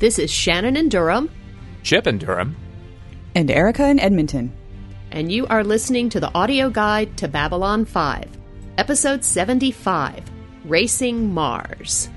This 0.00 0.18
is 0.18 0.30
Shannon 0.30 0.78
in 0.78 0.88
Durham, 0.88 1.28
Chip 1.82 2.06
in 2.06 2.16
Durham. 2.16 2.56
And 3.34 3.50
Erica 3.50 3.86
in 3.86 4.00
Edmonton. 4.00 4.50
and 5.12 5.30
you 5.30 5.46
are 5.48 5.62
listening 5.62 6.08
to 6.10 6.20
the 6.20 6.32
audio 6.34 6.70
guide 6.70 7.18
to 7.18 7.28
Babylon 7.28 7.84
5, 7.84 8.24
Episode 8.78 9.22
75 9.22 10.24
Racing 10.64 11.34
Mars. 11.34 12.08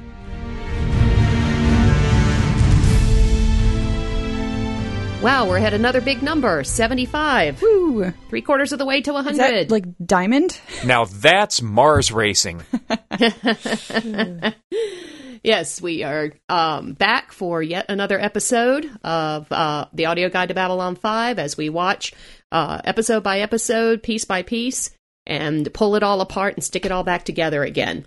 Wow, 5.21 5.47
we're 5.47 5.57
at 5.57 5.73
another 5.73 6.01
big 6.01 6.21
number 6.21 6.65
75. 6.65 7.61
Woo! 7.61 8.11
Three 8.29 8.41
quarters 8.41 8.73
of 8.73 8.79
the 8.79 8.85
way 8.85 8.99
to 9.01 9.13
100. 9.13 9.31
Is 9.31 9.37
that 9.37 9.71
like 9.71 9.85
diamond? 10.05 10.59
Now 10.85 11.05
that's 11.05 11.61
Mars 11.61 12.11
racing. 12.11 12.61
Yes, 15.43 15.81
we 15.81 16.03
are 16.03 16.31
um, 16.47 16.93
back 16.93 17.33
for 17.33 17.61
yet 17.61 17.87
another 17.89 18.17
episode 18.17 18.89
of 19.03 19.51
uh, 19.51 19.87
the 19.91 20.05
audio 20.05 20.29
guide 20.29 20.47
to 20.47 20.53
Babylon 20.53 20.95
5 20.95 21.37
as 21.37 21.57
we 21.57 21.67
watch 21.67 22.13
uh, 22.53 22.79
episode 22.85 23.23
by 23.23 23.41
episode, 23.41 24.01
piece 24.01 24.23
by 24.23 24.41
piece, 24.41 24.91
and 25.25 25.71
pull 25.73 25.97
it 25.97 26.03
all 26.03 26.21
apart 26.21 26.53
and 26.53 26.63
stick 26.63 26.85
it 26.85 26.93
all 26.93 27.03
back 27.03 27.25
together 27.25 27.61
again. 27.61 28.05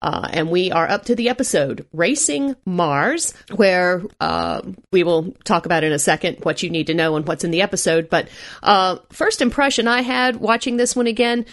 Uh, 0.00 0.28
and 0.30 0.48
we 0.48 0.70
are 0.70 0.88
up 0.88 1.06
to 1.06 1.16
the 1.16 1.28
episode 1.28 1.86
Racing 1.92 2.54
Mars, 2.64 3.34
where 3.56 4.04
uh, 4.20 4.60
we 4.92 5.02
will 5.02 5.32
talk 5.42 5.66
about 5.66 5.82
in 5.82 5.92
a 5.92 5.98
second 5.98 6.44
what 6.44 6.62
you 6.62 6.70
need 6.70 6.86
to 6.86 6.94
know 6.94 7.16
and 7.16 7.26
what's 7.26 7.42
in 7.42 7.50
the 7.50 7.62
episode. 7.62 8.08
But 8.08 8.28
uh, 8.62 8.98
first 9.10 9.42
impression 9.42 9.88
I 9.88 10.02
had 10.02 10.36
watching 10.36 10.76
this 10.76 10.94
one 10.94 11.08
again, 11.08 11.46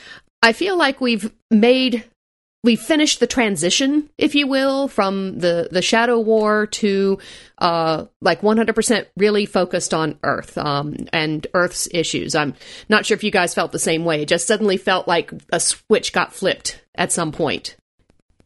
I 0.43 0.53
feel 0.53 0.77
like 0.77 1.01
we've 1.01 1.31
made 1.49 2.03
we 2.63 2.77
finished 2.77 3.19
the 3.19 3.27
transition, 3.27 4.09
if 4.17 4.35
you 4.35 4.47
will, 4.47 4.87
from 4.87 5.39
the 5.39 5.67
the 5.69 5.81
Shadow 5.81 6.19
War 6.19 6.67
to 6.67 7.19
uh, 7.57 8.05
like 8.21 8.41
100% 8.41 9.05
really 9.17 9.45
focused 9.45 9.93
on 9.93 10.17
Earth 10.23 10.57
um, 10.57 10.95
and 11.11 11.45
Earth's 11.53 11.89
issues. 11.91 12.35
I'm 12.35 12.55
not 12.87 13.05
sure 13.05 13.15
if 13.15 13.23
you 13.23 13.31
guys 13.31 13.53
felt 13.53 13.73
the 13.73 13.79
same 13.79 14.05
way. 14.05 14.21
It 14.21 14.29
just 14.29 14.47
suddenly 14.47 14.77
felt 14.77 15.07
like 15.07 15.31
a 15.51 15.59
switch 15.59 16.13
got 16.13 16.33
flipped 16.33 16.81
at 16.95 17.11
some 17.11 17.33
point, 17.33 17.75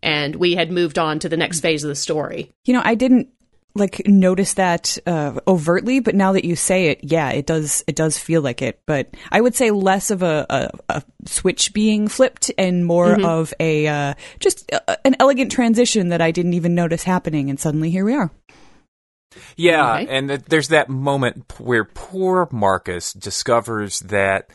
and 0.01 0.35
we 0.35 0.55
had 0.55 0.71
moved 0.71 0.97
on 0.97 1.19
to 1.19 1.29
the 1.29 1.37
next 1.37 1.59
phase 1.59 1.83
of 1.83 1.89
the 1.89 1.95
story. 1.95 2.52
You 2.65 2.73
know, 2.73 2.81
I 2.83 2.95
didn't 2.95 3.29
like 3.78 4.02
notice 4.08 4.56
that 4.56 4.97
uh, 5.06 5.39
overtly, 5.47 6.00
but 6.00 6.16
now 6.16 6.33
that 6.33 6.45
you 6.45 6.56
say 6.56 6.88
it, 6.88 7.00
yeah, 7.03 7.30
it 7.31 7.45
does. 7.45 7.83
It 7.88 7.95
does 7.95 8.17
feel 8.17 8.42
like 8.42 8.61
it. 8.61 8.81
But 8.86 9.14
I 9.31 9.39
would 9.42 9.56
say 9.56 9.72
less 9.72 10.11
of 10.11 10.23
a, 10.23 10.45
a, 10.50 10.70
a 10.89 11.03
switch 11.25 11.73
being 11.73 12.08
flipped 12.08 12.52
and 12.58 12.86
more 12.86 13.22
of 13.25 13.53
a 13.59 13.88
uh, 13.88 14.14
just 14.39 14.70
a, 14.72 15.05
an 15.08 15.16
elegant 15.20 15.52
transition 15.52 16.09
that 16.09 16.22
I 16.22 16.31
didn't 16.31 16.53
even 16.53 16.75
notice 16.75 17.03
happening, 17.03 17.50
and 17.50 17.59
suddenly 17.59 17.89
here 17.92 18.05
we 18.05 18.14
are. 18.16 18.31
Yeah, 19.55 19.94
Okay. 19.95 20.08
and 20.17 20.30
th- 20.30 20.42
there's 20.48 20.70
that 20.70 20.89
moment 20.89 21.53
where 21.59 21.83
poor 21.83 22.48
Marcus 22.52 23.14
discovers 23.14 24.00
that 24.02 24.50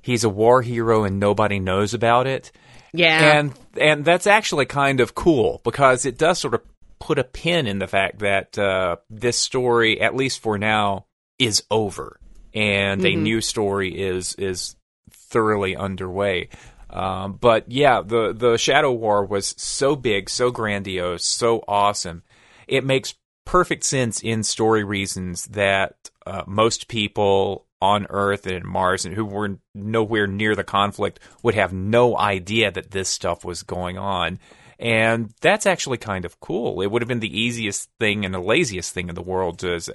he's 0.00 0.24
a 0.24 0.28
war 0.28 0.62
hero 0.62 1.04
and 1.04 1.18
nobody 1.20 1.58
knows 1.58 1.94
about 1.94 2.26
it. 2.26 2.50
Yeah, 2.96 3.38
And 3.38 3.52
and 3.78 4.04
that's 4.04 4.26
actually 4.28 4.66
kind 4.66 5.00
of 5.00 5.16
cool 5.16 5.60
because 5.64 6.06
it 6.06 6.16
does 6.16 6.38
sort 6.38 6.54
of 6.54 6.60
put 6.98 7.18
a 7.18 7.24
pin 7.24 7.66
in 7.66 7.78
the 7.78 7.86
fact 7.86 8.20
that 8.20 8.58
uh, 8.58 8.96
this 9.10 9.38
story, 9.38 10.00
at 10.00 10.16
least 10.16 10.40
for 10.40 10.58
now, 10.58 11.06
is 11.38 11.62
over, 11.70 12.18
and 12.52 13.04
a 13.04 13.16
new 13.16 13.40
story 13.40 14.00
is 14.00 14.34
is 14.34 14.76
thoroughly 15.10 15.76
underway. 15.76 16.48
Um, 16.90 17.32
but 17.40 17.70
yeah, 17.70 18.02
the 18.02 18.32
the 18.32 18.56
Shadow 18.56 18.92
War 18.92 19.24
was 19.24 19.54
so 19.58 19.96
big, 19.96 20.30
so 20.30 20.50
grandiose, 20.50 21.24
so 21.24 21.64
awesome. 21.66 22.22
It 22.68 22.84
makes 22.84 23.14
perfect 23.44 23.84
sense 23.84 24.22
in 24.22 24.42
story 24.42 24.84
reasons 24.84 25.46
that 25.48 26.10
uh, 26.26 26.42
most 26.46 26.88
people 26.88 27.66
on 27.82 28.06
Earth 28.08 28.46
and 28.46 28.64
Mars 28.64 29.04
and 29.04 29.14
who 29.14 29.26
were 29.26 29.58
nowhere 29.74 30.26
near 30.26 30.54
the 30.54 30.64
conflict 30.64 31.20
would 31.42 31.54
have 31.54 31.72
no 31.72 32.16
idea 32.16 32.70
that 32.70 32.92
this 32.92 33.08
stuff 33.08 33.44
was 33.44 33.62
going 33.62 33.98
on. 33.98 34.38
And 34.84 35.32
that's 35.40 35.64
actually 35.64 35.96
kind 35.96 36.26
of 36.26 36.38
cool. 36.40 36.82
It 36.82 36.90
would 36.90 37.00
have 37.00 37.08
been 37.08 37.20
the 37.20 37.40
easiest 37.40 37.88
thing 37.98 38.26
and 38.26 38.34
the 38.34 38.38
laziest 38.38 38.92
thing 38.92 39.08
in 39.08 39.14
the 39.14 39.22
world 39.22 39.60
to, 39.60 39.80
say, 39.80 39.94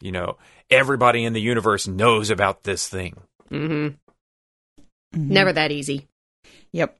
you 0.00 0.10
know, 0.10 0.38
everybody 0.68 1.24
in 1.24 1.34
the 1.34 1.40
universe 1.40 1.86
knows 1.86 2.30
about 2.30 2.64
this 2.64 2.88
thing. 2.88 3.16
Mm-hmm. 3.52 3.94
Never 5.14 5.52
that 5.52 5.70
easy. 5.70 6.08
Yep. 6.72 6.98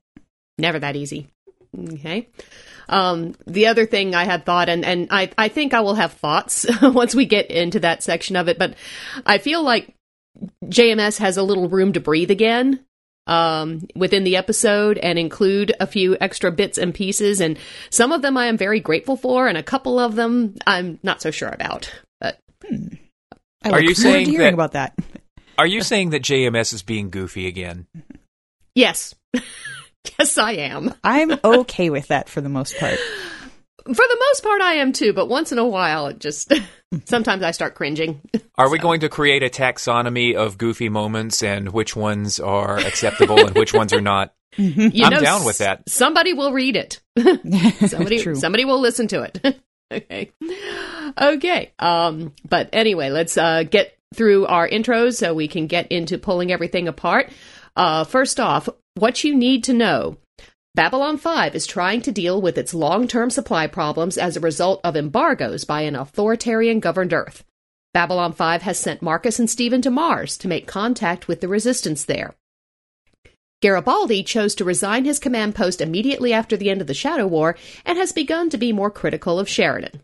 never 0.59 0.79
that 0.79 0.95
easy. 0.95 1.27
Okay. 1.77 2.29
Um, 2.89 3.35
the 3.49 3.67
other 3.67 3.85
thing 3.85 4.15
I 4.15 4.23
had 4.23 4.47
thought, 4.47 4.69
and, 4.69 4.85
and 4.85 5.09
I, 5.11 5.29
I 5.37 5.49
think 5.49 5.75
I 5.75 5.81
will 5.81 5.97
have 5.97 6.13
thoughts 6.13 6.67
once 6.83 7.17
we 7.17 7.27
get 7.27 7.51
into 7.51 7.81
that 7.81 8.05
section 8.05 8.37
of 8.37 8.49
it, 8.49 8.61
but 8.61 8.75
I 9.27 9.39
feel 9.39 9.65
like 9.65 9.93
JMS 10.65 11.19
has 11.19 11.37
a 11.37 11.43
little 11.43 11.69
room 11.69 11.95
to 11.95 12.01
breathe 12.01 12.31
again 12.31 12.85
um, 13.27 13.87
within 13.97 14.25
the 14.25 14.37
episode 14.37 14.99
and 14.99 15.19
include 15.19 15.73
a 15.81 15.87
few 15.87 16.17
extra 16.21 16.51
bits 16.53 16.79
and 16.79 16.95
pieces. 16.95 17.41
And 17.41 17.59
some 17.91 18.13
of 18.13 18.23
them 18.23 18.37
I 18.37 18.47
am 18.47 18.57
very 18.59 18.81
grateful 18.81 19.17
for, 19.17 19.49
and 19.49 19.57
a 19.59 19.63
couple 19.63 19.99
of 19.99 20.15
them 20.15 20.57
I'm 20.67 20.99
not 21.03 21.23
so 21.23 21.31
sure 21.31 21.49
about. 21.49 21.91
But 22.21 22.39
I 23.63 23.71
Are 23.71 23.81
look 23.81 23.83
you 23.83 23.95
forward 23.95 23.97
saying 23.97 24.25
to 24.27 24.31
hearing 24.31 24.47
that- 24.47 24.55
about 24.55 24.73
that? 24.73 24.99
Are 25.59 25.67
you 25.67 25.83
saying 25.83 26.11
that 26.11 26.23
JMS 26.23 26.75
is 26.75 26.83
being 26.83 27.11
goofy 27.11 27.47
again? 27.47 27.87
yes, 28.75 29.15
yes, 30.19 30.37
I 30.37 30.53
am. 30.53 30.93
I'm 31.05 31.39
okay 31.45 31.91
with 31.91 32.09
that 32.09 32.29
for 32.29 32.41
the 32.41 32.49
most 32.49 32.77
part. 32.79 32.99
For 33.85 33.95
the 33.95 34.25
most 34.31 34.43
part, 34.43 34.63
I 34.63 34.75
am 34.75 34.93
too, 34.93 35.13
but 35.13 35.29
once 35.29 35.53
in 35.53 35.59
a 35.59 35.67
while, 35.67 36.07
it 36.07 36.19
just 36.19 36.53
sometimes 37.05 37.43
I 37.43 37.51
start 37.51 37.75
cringing. 37.75 38.21
Are 38.57 38.71
we 38.71 38.79
going 38.79 39.01
to 39.01 39.09
create 39.09 39.43
a 39.43 39.51
taxonomy 39.51 40.35
of 40.35 40.57
goofy 40.57 40.89
moments 40.89 41.43
and 41.43 41.71
which 41.71 41.95
ones 41.95 42.41
are 42.41 42.79
acceptable 42.79 43.47
and 43.47 43.55
which 43.57 43.75
ones 43.75 43.93
are 43.93 44.01
not? 44.01 44.33
You 44.57 45.05
I'm 45.05 45.11
know, 45.11 45.21
down 45.21 45.45
with 45.45 45.59
that. 45.59 45.83
Somebody 45.89 46.33
will 46.33 46.53
read 46.53 46.77
it. 46.77 47.01
somebody, 47.89 48.23
True. 48.23 48.37
somebody 48.37 48.65
will 48.65 48.79
listen 48.79 49.09
to 49.09 49.23
it. 49.23 49.61
okay, 49.93 50.31
okay. 51.21 51.73
Um, 51.81 52.33
but 52.49 52.69
anyway, 52.73 53.11
let's 53.11 53.37
uh, 53.37 53.65
get 53.65 53.99
through 54.15 54.47
our 54.47 54.69
intros 54.69 55.15
so 55.15 55.35
we 55.35 55.49
can 55.49 55.67
get 55.67 55.91
into 55.91 56.19
pulling 56.19 56.53
everything 56.53 56.87
apart. 56.87 57.31
Uh, 57.75 58.05
first 58.05 58.39
off, 58.39 58.69
what 58.95 59.25
you 59.25 59.35
need 59.35 59.65
to 59.65 59.73
know. 59.73 60.19
Babylon 60.77 61.19
5 61.19 61.55
is 61.55 61.69
trying 61.69 62.03
to 62.03 62.11
deal 62.11 62.43
with 62.43 62.59
its 62.59 62.75
long 62.75 63.07
term 63.07 63.31
supply 63.31 63.69
problems 63.69 64.19
as 64.19 64.37
a 64.37 64.41
result 64.41 64.81
of 64.83 64.97
embargoes 64.97 65.65
by 65.65 65.83
an 65.83 65.95
authoritarian 65.95 66.81
governed 66.81 67.13
Earth. 67.13 67.45
Babylon 67.93 68.33
5 68.33 68.63
has 68.63 68.77
sent 68.77 69.01
Marcus 69.01 69.39
and 69.39 69.49
Stephen 69.49 69.83
to 69.83 69.91
Mars 69.91 70.37
to 70.39 70.49
make 70.49 70.67
contact 70.67 71.29
with 71.29 71.41
the 71.41 71.47
resistance 71.47 72.05
there. 72.05 72.35
Garibaldi 73.63 74.25
chose 74.25 74.57
to 74.57 74.65
resign 74.65 75.05
his 75.05 75.21
command 75.21 75.55
post 75.55 75.81
immediately 75.81 76.33
after 76.33 76.57
the 76.57 76.71
end 76.71 76.81
of 76.81 76.89
the 76.89 76.93
Shadow 76.93 77.29
War 77.29 77.57
and 77.85 77.97
has 77.97 78.11
begun 78.11 78.51
to 78.51 78.59
be 78.59 78.73
more 78.73 78.91
critical 78.91 79.39
of 79.39 79.49
Sheridan. 79.49 80.01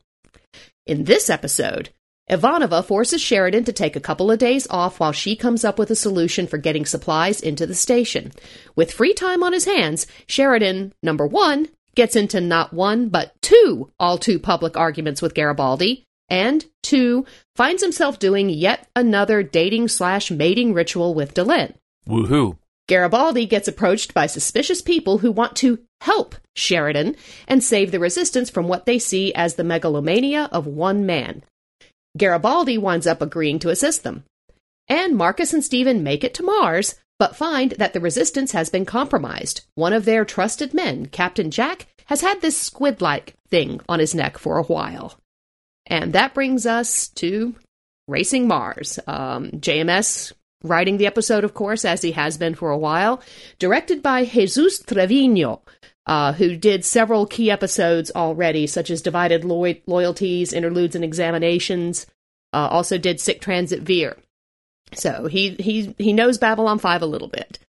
In 0.87 1.03
this 1.03 1.29
episode, 1.29 1.91
Ivanova 2.31 2.85
forces 2.85 3.21
Sheridan 3.21 3.65
to 3.65 3.73
take 3.73 3.97
a 3.97 4.01
couple 4.01 4.31
of 4.31 4.39
days 4.39 4.69
off 4.71 5.01
while 5.01 5.11
she 5.11 5.35
comes 5.35 5.65
up 5.65 5.81
with 5.81 5.91
a 5.91 5.97
solution 5.97 6.47
for 6.47 6.59
getting 6.59 6.87
supplies 6.87 7.41
into 7.41 7.67
the 7.67 7.75
station. 7.75 8.31
With 8.77 8.93
free 8.93 9.15
time 9.15 9.43
on 9.43 9.53
his 9.53 9.65
hands, 9.65 10.07
Sheridan, 10.29 10.93
number 11.03 11.27
one, 11.27 11.67
gets 11.97 12.15
into 12.15 12.41
not 12.41 12.73
one, 12.73 13.09
but 13.09 13.35
two 13.43 13.91
all 13.99 14.17
too 14.17 14.39
public 14.39 14.77
arguments 14.77 15.21
with 15.21 15.35
Garibaldi, 15.35 16.05
and 16.29 16.65
two, 16.85 17.27
finds 17.57 17.83
himself 17.83 18.21
doing 18.21 18.49
yet 18.49 18.89
another 18.95 19.43
dating 19.43 19.89
slash 19.89 20.31
mating 20.31 20.73
ritual 20.73 21.15
with 21.15 21.35
Delenn. 21.35 21.75
Woohoo. 22.07 22.57
Garibaldi 22.89 23.47
gets 23.47 23.67
approached 23.67 24.15
by 24.15 24.27
suspicious 24.27 24.83
people 24.83 25.19
who 25.19 25.33
want 25.33 25.57
to 25.57 25.81
help 26.01 26.37
Sheridan 26.55 27.17
and 27.49 27.63
save 27.63 27.91
the 27.91 27.99
resistance 27.99 28.51
from 28.51 28.69
what 28.69 28.87
they 28.87 29.01
see 29.01 29.35
as 29.35 29.55
the 29.55 29.65
megalomania 29.65 30.49
of 30.53 30.69
one 30.69 31.07
man. 31.07 31.43
Garibaldi 32.17 32.79
winds 32.79 33.07
up 33.07 33.23
agreeing 33.23 33.59
to 33.61 33.71
assist 33.71 34.03
them. 34.03 34.25
And 34.89 35.17
Marcus 35.17 35.53
and 35.53 35.65
Stephen 35.65 36.03
make 36.03 36.25
it 36.25 36.35
to 36.35 36.43
Mars, 36.43 36.97
but 37.19 37.37
find 37.37 37.73
that 37.73 37.93
the 37.93 38.01
resistance 38.01 38.53
has 38.53 38.71
been 38.71 38.85
compromised. 38.85 39.63
One 39.75 39.93
of 39.93 40.05
their 40.05 40.25
trusted 40.25 40.75
men, 40.75 41.07
Captain 41.07 41.51
Jack, 41.51 41.87
has 42.07 42.23
had 42.23 42.41
this 42.41 42.57
squid 42.57 43.01
like 43.01 43.35
thing 43.49 43.81
on 43.89 44.01
his 44.01 44.15
neck 44.15 44.39
for 44.39 44.59
a 44.59 44.65
while. 44.65 45.19
And 45.87 46.13
that 46.13 46.35
brings 46.35 46.67
us 46.67 47.09
to 47.09 47.55
Racing 48.09 48.49
Mars. 48.49 48.99
Um, 49.07 49.51
JMS 49.53 50.33
writing 50.63 50.97
the 50.97 51.07
episode, 51.07 51.45
of 51.45 51.55
course, 51.55 51.85
as 51.85 52.03
he 52.03 52.13
has 52.13 52.37
been 52.37 52.55
for 52.55 52.71
a 52.71 52.79
while, 52.79 53.23
directed 53.59 54.03
by 54.03 54.25
Jesus 54.25 54.81
Trevino, 54.81 55.63
uh, 56.11 56.33
who 56.33 56.57
did 56.57 56.85
several 56.85 57.25
key 57.25 57.53
episodes 57.53 58.11
already, 58.17 58.67
such 58.67 58.91
as 58.91 59.01
Divided 59.01 59.45
Loy- 59.45 59.81
Loyalties, 59.87 60.53
Interludes 60.53 60.97
and 60.97 61.05
Examinations. 61.05 62.05
Uh, 62.53 62.67
also 62.69 62.99
did 62.99 63.21
Sic 63.21 63.41
Transit 63.41 63.83
Vir. 63.83 64.17
So 64.93 65.29
he 65.29 65.51
he 65.51 65.95
he 65.99 66.13
knows 66.13 66.37
Babylon 66.37 66.81
Five 66.81 67.03
a 67.03 67.07
little 67.07 67.29
bit. 67.29 67.61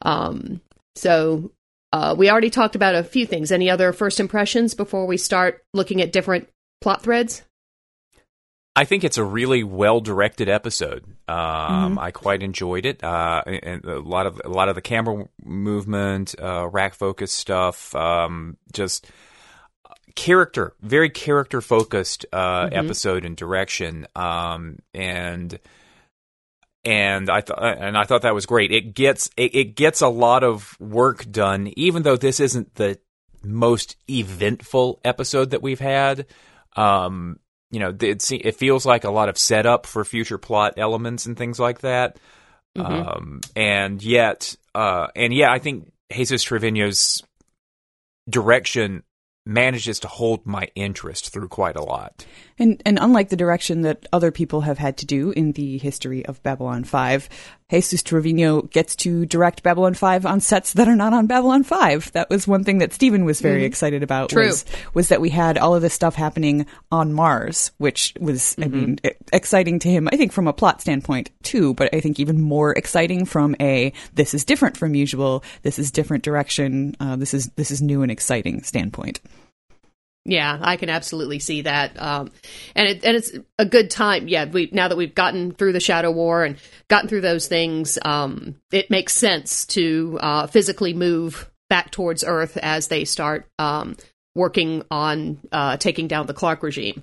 Um, 0.00 0.62
so 0.96 1.52
uh, 1.92 2.14
we 2.16 2.30
already 2.30 2.48
talked 2.48 2.76
about 2.76 2.94
a 2.94 3.04
few 3.04 3.26
things. 3.26 3.52
Any 3.52 3.68
other 3.68 3.92
first 3.92 4.20
impressions 4.20 4.72
before 4.72 5.04
we 5.04 5.18
start 5.18 5.62
looking 5.74 6.00
at 6.00 6.12
different 6.12 6.48
plot 6.80 7.02
threads? 7.02 7.42
I 8.74 8.84
think 8.84 9.04
it's 9.04 9.18
a 9.18 9.24
really 9.24 9.62
well 9.64 10.00
directed 10.00 10.48
episode. 10.48 11.04
Um, 11.28 11.36
mm-hmm. 11.36 11.98
I 11.98 12.10
quite 12.10 12.42
enjoyed 12.42 12.86
it, 12.86 13.04
uh, 13.04 13.42
and 13.46 13.84
a 13.84 14.00
lot 14.00 14.26
of 14.26 14.40
a 14.44 14.48
lot 14.48 14.68
of 14.68 14.74
the 14.74 14.80
camera 14.80 15.28
movement, 15.44 16.34
uh, 16.40 16.68
rack 16.68 16.94
focus 16.94 17.32
stuff, 17.32 17.94
um, 17.94 18.56
just 18.72 19.06
character, 20.14 20.74
very 20.80 21.10
character 21.10 21.60
focused 21.60 22.24
uh, 22.32 22.66
mm-hmm. 22.66 22.74
episode 22.74 23.26
and 23.26 23.36
direction, 23.36 24.06
um, 24.16 24.78
and 24.94 25.58
and 26.82 27.28
I 27.28 27.42
thought 27.42 27.62
and 27.62 27.96
I 27.96 28.04
thought 28.04 28.22
that 28.22 28.34
was 28.34 28.46
great. 28.46 28.72
It 28.72 28.94
gets 28.94 29.28
it, 29.36 29.54
it 29.54 29.76
gets 29.76 30.00
a 30.00 30.08
lot 30.08 30.44
of 30.44 30.80
work 30.80 31.30
done, 31.30 31.70
even 31.76 32.04
though 32.04 32.16
this 32.16 32.40
isn't 32.40 32.74
the 32.76 32.98
most 33.44 33.96
eventful 34.08 35.00
episode 35.04 35.50
that 35.50 35.62
we've 35.62 35.80
had. 35.80 36.26
Um, 36.74 37.38
you 37.72 37.80
know, 37.80 37.96
it, 38.00 38.30
it 38.30 38.56
feels 38.56 38.86
like 38.86 39.04
a 39.04 39.10
lot 39.10 39.30
of 39.30 39.38
setup 39.38 39.86
for 39.86 40.04
future 40.04 40.38
plot 40.38 40.74
elements 40.76 41.26
and 41.26 41.36
things 41.36 41.58
like 41.58 41.80
that. 41.80 42.18
Mm-hmm. 42.76 43.08
Um, 43.08 43.40
and 43.56 44.02
yet, 44.02 44.54
uh, 44.74 45.08
and 45.16 45.32
yeah, 45.32 45.50
I 45.50 45.58
think 45.58 45.90
Jesus 46.12 46.44
Trevino's 46.44 47.22
direction 48.28 49.02
manages 49.44 49.98
to 50.00 50.08
hold 50.08 50.46
my 50.46 50.68
interest 50.74 51.32
through 51.32 51.48
quite 51.48 51.76
a 51.76 51.82
lot. 51.82 52.24
And 52.58 52.80
and 52.86 52.98
unlike 53.00 53.28
the 53.28 53.36
direction 53.36 53.82
that 53.82 54.06
other 54.12 54.30
people 54.30 54.60
have 54.60 54.78
had 54.78 54.96
to 54.98 55.06
do 55.06 55.30
in 55.30 55.52
the 55.52 55.78
history 55.78 56.24
of 56.26 56.42
Babylon 56.42 56.84
5, 56.84 57.28
Jesus 57.70 58.02
Trevino 58.02 58.62
gets 58.62 58.94
to 58.96 59.26
direct 59.26 59.62
Babylon 59.62 59.94
5 59.94 60.26
on 60.26 60.40
sets 60.40 60.74
that 60.74 60.86
are 60.86 60.94
not 60.94 61.12
on 61.12 61.26
Babylon 61.26 61.64
5. 61.64 62.12
That 62.12 62.30
was 62.30 62.46
one 62.46 62.62
thing 62.62 62.78
that 62.78 62.92
Stephen 62.92 63.24
was 63.24 63.40
very 63.40 63.62
mm. 63.62 63.66
excited 63.66 64.02
about 64.02 64.30
True. 64.30 64.46
was 64.46 64.64
was 64.94 65.08
that 65.08 65.20
we 65.20 65.30
had 65.30 65.58
all 65.58 65.74
of 65.74 65.82
this 65.82 65.94
stuff 65.94 66.14
happening 66.14 66.66
on 66.92 67.12
Mars, 67.12 67.72
which 67.78 68.14
was 68.20 68.54
mm-hmm. 68.56 68.62
I 68.62 68.66
mean 68.68 68.98
exciting 69.32 69.80
to 69.80 69.88
him 69.88 70.08
I 70.12 70.16
think 70.16 70.32
from 70.32 70.46
a 70.46 70.52
plot 70.52 70.80
standpoint 70.80 71.30
too, 71.42 71.74
but 71.74 71.92
I 71.92 72.00
think 72.00 72.20
even 72.20 72.40
more 72.40 72.72
exciting 72.72 73.24
from 73.24 73.56
a 73.58 73.92
this 74.14 74.34
is 74.34 74.44
different 74.44 74.76
from 74.76 74.94
usual, 74.94 75.42
this 75.62 75.80
is 75.80 75.90
different 75.90 76.22
direction, 76.22 76.94
uh, 77.00 77.16
this 77.16 77.34
is 77.34 77.48
this 77.56 77.72
is 77.72 77.82
new 77.82 78.02
and 78.02 78.12
exciting 78.12 78.62
standpoint. 78.62 79.20
Yeah, 80.24 80.56
I 80.60 80.76
can 80.76 80.88
absolutely 80.88 81.40
see 81.40 81.62
that, 81.62 82.00
um, 82.00 82.30
and 82.76 82.88
it, 82.88 83.04
and 83.04 83.16
it's 83.16 83.32
a 83.58 83.64
good 83.64 83.90
time. 83.90 84.28
Yeah, 84.28 84.44
we 84.44 84.68
now 84.70 84.86
that 84.86 84.96
we've 84.96 85.14
gotten 85.14 85.50
through 85.52 85.72
the 85.72 85.80
Shadow 85.80 86.12
War 86.12 86.44
and 86.44 86.58
gotten 86.86 87.08
through 87.08 87.22
those 87.22 87.48
things, 87.48 87.98
um, 88.04 88.54
it 88.70 88.88
makes 88.88 89.14
sense 89.14 89.66
to 89.66 90.18
uh, 90.20 90.46
physically 90.46 90.94
move 90.94 91.50
back 91.68 91.90
towards 91.90 92.22
Earth 92.22 92.56
as 92.56 92.86
they 92.86 93.04
start 93.04 93.48
um, 93.58 93.96
working 94.36 94.84
on 94.92 95.40
uh, 95.50 95.76
taking 95.78 96.06
down 96.06 96.26
the 96.26 96.34
Clark 96.34 96.62
regime. 96.62 97.02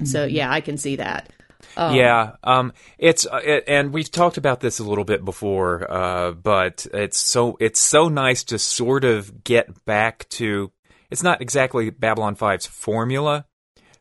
Mm-hmm. 0.00 0.06
So 0.06 0.24
yeah, 0.24 0.50
I 0.50 0.60
can 0.60 0.76
see 0.76 0.96
that. 0.96 1.30
Um, 1.76 1.94
yeah, 1.94 2.36
um, 2.42 2.72
it's 2.98 3.26
uh, 3.26 3.40
it, 3.44 3.64
and 3.68 3.92
we've 3.92 4.10
talked 4.10 4.38
about 4.38 4.60
this 4.60 4.78
a 4.78 4.84
little 4.84 5.04
bit 5.04 5.24
before, 5.24 5.90
uh, 5.90 6.32
but 6.32 6.86
it's 6.92 7.18
so 7.18 7.56
it's 7.60 7.80
so 7.80 8.08
nice 8.08 8.44
to 8.44 8.58
sort 8.58 9.04
of 9.04 9.44
get 9.44 9.84
back 9.84 10.28
to 10.30 10.72
it's 11.10 11.22
not 11.22 11.40
exactly 11.40 11.90
Babylon 11.90 12.36
5's 12.36 12.66
formula, 12.66 13.46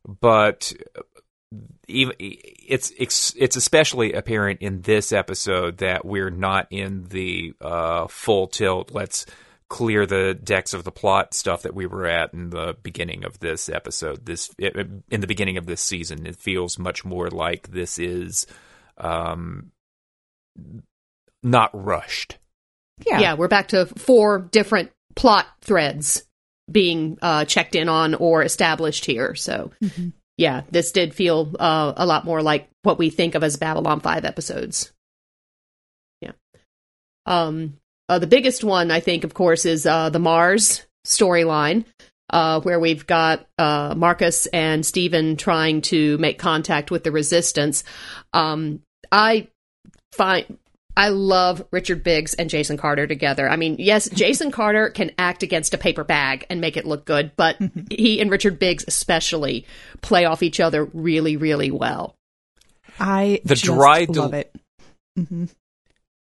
but 0.08 0.74
it's 1.88 2.92
it's 3.36 3.56
especially 3.56 4.14
apparent 4.14 4.62
in 4.62 4.82
this 4.82 5.12
episode 5.12 5.78
that 5.78 6.06
we're 6.06 6.32
not 6.32 6.68
in 6.72 7.06
the 7.10 7.54
uh, 7.62 8.08
full 8.08 8.48
tilt. 8.48 8.92
Let's 8.92 9.26
clear 9.68 10.06
the 10.06 10.34
decks 10.34 10.74
of 10.74 10.84
the 10.84 10.92
plot 10.92 11.34
stuff 11.34 11.64
that 11.64 11.74
we 11.74 11.86
were 11.86 12.06
at 12.06 12.34
in 12.34 12.50
the 12.50 12.76
beginning 12.82 13.24
of 13.24 13.40
this 13.40 13.70
episode. 13.70 14.26
This 14.26 14.50
in 14.58 15.22
the 15.22 15.28
beginning 15.28 15.58
of 15.58 15.66
this 15.66 15.82
season, 15.82 16.26
it 16.26 16.36
feels 16.36 16.80
much 16.80 17.06
more 17.06 17.30
like 17.30 17.72
this 17.72 18.00
is 18.00 18.48
um, 18.98 19.72
not 21.44 21.70
rushed. 21.74 22.38
Yeah, 23.06 23.20
yeah, 23.20 23.34
we're 23.36 23.48
back 23.48 23.70
to 23.70 23.86
four 23.86 24.40
different 24.40 24.92
plot 25.16 25.48
threads 25.62 26.24
being 26.72 27.18
uh, 27.22 27.46
checked 27.46 27.76
in 27.76 27.90
on 27.90 28.16
or 28.16 28.44
established 28.44 29.06
here. 29.06 29.36
So, 29.36 29.72
mm-hmm. 29.82 30.10
yeah, 30.38 30.62
this 30.72 30.92
did 30.92 31.14
feel 31.14 31.54
uh, 31.60 31.94
a 31.96 32.06
lot 32.06 32.26
more 32.26 32.42
like 32.42 32.70
what 32.84 32.98
we 32.98 33.10
think 33.10 33.36
of 33.36 33.44
as 33.44 33.58
Babylon 33.58 34.00
5 34.00 34.26
episodes. 34.26 34.92
Yeah. 36.22 36.32
Um, 37.26 37.78
uh, 38.10 38.20
the 38.20 38.28
biggest 38.28 38.64
one, 38.64 38.92
I 38.92 39.00
think, 39.00 39.24
of 39.24 39.34
course, 39.34 39.66
is 39.66 39.86
uh, 39.86 40.10
the 40.10 40.20
Mars 40.20 40.86
storyline. 41.06 41.86
Uh, 42.28 42.60
where 42.62 42.80
we've 42.80 43.06
got 43.06 43.46
uh, 43.60 43.94
Marcus 43.96 44.48
and 44.48 44.84
Stephen 44.84 45.38
trying 45.38 45.82
to 45.84 46.18
make 46.18 46.40
contact 46.40 46.90
with 46.90 47.04
the 47.04 47.12
resistance. 47.12 47.84
Um, 48.34 48.82
I 49.12 49.48
find 50.12 50.58
I 50.98 51.10
love 51.10 51.66
Richard 51.72 52.04
Biggs 52.04 52.34
and 52.34 52.50
Jason 52.50 52.78
Carter 52.78 53.06
together. 53.08 53.50
I 53.50 53.56
mean, 53.56 53.76
yes, 53.80 54.10
Jason 54.14 54.52
Carter 54.52 54.90
can 54.90 55.12
act 55.18 55.44
against 55.44 55.74
a 55.74 55.78
paper 55.78 56.04
bag 56.04 56.46
and 56.50 56.62
make 56.62 56.78
it 56.78 56.86
look 56.86 57.06
good, 57.06 57.32
but 57.36 57.58
he 57.90 58.22
and 58.22 58.32
Richard 58.32 58.60
Biggs 58.60 58.86
especially 58.88 59.66
play 60.02 60.26
off 60.26 60.44
each 60.44 60.60
other 60.60 60.86
really, 60.86 61.38
really 61.38 61.72
well. 61.72 62.16
I 63.00 63.42
the 63.44 63.56
dry 63.56 64.06
love 64.08 64.34
it. 64.34 64.56
Mm-hmm. 65.18 65.46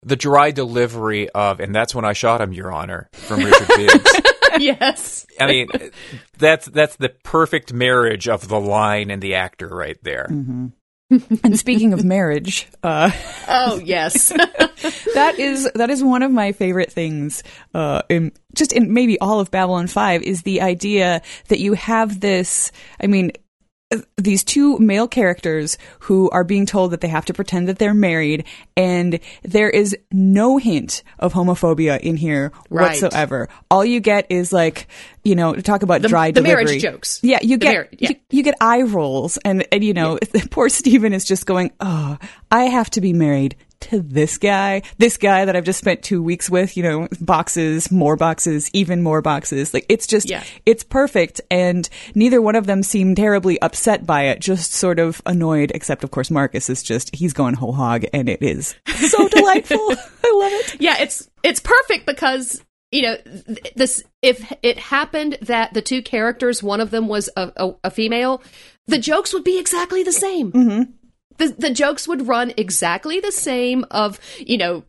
The 0.06 0.16
dry 0.16 0.52
delivery 0.52 1.30
of, 1.30 1.60
and 1.60 1.74
that's 1.74 1.96
when 1.96 2.04
I 2.04 2.14
shot 2.14 2.42
him, 2.42 2.52
Your 2.52 2.74
Honor, 2.74 3.10
from 3.14 3.42
Richard 3.42 3.68
Biggs. 3.76 4.12
yes. 4.60 5.26
I 5.40 5.48
mean, 5.48 5.68
that's 6.38 6.66
that's 6.66 6.96
the 6.98 7.10
perfect 7.24 7.72
marriage 7.74 8.28
of 8.28 8.48
the 8.48 8.60
line 8.60 9.12
and 9.12 9.22
the 9.22 9.36
actor 9.36 9.68
right 9.68 9.98
there. 10.04 10.28
Mm-hmm. 10.30 10.68
and 11.44 11.58
speaking 11.60 11.94
of 11.94 12.04
marriage, 12.04 12.68
uh, 12.84 13.12
oh 13.48 13.80
yes, 13.84 14.30
that 15.14 15.36
is 15.38 15.70
that 15.76 15.90
is 15.90 16.04
one 16.04 16.24
of 16.24 16.32
my 16.32 16.52
favorite 16.52 16.92
things. 16.92 17.44
Uh, 17.74 18.02
in 18.10 18.32
just 18.54 18.74
in 18.74 18.94
maybe 18.94 19.20
all 19.20 19.40
of 19.40 19.52
Babylon 19.52 19.88
Five 19.88 20.22
is 20.24 20.44
the 20.44 20.62
idea 20.62 21.22
that 21.50 21.60
you 21.60 21.74
have 21.74 22.20
this. 22.20 22.72
I 23.02 23.08
mean, 23.08 23.32
these 24.18 24.44
two 24.44 24.78
male 24.80 25.08
characters 25.08 25.78
who 26.00 26.30
are 26.32 26.44
being 26.44 26.66
told 26.66 26.92
that 26.92 27.02
they 27.02 27.08
have 27.08 27.26
to 27.26 27.34
pretend 27.34 27.68
that 27.68 27.78
they're 27.78 27.94
married 27.94 28.46
and 28.76 29.20
there 29.44 29.70
is 29.70 29.96
no 30.12 30.58
hint 30.58 31.04
of 31.20 31.34
homophobia 31.34 32.00
in 32.00 32.18
here 32.18 32.52
right. 32.70 32.90
whatsoever 32.90 33.50
all 33.70 33.86
you 33.86 34.00
get 34.00 34.26
is 34.30 34.52
like 34.52 34.88
you 35.24 35.36
know 35.36 35.54
talk 35.54 35.84
about 35.84 36.02
the, 36.02 36.08
dry 36.08 36.32
the 36.32 36.42
delivery 36.42 36.66
marriage 36.66 36.82
jokes 36.82 37.20
yeah 37.24 37.40
you 37.42 37.58
get 37.58 37.74
mar- 37.74 37.88
yeah. 37.92 38.10
You, 38.10 38.16
you, 38.30 38.44
get 38.44 38.56
eye 38.60 38.82
rolls 38.82 39.38
and 39.46 39.68
and 39.72 39.84
you 39.84 39.94
know 39.94 40.18
yeah. 40.34 40.44
poor 40.52 40.70
Stephen 40.70 41.14
is 41.14 41.26
just 41.26 41.46
going 41.46 41.72
oh 41.80 42.18
I 42.52 42.64
have 42.64 42.90
to 42.92 43.02
be 43.02 43.14
married 43.14 43.56
to 43.84 44.02
this 44.02 44.38
guy, 44.38 44.82
this 44.98 45.18
guy 45.18 45.46
that 45.46 45.56
I've 45.56 45.64
just 45.64 45.80
spent 45.80 46.04
two 46.04 46.22
weeks 46.22 46.50
with, 46.50 46.76
you 46.78 46.84
know, 46.84 47.08
boxes, 47.22 47.92
more 47.92 48.16
boxes, 48.16 48.70
even 48.74 49.02
more 49.02 49.22
boxes. 49.22 49.74
Like 49.74 49.86
it's 49.90 50.08
just, 50.08 50.30
yeah. 50.30 50.44
it's 50.66 50.84
perfect. 50.84 51.42
And 51.52 51.88
neither 52.16 52.42
one 52.42 52.56
of 52.56 52.66
them 52.66 52.84
seem 52.84 53.16
terribly 53.16 53.62
upset 53.62 54.06
by 54.06 54.24
it, 54.24 54.40
just 54.40 54.74
sort 54.74 55.00
of 55.00 55.22
annoyed, 55.26 55.72
except 55.76 56.04
of 56.04 56.12
course 56.12 56.32
Marcus 56.32 56.70
is 56.70 56.84
just, 56.84 57.16
he's 57.16 57.34
going 57.34 57.56
whole 57.56 57.74
hog 57.74 58.06
and 58.14 58.30
it 58.30 58.42
is 58.42 58.76
so 58.88 59.28
delightful. 59.30 59.78
I 59.80 60.34
love 60.36 60.52
it. 60.54 60.82
Yeah, 60.82 60.98
it's, 61.00 61.30
it's 61.44 61.60
perfect 61.60 62.06
because 62.06 62.62
you 62.92 63.02
know 63.02 63.18
this 63.76 64.04
if 64.22 64.54
it 64.62 64.78
happened 64.78 65.40
that 65.42 65.74
the 65.74 65.82
two 65.82 66.04
characters 66.04 66.62
one 66.62 66.80
of 66.80 66.92
them 66.92 67.08
was 67.08 67.28
a, 67.36 67.52
a, 67.56 67.72
a 67.86 67.90
female 67.90 68.44
the 68.86 69.00
jokes 69.00 69.34
would 69.34 69.44
be 69.44 69.58
exactly 69.58 70.04
the 70.04 70.12
same 70.12 70.52
mm-hmm 70.52 70.92
the, 71.38 71.56
the 71.58 71.70
jokes 71.72 72.08
would 72.08 72.28
run 72.28 72.54
exactly 72.58 73.20
the 73.20 73.32
same 73.32 73.86
of 73.92 74.20
you 74.38 74.58
know 74.58 74.84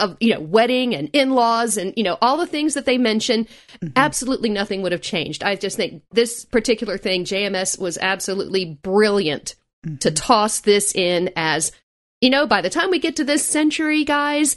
of 0.00 0.16
you 0.20 0.34
know 0.34 0.40
wedding 0.40 0.94
and 0.94 1.10
in-laws 1.12 1.76
and 1.76 1.94
you 1.96 2.02
know 2.02 2.18
all 2.20 2.36
the 2.36 2.46
things 2.46 2.74
that 2.74 2.86
they 2.86 2.98
mention 2.98 3.44
mm-hmm. 3.44 3.88
absolutely 3.96 4.48
nothing 4.48 4.82
would 4.82 4.92
have 4.92 5.00
changed 5.00 5.42
i 5.42 5.54
just 5.54 5.76
think 5.76 6.02
this 6.12 6.44
particular 6.44 6.98
thing 6.98 7.24
jms 7.24 7.78
was 7.78 7.98
absolutely 7.98 8.78
brilliant 8.82 9.56
mm-hmm. 9.84 9.96
to 9.96 10.10
toss 10.10 10.60
this 10.60 10.94
in 10.94 11.30
as 11.36 11.72
you 12.20 12.30
know 12.30 12.46
by 12.46 12.60
the 12.60 12.70
time 12.70 12.90
we 12.90 12.98
get 12.98 13.16
to 13.16 13.24
this 13.24 13.44
century 13.44 14.04
guys 14.04 14.56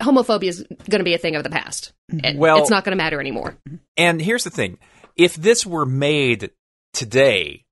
homophobia 0.00 0.48
is 0.48 0.64
going 0.90 1.00
to 1.00 1.04
be 1.04 1.14
a 1.14 1.18
thing 1.18 1.36
of 1.36 1.44
the 1.44 1.50
past 1.50 1.92
mm-hmm. 2.12 2.38
well 2.38 2.58
it's 2.58 2.70
not 2.70 2.84
going 2.84 2.96
to 2.96 3.02
matter 3.02 3.20
anymore 3.20 3.56
and 3.96 4.20
here's 4.20 4.44
the 4.44 4.50
thing 4.50 4.78
if 5.16 5.34
this 5.36 5.64
were 5.64 5.86
made 5.86 6.50
today 6.92 7.63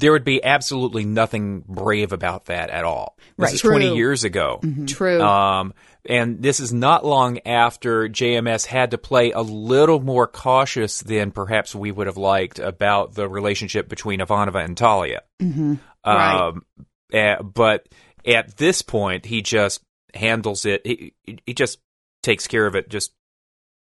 there 0.00 0.12
would 0.12 0.24
be 0.24 0.42
absolutely 0.42 1.04
nothing 1.04 1.62
brave 1.68 2.12
about 2.12 2.46
that 2.46 2.70
at 2.70 2.84
all. 2.84 3.16
This 3.36 3.44
right. 3.44 3.54
is 3.54 3.60
True. 3.60 3.72
20 3.72 3.96
years 3.96 4.24
ago. 4.24 4.58
Mm-hmm. 4.62 4.86
True. 4.86 5.20
Um, 5.20 5.74
and 6.06 6.42
this 6.42 6.60
is 6.60 6.72
not 6.72 7.04
long 7.04 7.40
after 7.46 8.08
JMS 8.08 8.64
had 8.64 8.92
to 8.92 8.98
play 8.98 9.32
a 9.32 9.42
little 9.42 10.00
more 10.00 10.26
cautious 10.26 11.00
than 11.00 11.30
perhaps 11.30 11.74
we 11.74 11.92
would 11.92 12.06
have 12.06 12.16
liked 12.16 12.58
about 12.58 13.14
the 13.14 13.28
relationship 13.28 13.88
between 13.88 14.20
Ivanova 14.20 14.64
and 14.64 14.76
Talia. 14.76 15.22
Mm-hmm. 15.40 15.74
Um, 16.02 16.64
right. 17.12 17.32
uh, 17.32 17.42
but 17.42 17.86
at 18.26 18.56
this 18.56 18.80
point, 18.80 19.26
he 19.26 19.42
just 19.42 19.82
handles 20.14 20.64
it. 20.64 20.86
He, 20.86 21.12
he 21.44 21.52
just 21.52 21.78
takes 22.22 22.46
care 22.46 22.66
of 22.66 22.74
it 22.74 22.88
just 22.88 23.12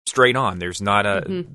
straight 0.05 0.37
on. 0.37 0.59
There's 0.59 0.81
not 0.81 1.05
a. 1.05 1.23
Mm-hmm 1.27 1.53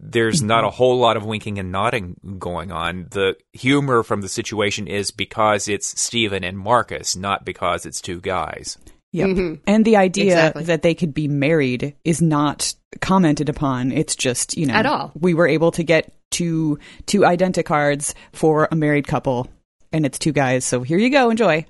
there's 0.00 0.38
mm-hmm. 0.38 0.48
not 0.48 0.64
a 0.64 0.70
whole 0.70 0.98
lot 0.98 1.16
of 1.16 1.26
winking 1.26 1.58
and 1.58 1.70
nodding 1.70 2.16
going 2.38 2.72
on. 2.72 3.06
The 3.10 3.36
humor 3.52 4.02
from 4.02 4.22
the 4.22 4.28
situation 4.28 4.86
is 4.86 5.10
because 5.10 5.68
it's 5.68 6.00
Stephen 6.00 6.42
and 6.42 6.58
Marcus, 6.58 7.16
not 7.16 7.44
because 7.44 7.84
it's 7.86 8.00
two 8.00 8.20
guys. 8.20 8.78
Yep. 9.12 9.28
Mm-hmm. 9.28 9.54
And 9.66 9.84
the 9.84 9.96
idea 9.96 10.32
Exactly. 10.32 10.64
that 10.64 10.82
they 10.82 10.94
could 10.94 11.12
be 11.12 11.28
married 11.28 11.96
is 12.04 12.22
not 12.22 12.74
commented 13.00 13.48
upon. 13.48 13.92
It's 13.92 14.16
just, 14.16 14.56
you 14.56 14.66
know, 14.66 14.74
At 14.74 14.86
all. 14.86 15.12
we 15.18 15.34
were 15.34 15.48
able 15.48 15.72
to 15.72 15.82
get 15.82 16.12
two 16.30 16.78
two 17.06 17.20
identicards 17.20 18.14
for 18.32 18.68
a 18.70 18.76
married 18.76 19.06
couple 19.06 19.48
and 19.92 20.06
it's 20.06 20.18
two 20.18 20.32
guys. 20.32 20.64
So 20.64 20.82
here 20.82 20.98
you 20.98 21.10
go, 21.10 21.30
enjoy. 21.30 21.66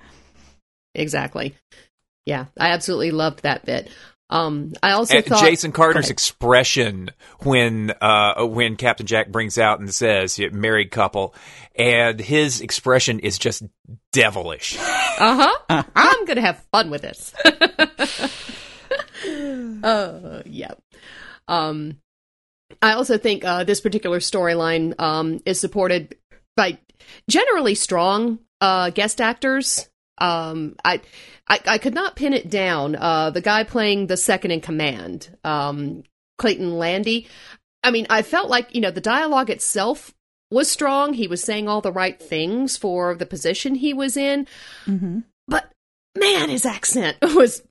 Exactly. 0.94 1.54
Yeah, 2.26 2.46
I 2.58 2.68
absolutely 2.68 3.10
loved 3.10 3.42
that 3.42 3.64
bit. 3.64 3.90
Um, 4.30 4.74
I 4.80 4.92
also 4.92 5.16
And 5.16 5.26
thought 5.26 5.40
Jason 5.40 5.72
Carter's 5.72 6.08
expression 6.08 7.10
when 7.40 7.92
uh, 8.00 8.46
when 8.46 8.76
Captain 8.76 9.06
Jack 9.06 9.30
brings 9.30 9.58
out 9.58 9.80
and 9.80 9.92
says 9.92 10.38
"married 10.52 10.92
couple," 10.92 11.34
and 11.74 12.20
his 12.20 12.60
expression 12.60 13.18
is 13.18 13.38
just 13.38 13.64
devilish. 14.12 14.76
Uh 14.78 15.50
huh. 15.68 15.82
I'm 15.96 16.24
gonna 16.26 16.42
have 16.42 16.64
fun 16.70 16.90
with 16.90 17.02
this. 17.02 17.34
uh, 19.82 20.42
yeah. 20.46 20.72
Um, 21.48 21.98
I 22.80 22.92
also 22.92 23.18
think 23.18 23.44
uh, 23.44 23.64
this 23.64 23.80
particular 23.80 24.20
storyline 24.20 24.94
um, 25.00 25.40
is 25.44 25.58
supported 25.58 26.14
by 26.56 26.78
generally 27.28 27.74
strong 27.74 28.38
uh, 28.60 28.90
guest 28.90 29.20
actors. 29.20 29.88
Um, 30.20 30.76
I, 30.84 31.00
I 31.48 31.60
I 31.66 31.78
could 31.78 31.94
not 31.94 32.16
pin 32.16 32.32
it 32.32 32.50
down. 32.50 32.94
Uh, 32.96 33.30
the 33.30 33.40
guy 33.40 33.64
playing 33.64 34.06
the 34.06 34.16
second 34.16 34.50
in 34.50 34.60
command, 34.60 35.36
um, 35.44 36.02
Clayton 36.38 36.72
Landey. 36.78 37.26
I 37.82 37.90
mean, 37.90 38.06
I 38.10 38.22
felt 38.22 38.50
like 38.50 38.74
you 38.74 38.80
know 38.80 38.90
the 38.90 39.00
dialogue 39.00 39.48
itself 39.50 40.12
was 40.50 40.70
strong. 40.70 41.14
He 41.14 41.26
was 41.28 41.42
saying 41.42 41.68
all 41.68 41.80
the 41.80 41.92
right 41.92 42.20
things 42.20 42.76
for 42.76 43.14
the 43.14 43.24
position 43.26 43.74
he 43.76 43.94
was 43.94 44.16
in 44.16 44.46
Mm-hmm. 44.86 45.20
but 45.48 45.70
man, 46.18 46.48
his 46.50 46.66
accent 46.66 47.16
was 47.22 47.62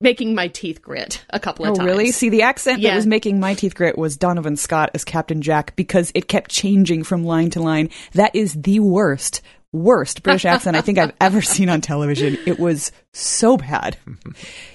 making 0.00 0.34
my 0.34 0.48
teeth 0.48 0.82
grit 0.82 1.24
a 1.30 1.40
couple 1.40 1.64
of 1.64 1.70
Oh, 1.70 1.74
times. 1.76 1.86
really? 1.86 2.10
See, 2.12 2.28
the 2.28 2.42
accent 2.42 2.80
Yeah. 2.80 2.90
that 2.90 2.96
was 2.96 3.06
making 3.06 3.40
my 3.40 3.54
teeth 3.54 3.74
grit 3.74 3.96
was 3.96 4.16
Donovan 4.18 4.56
Scott 4.56 4.90
as 4.92 5.04
Captain 5.04 5.40
Jack 5.40 5.74
because 5.76 6.12
it 6.14 6.28
kept 6.28 6.50
changing 6.50 7.04
from 7.04 7.24
line 7.24 7.48
to 7.50 7.62
line. 7.62 7.88
That 8.12 8.34
is 8.34 8.52
the 8.54 8.80
worst, 8.80 9.40
worst 9.76 10.22
British 10.22 10.44
accent 10.44 10.76
I 10.76 10.80
think 10.80 10.98
I've 10.98 11.14
ever 11.20 11.42
seen 11.42 11.68
on 11.68 11.80
television. 11.80 12.38
It 12.46 12.58
was 12.58 12.92
so 13.12 13.56
bad. 13.56 13.96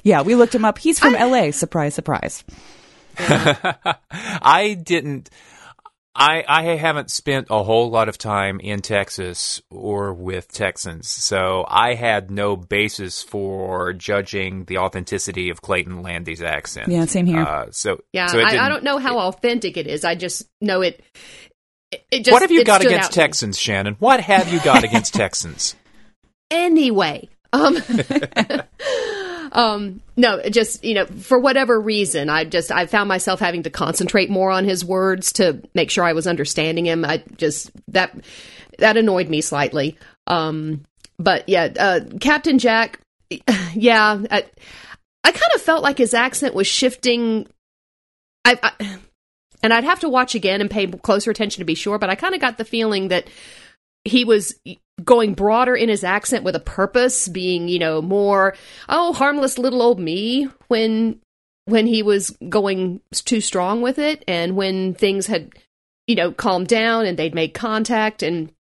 Yeah, 0.04 0.22
we 0.22 0.36
looked 0.36 0.56
him 0.56 0.66
up. 0.66 0.78
He's 0.78 1.00
from 1.00 1.14
LA. 1.14 1.52
Surprise, 1.52 1.96
surprise. 1.96 2.44
I 3.18 4.78
didn't. 4.82 5.30
I 6.14 6.44
I 6.46 6.64
haven't 6.76 7.10
spent 7.10 7.48
a 7.50 7.64
whole 7.64 7.90
lot 7.90 8.10
of 8.10 8.18
time 8.18 8.60
in 8.60 8.82
Texas 8.82 9.62
or 9.70 10.14
with 10.14 10.52
Texans, 10.52 11.10
so 11.10 11.66
I 11.68 11.94
had 11.94 12.30
no 12.30 12.58
basis 12.58 13.24
for 13.24 13.94
judging 13.94 14.66
the 14.66 14.80
authenticity 14.80 15.50
of 15.50 15.62
Clayton 15.62 16.02
Landey's 16.02 16.42
accent. 16.42 16.90
Yeah, 16.90 17.06
same 17.06 17.26
here. 17.26 17.42
Uh, 17.42 17.68
so 17.72 18.04
Yeah, 18.12 18.28
so 18.28 18.40
I, 18.40 18.66
I 18.66 18.70
don't 18.70 18.84
know 18.84 18.98
how 18.98 19.20
authentic 19.20 19.78
it 19.78 19.88
is. 19.88 20.04
I 20.04 20.16
just 20.16 20.44
know 20.60 20.82
it. 20.82 21.02
It, 21.92 22.24
just, 22.24 22.32
What 22.32 22.42
have 22.42 22.52
you 22.52 22.64
got 22.64 22.84
against. 22.84 23.12
Texans, 23.12 23.60
Shannon? 23.60 23.96
What 24.00 24.22
have 24.22 24.52
you 24.52 24.62
got 24.62 24.84
against 24.84 25.14
Texans? 25.14 25.76
Anyway, 26.50 27.30
um, 27.54 27.78
um, 29.52 30.02
no, 30.16 30.42
just 30.50 30.84
you 30.84 30.94
know, 30.94 31.06
for 31.06 31.40
whatever 31.40 31.80
reason, 31.80 32.30
I 32.30 32.46
just 32.46 32.72
I 32.72 32.86
found 32.86 33.10
myself 33.10 33.40
having 33.40 33.64
to 33.64 33.70
concentrate 33.70 34.30
more 34.30 34.52
on 34.52 34.66
his 34.66 34.86
words 34.86 35.34
to 35.34 35.62
make 35.74 35.92
sure 35.92 36.04
I 36.04 36.14
was 36.14 36.28
understanding 36.28 36.86
him. 36.86 37.04
I 37.04 37.24
just 37.38 37.72
that 37.90 38.18
that 38.80 38.98
annoyed 38.98 39.30
me 39.30 39.42
slightly. 39.42 39.98
Um, 40.28 40.86
but 41.18 41.48
yeah, 41.50 41.70
uh, 41.78 42.00
Captain 42.20 42.58
Jack, 42.60 43.00
yeah, 43.74 44.22
I, 44.32 44.46
I 45.24 45.32
kind 45.32 45.52
of 45.56 45.62
felt 45.62 45.84
like 45.84 45.98
his 45.98 46.14
accent 46.14 46.56
was 46.56 46.68
shifting. 46.68 47.48
I, 48.46 48.60
I 48.64 48.98
and 49.64 49.74
I'd 49.74 49.84
have 49.84 50.00
to 50.02 50.10
watch 50.10 50.36
again 50.36 50.62
and 50.62 50.70
pay 50.70 50.88
closer 50.88 51.32
attention 51.32 51.62
to 51.62 51.66
be 51.66 51.76
sure, 51.76 51.98
but 51.98 52.10
I 52.10 52.16
kind 52.16 52.34
of 52.34 52.42
got 52.42 52.58
the 52.58 52.66
feeling 52.66 53.10
that 53.10 53.28
he 54.04 54.26
was 54.26 54.56
going 55.04 55.34
broader 55.34 55.76
in 55.76 55.90
his 55.90 56.04
accent 56.04 56.44
with 56.44 56.56
a 56.56 56.60
purpose, 56.60 57.28
being, 57.28 57.68
you 57.68 57.80
know, 57.80 58.02
more, 58.02 58.56
oh, 58.90 59.14
harmless 59.14 59.58
little 59.58 59.82
old 59.82 60.00
me 60.00 60.48
when 60.68 61.20
when 61.66 61.86
he 61.86 62.02
was 62.02 62.36
going 62.50 63.00
too 63.12 63.40
strong 63.40 63.82
with 63.82 64.00
it 64.00 64.24
and 64.28 64.56
when 64.56 64.96
things 64.96 65.28
had, 65.28 65.54
you 66.08 66.16
know, 66.16 66.32
calmed 66.32 66.68
down 66.68 67.06
and 67.06 67.18
they'd 67.18 67.36
made 67.36 67.54
contact 67.54 68.24
and 68.24 68.52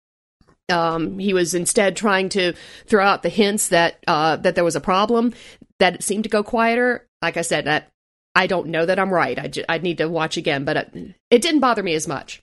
um, 0.69 1.19
he 1.19 1.33
was 1.33 1.53
instead 1.53 1.95
trying 1.95 2.29
to 2.29 2.53
throw 2.85 3.05
out 3.05 3.23
the 3.23 3.29
hints 3.29 3.69
that 3.69 3.97
uh, 4.07 4.37
that 4.37 4.55
there 4.55 4.63
was 4.63 4.75
a 4.75 4.81
problem. 4.81 5.33
That 5.79 5.95
it 5.95 6.03
seemed 6.03 6.23
to 6.23 6.29
go 6.29 6.43
quieter. 6.43 7.07
Like 7.21 7.37
I 7.37 7.41
said, 7.41 7.65
that 7.65 7.89
I 8.33 8.47
don't 8.47 8.67
know 8.67 8.85
that 8.85 8.99
I'm 8.99 9.13
right. 9.13 9.37
I 9.37 9.75
I 9.75 9.77
need 9.79 9.97
to 9.97 10.07
watch 10.07 10.37
again, 10.37 10.63
but 10.65 10.77
it, 10.77 11.15
it 11.29 11.41
didn't 11.41 11.59
bother 11.59 11.83
me 11.83 11.93
as 11.93 12.07
much. 12.07 12.41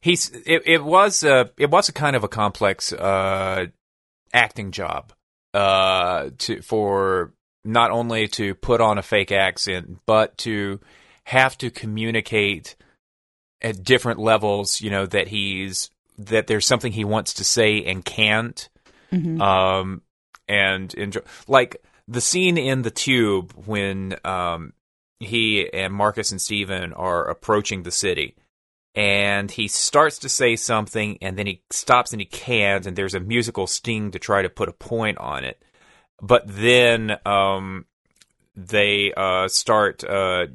He's 0.00 0.30
it, 0.30 0.62
it 0.66 0.84
was 0.84 1.22
a 1.22 1.50
it 1.56 1.70
was 1.70 1.88
a 1.88 1.92
kind 1.92 2.16
of 2.16 2.24
a 2.24 2.28
complex 2.28 2.92
uh, 2.92 3.66
acting 4.32 4.70
job 4.70 5.12
uh, 5.54 6.30
to 6.38 6.62
for 6.62 7.32
not 7.64 7.90
only 7.90 8.28
to 8.28 8.54
put 8.54 8.80
on 8.80 8.98
a 8.98 9.02
fake 9.02 9.32
accent 9.32 9.98
but 10.06 10.36
to 10.38 10.80
have 11.24 11.58
to 11.58 11.70
communicate 11.70 12.76
at 13.60 13.82
different 13.82 14.20
levels. 14.20 14.80
You 14.80 14.90
know 14.90 15.06
that 15.06 15.28
he's 15.28 15.90
that 16.18 16.46
there's 16.46 16.66
something 16.66 16.92
he 16.92 17.04
wants 17.04 17.34
to 17.34 17.44
say 17.44 17.84
and 17.84 18.04
can't. 18.04 18.68
Mhm. 19.12 19.40
Um, 19.40 20.02
and 20.48 20.92
enjoy 20.94 21.20
like 21.46 21.76
the 22.06 22.20
scene 22.20 22.56
in 22.56 22.82
the 22.82 22.90
tube 22.90 23.52
when 23.66 24.16
um 24.24 24.72
he 25.20 25.68
and 25.72 25.92
Marcus 25.92 26.30
and 26.30 26.40
Stephen 26.40 26.92
are 26.92 27.28
approaching 27.28 27.82
the 27.82 27.90
city. 27.90 28.36
And 28.94 29.50
he 29.50 29.68
starts 29.68 30.18
to 30.20 30.28
say 30.28 30.56
something 30.56 31.18
and 31.20 31.38
then 31.38 31.46
he 31.46 31.62
stops 31.70 32.12
and 32.12 32.20
he 32.20 32.26
can't 32.26 32.86
and 32.86 32.96
there's 32.96 33.14
a 33.14 33.20
musical 33.20 33.66
sting 33.66 34.10
to 34.12 34.18
try 34.18 34.42
to 34.42 34.48
put 34.48 34.68
a 34.68 34.72
point 34.72 35.18
on 35.18 35.44
it. 35.44 35.62
But 36.20 36.44
then 36.46 37.16
um 37.24 37.86
they 38.56 39.12
uh 39.16 39.46
start 39.48 40.02
uh 40.02 40.46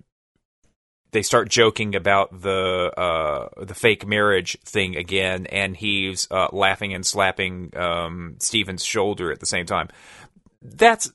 they 1.12 1.22
start 1.22 1.48
joking 1.48 1.96
about 1.96 2.42
the 2.42 2.92
uh 2.98 3.64
the 3.64 3.76
fake 3.76 4.06
marriage 4.06 4.58
thing 4.66 4.98
again 4.98 5.46
and 5.46 5.78
he's 5.78 6.28
uh 6.32 6.48
laughing 6.52 6.94
and 6.94 7.06
slapping 7.06 7.76
um 7.78 8.36
Steven's 8.40 8.84
shoulder 8.84 9.32
at 9.32 9.40
the 9.40 9.46
same 9.46 9.66
time. 9.66 9.88
That's 10.62 11.12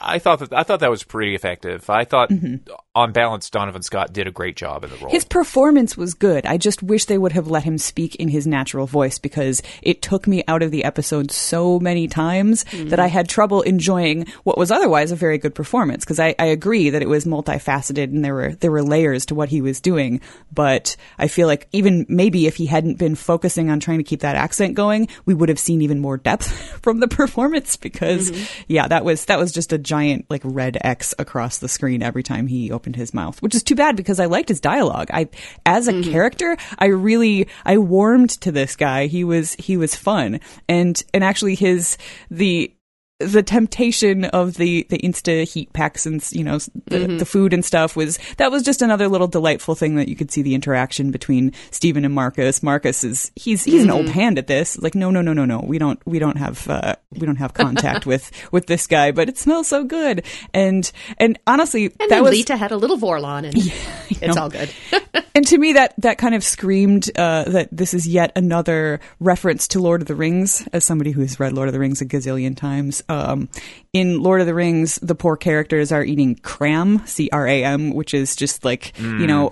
I 0.00 0.18
thought 0.18 0.40
that 0.40 0.52
I 0.52 0.62
thought 0.62 0.80
that 0.80 0.90
was 0.90 1.02
pretty 1.02 1.34
effective. 1.34 1.88
I 1.88 2.04
thought 2.04 2.30
mm-hmm. 2.30 2.70
on 2.94 3.12
balance 3.12 3.50
Donovan 3.50 3.82
Scott 3.82 4.12
did 4.12 4.26
a 4.26 4.30
great 4.30 4.56
job 4.56 4.84
in 4.84 4.90
the 4.90 4.96
role. 4.96 5.10
His 5.10 5.24
performance 5.24 5.96
was 5.96 6.14
good. 6.14 6.46
I 6.46 6.56
just 6.56 6.82
wish 6.82 7.06
they 7.06 7.18
would 7.18 7.32
have 7.32 7.48
let 7.48 7.64
him 7.64 7.78
speak 7.78 8.16
in 8.16 8.28
his 8.28 8.46
natural 8.46 8.86
voice 8.86 9.18
because 9.18 9.62
it 9.82 10.02
took 10.02 10.26
me 10.26 10.44
out 10.46 10.62
of 10.62 10.70
the 10.70 10.84
episode 10.84 11.30
so 11.30 11.78
many 11.80 12.08
times 12.08 12.64
mm-hmm. 12.64 12.88
that 12.90 13.00
I 13.00 13.06
had 13.06 13.28
trouble 13.28 13.62
enjoying 13.62 14.26
what 14.44 14.58
was 14.58 14.70
otherwise 14.70 15.12
a 15.12 15.16
very 15.16 15.38
good 15.38 15.54
performance. 15.54 16.04
Because 16.04 16.20
I, 16.20 16.34
I 16.38 16.46
agree 16.46 16.90
that 16.90 17.02
it 17.02 17.08
was 17.08 17.24
multifaceted 17.24 18.04
and 18.04 18.24
there 18.24 18.34
were 18.34 18.54
there 18.54 18.70
were 18.70 18.82
layers 18.82 19.26
to 19.26 19.34
what 19.34 19.48
he 19.48 19.60
was 19.60 19.80
doing. 19.80 20.20
But 20.52 20.96
I 21.18 21.28
feel 21.28 21.46
like 21.46 21.68
even 21.72 22.06
maybe 22.08 22.46
if 22.46 22.56
he 22.56 22.66
hadn't 22.66 22.98
been 22.98 23.14
focusing 23.14 23.70
on 23.70 23.80
trying 23.80 23.98
to 23.98 24.04
keep 24.04 24.20
that 24.20 24.36
accent 24.36 24.74
going, 24.74 25.08
we 25.26 25.34
would 25.34 25.48
have 25.48 25.58
seen 25.58 25.82
even 25.82 26.00
more 26.00 26.16
depth 26.16 26.50
from 26.82 27.00
the 27.00 27.08
performance. 27.08 27.76
Because 27.76 28.30
mm-hmm. 28.30 28.62
yeah, 28.68 28.88
that 28.88 29.04
was 29.04 29.24
that 29.26 29.38
was 29.38 29.52
just 29.52 29.72
a 29.72 29.79
giant 29.80 30.26
like 30.28 30.42
red 30.44 30.78
X 30.80 31.14
across 31.18 31.58
the 31.58 31.68
screen 31.68 32.02
every 32.02 32.22
time 32.22 32.46
he 32.46 32.70
opened 32.70 32.96
his 32.96 33.14
mouth, 33.14 33.40
which 33.42 33.54
is 33.54 33.62
too 33.62 33.74
bad 33.74 33.96
because 33.96 34.20
I 34.20 34.26
liked 34.26 34.48
his 34.48 34.60
dialogue. 34.60 35.08
I, 35.12 35.28
as 35.66 35.88
a 35.88 35.92
mm-hmm. 35.92 36.10
character, 36.10 36.56
I 36.78 36.86
really, 36.86 37.48
I 37.64 37.78
warmed 37.78 38.30
to 38.42 38.52
this 38.52 38.76
guy. 38.76 39.06
He 39.06 39.24
was, 39.24 39.54
he 39.54 39.76
was 39.76 39.94
fun. 39.94 40.40
And, 40.68 41.02
and 41.12 41.24
actually 41.24 41.54
his, 41.54 41.98
the, 42.30 42.72
the 43.20 43.42
temptation 43.42 44.24
of 44.26 44.54
the 44.54 44.86
the 44.88 44.98
insta 44.98 45.48
heat 45.50 45.72
packs 45.72 46.06
and 46.06 46.26
you 46.32 46.42
know 46.42 46.58
the, 46.86 47.16
the 47.18 47.26
food 47.26 47.52
and 47.52 47.64
stuff 47.64 47.94
was 47.94 48.18
that 48.38 48.50
was 48.50 48.62
just 48.62 48.82
another 48.82 49.08
little 49.08 49.28
delightful 49.28 49.74
thing 49.74 49.96
that 49.96 50.08
you 50.08 50.16
could 50.16 50.30
see 50.30 50.42
the 50.42 50.54
interaction 50.54 51.10
between 51.10 51.52
Stephen 51.70 52.04
and 52.04 52.14
Marcus. 52.14 52.62
Marcus 52.62 53.04
is 53.04 53.30
he's 53.36 53.64
he's 53.64 53.84
an 53.84 53.90
old 53.90 54.08
hand 54.08 54.38
at 54.38 54.46
this. 54.46 54.78
Like 54.78 54.94
no 54.94 55.10
no 55.10 55.20
no 55.20 55.32
no 55.32 55.44
no 55.44 55.60
we 55.60 55.78
don't 55.78 56.00
we 56.06 56.18
don't 56.18 56.36
have 56.36 56.68
uh, 56.68 56.96
we 57.12 57.26
don't 57.26 57.36
have 57.36 57.54
contact 57.54 58.06
with 58.10 58.30
with 58.52 58.66
this 58.66 58.86
guy, 58.86 59.12
but 59.12 59.28
it 59.28 59.38
smells 59.38 59.68
so 59.68 59.84
good. 59.84 60.24
And 60.54 60.90
and 61.18 61.38
honestly, 61.46 61.86
And 61.86 61.94
that 61.98 62.08
then 62.08 62.22
was 62.22 62.32
Lita 62.32 62.56
had 62.56 62.72
a 62.72 62.76
little 62.76 62.98
Vorlon, 62.98 63.44
and 63.44 63.54
it's 64.22 64.36
all 64.36 64.48
good. 64.48 64.70
and 65.34 65.46
to 65.46 65.58
me 65.58 65.74
that 65.74 65.94
that 65.98 66.18
kind 66.18 66.34
of 66.34 66.42
screamed 66.42 67.10
uh, 67.16 67.44
that 67.44 67.68
this 67.70 67.94
is 67.94 68.06
yet 68.06 68.32
another 68.36 69.00
reference 69.18 69.68
to 69.68 69.80
Lord 69.80 70.00
of 70.00 70.08
the 70.08 70.14
Rings. 70.14 70.66
As 70.72 70.84
somebody 70.84 71.10
who's 71.10 71.38
read 71.38 71.52
Lord 71.52 71.68
of 71.68 71.72
the 71.72 71.80
Rings 71.80 72.00
a 72.00 72.06
gazillion 72.06 72.56
times, 72.56 73.02
um, 73.10 73.48
in 73.92 74.22
Lord 74.22 74.40
of 74.40 74.46
the 74.46 74.54
Rings, 74.54 75.00
the 75.02 75.16
poor 75.16 75.36
characters 75.36 75.90
are 75.90 76.04
eating 76.04 76.36
cram, 76.36 77.04
C 77.06 77.28
R 77.32 77.46
A 77.46 77.64
M, 77.64 77.92
which 77.92 78.14
is 78.14 78.36
just 78.36 78.64
like, 78.64 78.96
you 78.98 79.26
know, 79.26 79.50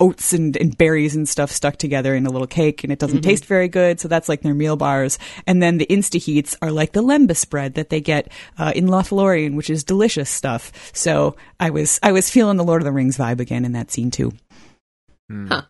oats 0.00 0.32
and, 0.32 0.56
and 0.56 0.76
berries 0.76 1.14
and 1.14 1.28
stuff 1.28 1.52
stuck 1.52 1.76
together 1.76 2.14
in 2.14 2.26
a 2.26 2.30
little 2.30 2.46
cake, 2.46 2.82
and 2.82 2.92
it 2.92 2.98
doesn't 2.98 3.20
taste 3.20 3.44
very 3.44 3.68
good. 3.68 4.00
So 4.00 4.08
that's 4.08 4.28
like 4.28 4.40
their 4.40 4.54
meal 4.54 4.76
bars. 4.76 5.18
And 5.46 5.62
then 5.62 5.76
the 5.78 5.86
Instaheats 5.86 6.56
are 6.62 6.70
like 6.70 6.92
the 6.92 7.02
lembas 7.02 7.48
bread 7.48 7.74
that 7.74 7.90
they 7.90 8.00
get 8.00 8.32
uh, 8.58 8.72
in 8.74 8.86
Lothlorien, 8.86 9.54
which 9.54 9.68
is 9.68 9.84
delicious 9.84 10.30
stuff. 10.30 10.72
So 10.94 11.36
I 11.60 11.68
was 11.68 12.00
I 12.02 12.12
was 12.12 12.30
feeling 12.30 12.56
the 12.56 12.64
Lord 12.64 12.80
of 12.80 12.86
the 12.86 12.92
Rings 12.92 13.18
vibe 13.18 13.40
again 13.40 13.64
in 13.66 13.72
that 13.72 13.90
scene 13.90 14.10
too. 14.10 14.32
Huh. 15.30 15.62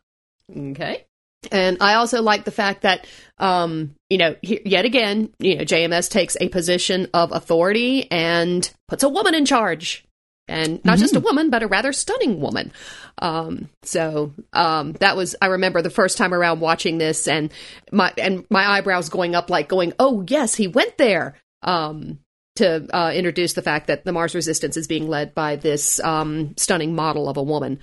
Okay. 0.56 1.06
And 1.52 1.78
I 1.80 1.94
also 1.94 2.22
like 2.22 2.44
the 2.44 2.50
fact 2.50 2.82
that, 2.82 3.06
um, 3.38 3.94
you 4.10 4.18
know, 4.18 4.36
he- 4.42 4.62
yet 4.64 4.84
again, 4.84 5.30
you 5.38 5.56
know, 5.56 5.64
JMS 5.64 6.08
takes 6.08 6.36
a 6.40 6.48
position 6.48 7.08
of 7.14 7.32
authority 7.32 8.10
and 8.10 8.68
puts 8.88 9.02
a 9.02 9.08
woman 9.08 9.34
in 9.34 9.44
charge. 9.46 10.04
And 10.46 10.84
not 10.84 10.98
just 10.98 11.16
a 11.16 11.20
woman, 11.20 11.48
but 11.48 11.62
a 11.62 11.66
rather 11.66 11.90
stunning 11.94 12.38
woman. 12.38 12.70
Um, 13.18 13.70
so 13.82 14.32
um, 14.52 14.92
that 15.00 15.16
was 15.16 15.34
I 15.40 15.46
remember 15.46 15.80
the 15.80 15.88
first 15.88 16.18
time 16.18 16.34
around 16.34 16.60
watching 16.60 16.98
this, 16.98 17.26
and 17.26 17.50
my 17.90 18.12
and 18.18 18.44
my 18.50 18.68
eyebrows 18.72 19.08
going 19.08 19.34
up, 19.34 19.48
like 19.48 19.70
going, 19.70 19.94
"Oh 19.98 20.22
yes, 20.28 20.54
he 20.54 20.68
went 20.68 20.98
there." 20.98 21.36
Um, 21.62 22.18
to 22.56 22.86
uh, 22.94 23.10
introduce 23.12 23.54
the 23.54 23.62
fact 23.62 23.86
that 23.88 24.04
the 24.04 24.12
Mars 24.12 24.34
Resistance 24.34 24.76
is 24.76 24.86
being 24.86 25.08
led 25.08 25.34
by 25.34 25.56
this 25.56 25.98
um, 26.00 26.54
stunning 26.56 26.94
model 26.94 27.28
of 27.28 27.36
a 27.36 27.42
woman. 27.42 27.80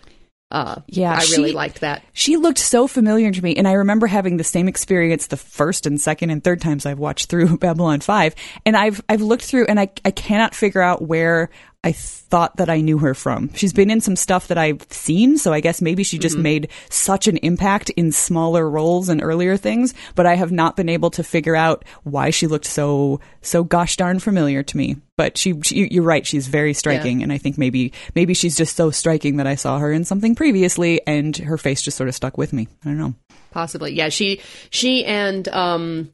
Uh, 0.52 0.82
Yeah, 0.88 1.14
I 1.14 1.22
really 1.32 1.50
she- 1.52 1.56
liked 1.56 1.80
that. 1.82 2.04
She 2.14 2.36
looked 2.38 2.60
so 2.60 2.86
familiar 2.88 3.32
to 3.32 3.42
me, 3.44 3.56
and 3.56 3.68
I 3.68 3.74
remember 3.74 4.08
having 4.08 4.38
the 4.38 4.44
same 4.44 4.68
experience 4.68 5.28
the 5.28 5.38
first 5.38 5.86
and 5.86 6.00
second 6.00 6.30
and 6.30 6.44
third 6.44 6.60
times 6.62 6.86
I've 6.86 7.00
watched 7.00 7.30
through 7.30 7.58
Babylon 7.60 8.02
Five, 8.02 8.36
and 8.66 8.76
I've 8.76 9.02
I've 9.08 9.22
looked 9.22 9.44
through 9.46 9.66
and 9.68 9.80
I 9.80 9.90
I 10.04 10.12
cannot 10.12 10.54
figure 10.54 10.82
out 10.82 11.02
where 11.02 11.50
I 11.84 11.94
thought 11.94 12.58
that 12.58 12.70
I 12.70 12.82
knew 12.82 13.00
her 13.00 13.16
from. 13.16 13.52
She's 13.56 13.74
been 13.74 13.90
in 13.90 14.02
some 14.02 14.16
stuff 14.16 14.48
that 14.50 14.58
I've 14.58 14.86
seen, 14.92 15.40
so 15.40 15.52
I 15.52 15.62
guess 15.62 15.82
maybe 15.82 16.04
she 16.04 16.20
just 16.20 16.38
made 16.38 16.70
such 16.90 17.28
an 17.28 17.38
impact 17.38 17.90
in 17.92 18.12
smaller 18.12 18.70
roles 18.70 19.10
and 19.10 19.22
earlier 19.22 19.58
things, 19.58 19.96
but 20.14 20.28
I 20.28 20.36
have 20.36 20.52
not 20.52 20.76
been 20.76 20.90
able 20.90 21.10
to 21.12 21.24
figure 21.24 21.56
out 21.56 21.84
why 22.04 22.30
she 22.30 22.46
looked 22.46 22.66
so 22.66 23.20
so 23.42 23.64
gosh 23.64 23.98
darn 23.98 24.20
familiar 24.20 24.62
to 24.62 24.78
me. 24.78 24.98
But 25.18 25.40
she, 25.40 25.60
she 25.62 25.88
you're 25.90 26.04
right, 26.04 26.26
she's 26.26 26.48
very 26.48 26.76
striking, 26.76 27.24
and 27.24 27.34
I 27.34 27.40
think 27.40 27.58
maybe 27.58 27.94
maybe 28.14 28.36
she's 28.36 28.56
just 28.56 28.76
so 28.76 28.92
striking 28.92 29.38
that 29.38 29.48
I 29.48 29.56
saw 29.56 29.80
her 29.80 29.92
in 29.92 30.06
something 30.06 30.36
previously, 30.36 31.02
and 31.08 31.36
her 31.36 31.58
face 31.58 31.82
just 31.82 31.98
sort 31.98 32.10
of 32.10 32.16
stuck 32.16 32.38
with 32.38 32.54
me. 32.54 32.68
I 32.86 32.90
don't 32.90 33.00
know. 33.00 33.16
Possibly, 33.52 33.94
yeah. 33.94 34.10
She 34.10 34.40
she 34.70 35.04
and 35.04 35.48
um, 35.50 36.12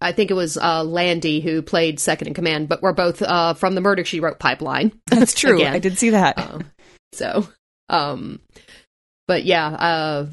I 0.00 0.12
think 0.12 0.30
it 0.30 0.34
was 0.34 0.56
uh, 0.56 0.84
Landey 0.84 1.40
who 1.40 1.62
played 1.62 1.98
second 1.98 2.28
in 2.28 2.34
command, 2.34 2.68
but 2.68 2.82
we're 2.82 2.92
both 2.92 3.22
uh, 3.22 3.54
from 3.54 3.74
the 3.74 3.80
Murder 3.80 4.04
She 4.04 4.20
Wrote 4.20 4.38
pipeline. 4.38 4.92
That's 5.06 5.34
true. 5.38 5.62
I 5.64 5.78
did 5.78 5.98
see 5.98 6.10
that. 6.10 6.38
Uh, 6.38 6.58
so, 7.12 7.48
um, 7.88 8.40
but 9.26 9.44
yeah, 9.44 9.66
uh, 9.66 10.26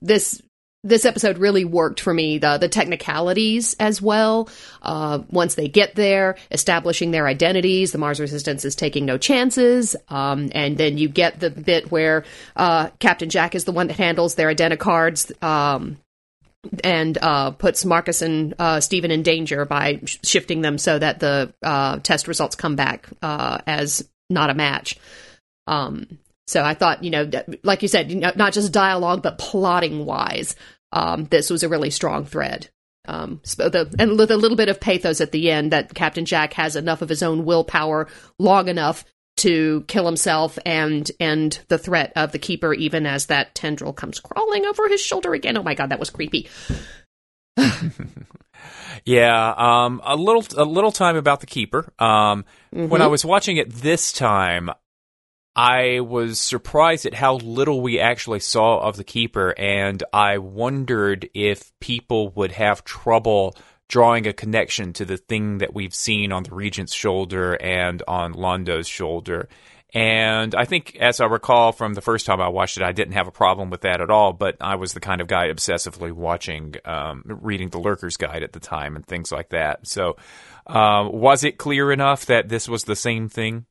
this 0.00 0.42
this 0.84 1.06
episode 1.06 1.38
really 1.38 1.64
worked 1.64 1.98
for 1.98 2.12
me. 2.12 2.38
The 2.38 2.58
the 2.58 2.68
technicalities 2.68 3.74
as 3.80 4.00
well. 4.00 4.48
Uh, 4.82 5.20
once 5.30 5.54
they 5.54 5.66
get 5.66 5.94
there, 5.94 6.36
establishing 6.50 7.10
their 7.10 7.26
identities, 7.26 7.90
the 7.90 7.98
Mars 7.98 8.20
Resistance 8.20 8.64
is 8.64 8.76
taking 8.76 9.06
no 9.06 9.18
chances. 9.18 9.96
Um, 10.08 10.50
and 10.54 10.76
then 10.76 10.98
you 10.98 11.08
get 11.08 11.40
the 11.40 11.50
bit 11.50 11.90
where 11.90 12.24
uh, 12.54 12.90
Captain 13.00 13.30
Jack 13.30 13.54
is 13.54 13.64
the 13.64 13.72
one 13.72 13.88
that 13.88 13.96
handles 13.96 14.34
their 14.34 14.54
identicards. 14.54 15.42
Um, 15.42 15.96
and 16.82 17.18
uh, 17.20 17.50
puts 17.52 17.84
Marcus 17.84 18.22
and 18.22 18.54
uh, 18.58 18.80
Stephen 18.80 19.10
in 19.10 19.22
danger 19.22 19.64
by 19.64 20.00
sh- 20.04 20.18
shifting 20.22 20.60
them 20.60 20.78
so 20.78 20.98
that 20.98 21.20
the 21.20 21.52
uh, 21.62 21.98
test 21.98 22.28
results 22.28 22.56
come 22.56 22.76
back 22.76 23.08
uh, 23.22 23.58
as 23.66 24.08
not 24.30 24.50
a 24.50 24.54
match. 24.54 24.98
Um, 25.66 26.18
so 26.46 26.62
I 26.62 26.74
thought, 26.74 27.02
you 27.02 27.10
know, 27.10 27.30
like 27.62 27.82
you 27.82 27.88
said, 27.88 28.10
not 28.36 28.52
just 28.52 28.72
dialogue, 28.72 29.22
but 29.22 29.38
plotting 29.38 30.04
wise, 30.04 30.56
um, 30.92 31.24
this 31.24 31.50
was 31.50 31.62
a 31.62 31.68
really 31.68 31.90
strong 31.90 32.26
thread. 32.26 32.68
Um, 33.06 33.40
sp- 33.44 33.68
the, 33.72 33.94
and 33.98 34.18
with 34.18 34.30
a 34.30 34.36
little 34.36 34.56
bit 34.56 34.68
of 34.68 34.80
pathos 34.80 35.20
at 35.20 35.32
the 35.32 35.50
end 35.50 35.72
that 35.72 35.94
Captain 35.94 36.24
Jack 36.24 36.54
has 36.54 36.76
enough 36.76 37.02
of 37.02 37.08
his 37.08 37.22
own 37.22 37.44
willpower 37.44 38.08
long 38.38 38.68
enough 38.68 39.04
to 39.36 39.84
kill 39.88 40.06
himself 40.06 40.58
and 40.64 41.10
and 41.18 41.58
the 41.68 41.78
threat 41.78 42.12
of 42.16 42.32
the 42.32 42.38
keeper 42.38 42.72
even 42.72 43.06
as 43.06 43.26
that 43.26 43.54
tendril 43.54 43.92
comes 43.92 44.20
crawling 44.20 44.66
over 44.66 44.88
his 44.88 45.00
shoulder 45.00 45.34
again. 45.34 45.56
Oh 45.56 45.62
my 45.62 45.74
god, 45.74 45.90
that 45.90 46.00
was 46.00 46.10
creepy. 46.10 46.48
Yeah, 49.04 49.54
um, 49.56 50.00
a 50.02 50.16
little 50.16 50.44
a 50.56 50.64
little 50.64 50.92
time 50.92 51.16
about 51.16 51.40
the 51.40 51.46
keeper. 51.46 51.92
Um, 51.98 52.44
When 52.70 53.02
I 53.02 53.06
was 53.06 53.24
watching 53.24 53.58
it 53.58 53.70
this 53.70 54.12
time, 54.12 54.70
I 55.54 56.00
was 56.00 56.40
surprised 56.40 57.04
at 57.04 57.14
how 57.14 57.36
little 57.36 57.82
we 57.82 58.00
actually 58.00 58.40
saw 58.40 58.78
of 58.78 58.96
the 58.96 59.04
keeper, 59.04 59.54
and 59.58 60.02
I 60.12 60.38
wondered 60.38 61.28
if 61.34 61.70
people 61.80 62.30
would 62.30 62.52
have 62.52 62.84
trouble 62.84 63.56
drawing 63.88 64.26
a 64.26 64.32
connection 64.32 64.92
to 64.94 65.04
the 65.04 65.16
thing 65.16 65.58
that 65.58 65.74
we've 65.74 65.94
seen 65.94 66.32
on 66.32 66.42
the 66.42 66.54
regent's 66.54 66.94
shoulder 66.94 67.54
and 67.54 68.02
on 68.08 68.32
Londo's 68.32 68.88
shoulder. 68.88 69.48
And 69.94 70.56
I 70.56 70.64
think, 70.64 70.96
as 70.96 71.20
I 71.20 71.26
recall 71.26 71.70
from 71.70 71.94
the 71.94 72.00
first 72.00 72.26
time 72.26 72.40
I 72.40 72.48
watched 72.48 72.76
it, 72.76 72.82
I 72.82 72.90
didn't 72.90 73.14
have 73.14 73.28
a 73.28 73.32
problem 73.32 73.70
with 73.70 73.82
that 73.82 74.00
at 74.00 74.10
all. 74.10 74.32
But 74.32 74.56
I 74.60 74.74
was 74.74 74.92
the 74.92 75.00
kind 75.00 75.20
of 75.20 75.28
guy 75.28 75.48
obsessively 75.48 76.10
watching, 76.10 76.74
um, 76.84 77.22
reading 77.24 77.68
the 77.68 77.78
Lurker's 77.78 78.16
Guide 78.16 78.42
at 78.42 78.52
the 78.52 78.60
time 78.60 78.96
and 78.96 79.06
things 79.06 79.30
like 79.30 79.50
that. 79.50 79.86
So, 79.86 80.16
um, 80.66 81.12
was 81.12 81.44
it 81.44 81.58
clear 81.58 81.92
enough 81.92 82.26
that 82.26 82.48
this 82.48 82.68
was 82.68 82.84
the 82.84 82.96
same 82.96 83.28
thing? 83.28 83.66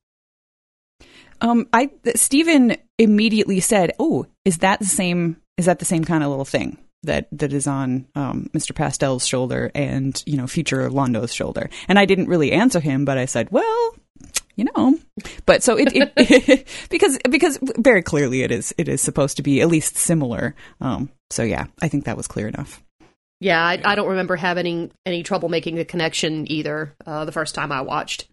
Um, 1.41 1.67
I 1.73 1.89
Stephen 2.15 2.77
immediately 2.97 3.59
said, 3.59 3.91
"Oh, 3.99 4.25
is 4.45 4.59
that 4.59 4.79
the 4.79 4.85
same? 4.85 5.41
Is 5.57 5.65
that 5.65 5.79
the 5.79 5.85
same 5.85 6.05
kind 6.05 6.23
of 6.23 6.29
little 6.29 6.45
thing 6.45 6.77
that 7.03 7.27
that 7.31 7.53
is 7.53 7.67
on 7.67 8.05
um, 8.15 8.49
Mr. 8.53 8.73
Pastel's 8.73 9.27
shoulder 9.27 9.71
and 9.75 10.21
you 10.25 10.37
know 10.37 10.47
future 10.47 10.89
Londo's 10.89 11.33
shoulder?" 11.33 11.69
And 11.87 11.99
I 11.99 12.05
didn't 12.05 12.27
really 12.27 12.51
answer 12.51 12.79
him, 12.79 13.05
but 13.05 13.17
I 13.17 13.25
said, 13.25 13.49
"Well." 13.51 13.95
You 14.55 14.65
know, 14.65 14.99
but 15.47 15.63
so 15.63 15.79
it, 15.79 15.89
it 15.95 16.67
because 16.91 17.17
because 17.27 17.57
very 17.79 18.03
clearly 18.03 18.43
it 18.43 18.51
is 18.51 18.71
it 18.77 18.87
is 18.87 19.01
supposed 19.01 19.37
to 19.37 19.43
be 19.43 19.61
at 19.61 19.67
least 19.67 19.97
similar. 19.97 20.53
Um, 20.79 21.09
so 21.31 21.41
yeah, 21.41 21.65
I 21.81 21.87
think 21.87 22.05
that 22.05 22.17
was 22.17 22.27
clear 22.27 22.47
enough. 22.47 22.83
Yeah, 23.43 23.61
I, 23.61 23.81
I 23.83 23.95
don't 23.95 24.09
remember 24.09 24.37
having 24.37 24.91
any 25.05 25.21
trouble 25.23 25.49
making 25.49 25.75
the 25.75 25.83
connection 25.83 26.49
either 26.49 26.95
uh, 27.05 27.25
the 27.25 27.33
first 27.33 27.55
time 27.55 27.71
I 27.71 27.81
watched. 27.81 28.27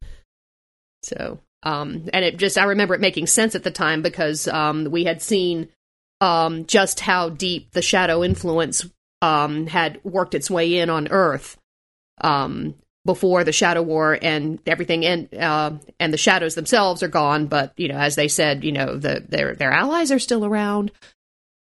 So, 1.03 1.41
um, 1.63 2.09
and 2.13 2.25
it 2.25 2.37
just 2.37 2.57
I 2.57 2.65
remember 2.65 2.95
it 2.95 3.01
making 3.01 3.27
sense 3.27 3.55
at 3.55 3.65
the 3.65 3.71
time 3.71 4.03
because 4.03 4.47
um, 4.47 4.85
we 4.85 5.05
had 5.05 5.21
seen 5.21 5.69
um, 6.21 6.67
just 6.67 7.01
how 7.01 7.29
deep 7.29 7.73
the 7.73 7.83
shadow 7.83 8.23
influence 8.23 8.87
um, 9.23 9.67
had 9.67 10.01
worked 10.05 10.35
its 10.35 10.51
way 10.51 10.79
in 10.79 10.91
on 10.91 11.09
Earth 11.09 11.57
um, 12.21 12.75
before 13.05 13.45
the 13.45 13.53
Shadow 13.53 13.83
War 13.83 14.19
and 14.21 14.59
everything, 14.67 15.05
and 15.05 15.35
uh, 15.35 15.73
and 15.99 16.13
the 16.13 16.19
shadows 16.19 16.55
themselves 16.55 17.03
are 17.03 17.09
gone. 17.09 17.47
But 17.47 17.73
you 17.77 17.89
know, 17.89 17.99
as 17.99 18.15
they 18.15 18.29
said, 18.29 18.65
you 18.65 18.73
know, 18.73 18.97
the 18.97 19.25
their 19.29 19.55
their 19.55 19.73
allies 19.73 20.13
are 20.13 20.19
still 20.19 20.45
around. 20.45 20.93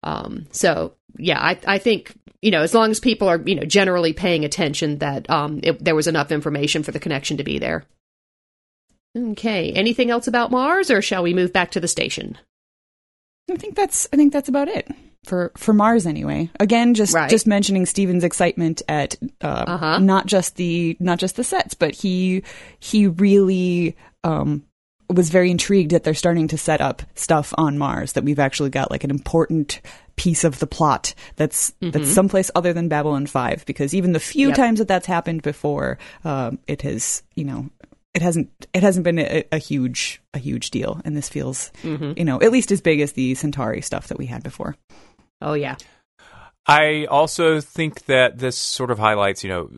Um, 0.03 0.47
so 0.51 0.95
yeah, 1.17 1.39
I 1.39 1.59
I 1.65 1.77
think 1.77 2.13
you 2.41 2.51
know 2.51 2.61
as 2.61 2.73
long 2.73 2.91
as 2.91 2.99
people 2.99 3.27
are 3.27 3.41
you 3.45 3.55
know 3.55 3.65
generally 3.65 4.13
paying 4.13 4.45
attention, 4.45 4.99
that 4.99 5.29
um 5.29 5.59
it, 5.63 5.83
there 5.83 5.95
was 5.95 6.07
enough 6.07 6.31
information 6.31 6.83
for 6.83 6.91
the 6.91 6.99
connection 6.99 7.37
to 7.37 7.43
be 7.43 7.59
there. 7.59 7.85
Okay, 9.17 9.71
anything 9.71 10.11
else 10.11 10.27
about 10.27 10.51
Mars, 10.51 10.91
or 10.91 11.01
shall 11.01 11.23
we 11.23 11.33
move 11.33 11.53
back 11.53 11.71
to 11.71 11.79
the 11.79 11.87
station? 11.87 12.37
I 13.51 13.55
think 13.55 13.75
that's 13.75 14.07
I 14.11 14.15
think 14.17 14.33
that's 14.33 14.49
about 14.49 14.67
it 14.67 14.87
for 15.25 15.51
for 15.57 15.73
Mars 15.73 16.05
anyway. 16.05 16.49
Again, 16.59 16.93
just 16.93 17.13
Right. 17.13 17.29
just 17.29 17.47
mentioning 17.47 17.85
Steven's 17.85 18.23
excitement 18.23 18.81
at 18.87 19.15
uh, 19.41 19.65
Uh-huh. 19.67 19.99
not 19.99 20.25
just 20.25 20.55
the 20.55 20.97
not 20.99 21.19
just 21.19 21.35
the 21.35 21.43
sets, 21.43 21.73
but 21.73 21.93
he 21.95 22.43
he 22.79 23.07
really 23.07 23.95
um, 24.23 24.63
was 25.09 25.29
very 25.29 25.51
intrigued 25.51 25.91
that 25.91 26.03
they're 26.03 26.15
starting 26.15 26.47
to 26.47 26.57
set 26.57 26.81
up 26.81 27.03
stuff 27.13 27.53
on 27.57 27.77
Mars 27.77 28.13
that 28.13 28.23
we've 28.23 28.39
actually 28.39 28.71
got 28.71 28.89
like 28.89 29.03
an 29.03 29.11
important 29.11 29.81
piece 30.15 30.43
of 30.45 30.59
the 30.59 30.65
plot 30.67 31.13
that's 31.35 31.73
that's 31.81 32.09
someplace 32.09 32.49
other 32.55 32.71
than 32.73 32.87
Babylon 32.87 33.27
Five 33.27 33.65
because 33.65 33.93
even 33.93 34.13
the 34.13 34.19
few 34.19 34.47
Yep. 34.47 34.55
times 34.57 34.79
that 34.79 34.87
that's 34.87 35.05
happened 35.05 35.41
before, 35.43 35.99
um, 36.23 36.57
it 36.67 36.81
has 36.83 37.21
you 37.35 37.43
know. 37.43 37.69
It 38.15 38.21
hasn't. 38.21 38.49
It 38.73 38.81
hasn't 38.81 39.03
been 39.03 39.19
a, 39.19 39.43
a 39.51 39.57
huge, 39.57 40.21
a 40.33 40.39
huge 40.39 40.71
deal, 40.71 41.01
and 41.05 41.15
this 41.15 41.29
feels, 41.29 41.71
you 41.83 42.23
know, 42.23 42.41
at 42.41 42.51
least 42.51 42.71
as 42.71 42.81
big 42.81 43.01
as 43.01 43.11
the 43.11 43.35
Centauri 43.35 43.81
stuff 43.81 44.07
that 44.07 44.17
we 44.17 44.25
had 44.25 44.41
before. 44.41 44.75
Oh 45.41 45.53
yeah, 45.53 45.75
I 46.65 47.05
also 47.05 47.59
think 47.59 48.05
that 48.05 48.39
this 48.39 48.57
sort 48.57 48.89
of 48.89 48.97
highlights, 48.97 49.43
you 49.43 49.49
know, 49.49 49.69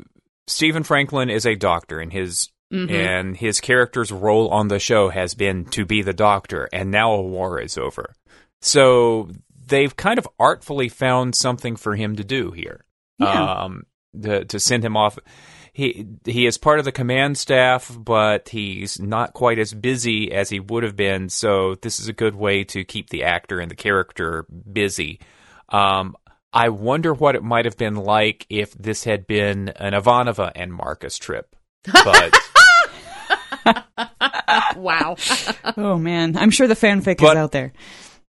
Stephen 0.46 0.84
Franklin 0.84 1.30
is 1.30 1.46
a 1.46 1.56
doctor, 1.56 2.00
and 2.00 2.14
his 2.14 2.50
and 2.72 3.36
his 3.36 3.60
character's 3.60 4.12
role 4.12 4.50
on 4.50 4.68
the 4.68 4.80
show 4.80 5.10
has 5.10 5.34
been 5.34 5.66
to 5.66 5.86
be 5.86 6.02
the 6.02 6.14
doctor, 6.14 6.70
and 6.72 6.92
now 6.92 7.14
a 7.14 7.22
war 7.22 7.60
is 7.60 7.78
over. 7.78 8.14
So 8.62 9.30
they've 9.68 9.96
kind 9.96 10.20
of 10.20 10.28
artfully 10.40 10.90
found 10.90 11.34
something 11.34 11.76
for 11.76 11.96
him 11.96 12.16
to 12.18 12.24
do 12.24 12.52
here. 12.52 12.84
Yeah. 13.20 13.64
Um, 13.64 13.84
to, 14.22 14.46
to 14.46 14.60
send 14.60 14.84
him 14.84 14.98
off. 14.98 15.18
He 15.78 16.08
he 16.26 16.48
is 16.48 16.58
part 16.58 16.80
of 16.80 16.86
the 16.86 16.92
command 16.92 17.38
staff, 17.38 17.96
but 17.96 18.50
he's 18.50 19.00
not 19.00 19.34
quite 19.34 19.60
as 19.60 19.76
busy 19.76 20.32
as 20.32 20.50
he 20.50 20.60
would 20.60 20.82
have 20.82 20.96
been. 20.96 21.30
So 21.30 21.76
this 21.76 22.00
is 22.00 22.08
a 22.08 22.14
good 22.14 22.34
way 22.34 22.64
to 22.64 22.84
keep 22.84 23.12
the 23.12 23.26
actor 23.26 23.60
and 23.60 23.70
the 23.70 23.76
character 23.76 24.48
busy. 24.74 25.20
Um, 25.70 26.16
I 26.52 26.70
wonder 26.70 27.14
what 27.14 27.36
it 27.36 27.44
might 27.44 27.66
have 27.66 27.78
been 27.78 27.94
like 27.96 28.48
if 28.50 28.74
this 28.74 29.04
had 29.04 29.28
been 29.28 29.70
an 29.76 29.94
Ivanova 29.94 30.52
and 30.56 30.74
Marcus 30.74 31.20
trip. 31.20 31.56
But 31.84 32.34
wow. 34.78 35.16
oh 35.78 36.00
man, 36.00 36.38
I'm 36.38 36.50
sure 36.50 36.68
the 36.68 36.74
fanfic 36.74 37.20
But- 37.20 37.34
is 37.34 37.38
out 37.38 37.52
there. 37.52 37.72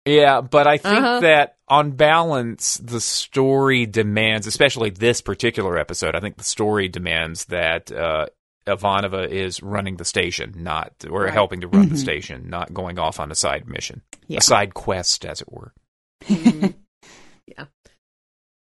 Yeah, 0.09 0.40
but 0.40 0.66
I 0.66 0.79
think 0.79 0.99
Uh-huh. 0.99 1.21
that 1.21 1.57
on 1.68 1.92
balance, 1.92 2.79
the 2.79 3.01
story 3.01 3.85
demands, 3.87 4.47
especially 4.47 4.90
this 4.90 5.21
particular 5.21 5.77
episode, 5.79 6.14
I 6.14 6.21
think 6.21 6.37
the 6.38 6.44
story 6.44 6.88
demands 6.88 7.44
that 7.47 7.92
uh, 7.92 8.27
Ivanova 8.66 9.29
is 9.29 9.62
running 9.62 9.97
the 9.97 10.05
station, 10.05 10.55
not 10.57 10.92
or 11.11 11.25
Right. 11.25 11.33
helping 11.33 11.61
to 11.61 11.68
run 11.68 11.88
the 11.88 11.97
station, 11.99 12.49
not 12.49 12.73
going 12.73 12.99
off 12.99 13.21
on 13.21 13.31
a 13.31 13.35
side 13.35 13.66
mission, 13.68 14.03
Yeah. 14.27 14.38
a 14.38 14.42
side 14.42 14.75
quest, 14.75 15.25
as 15.25 15.40
it 15.42 15.53
were. 15.53 15.73
yeah. 16.29 17.66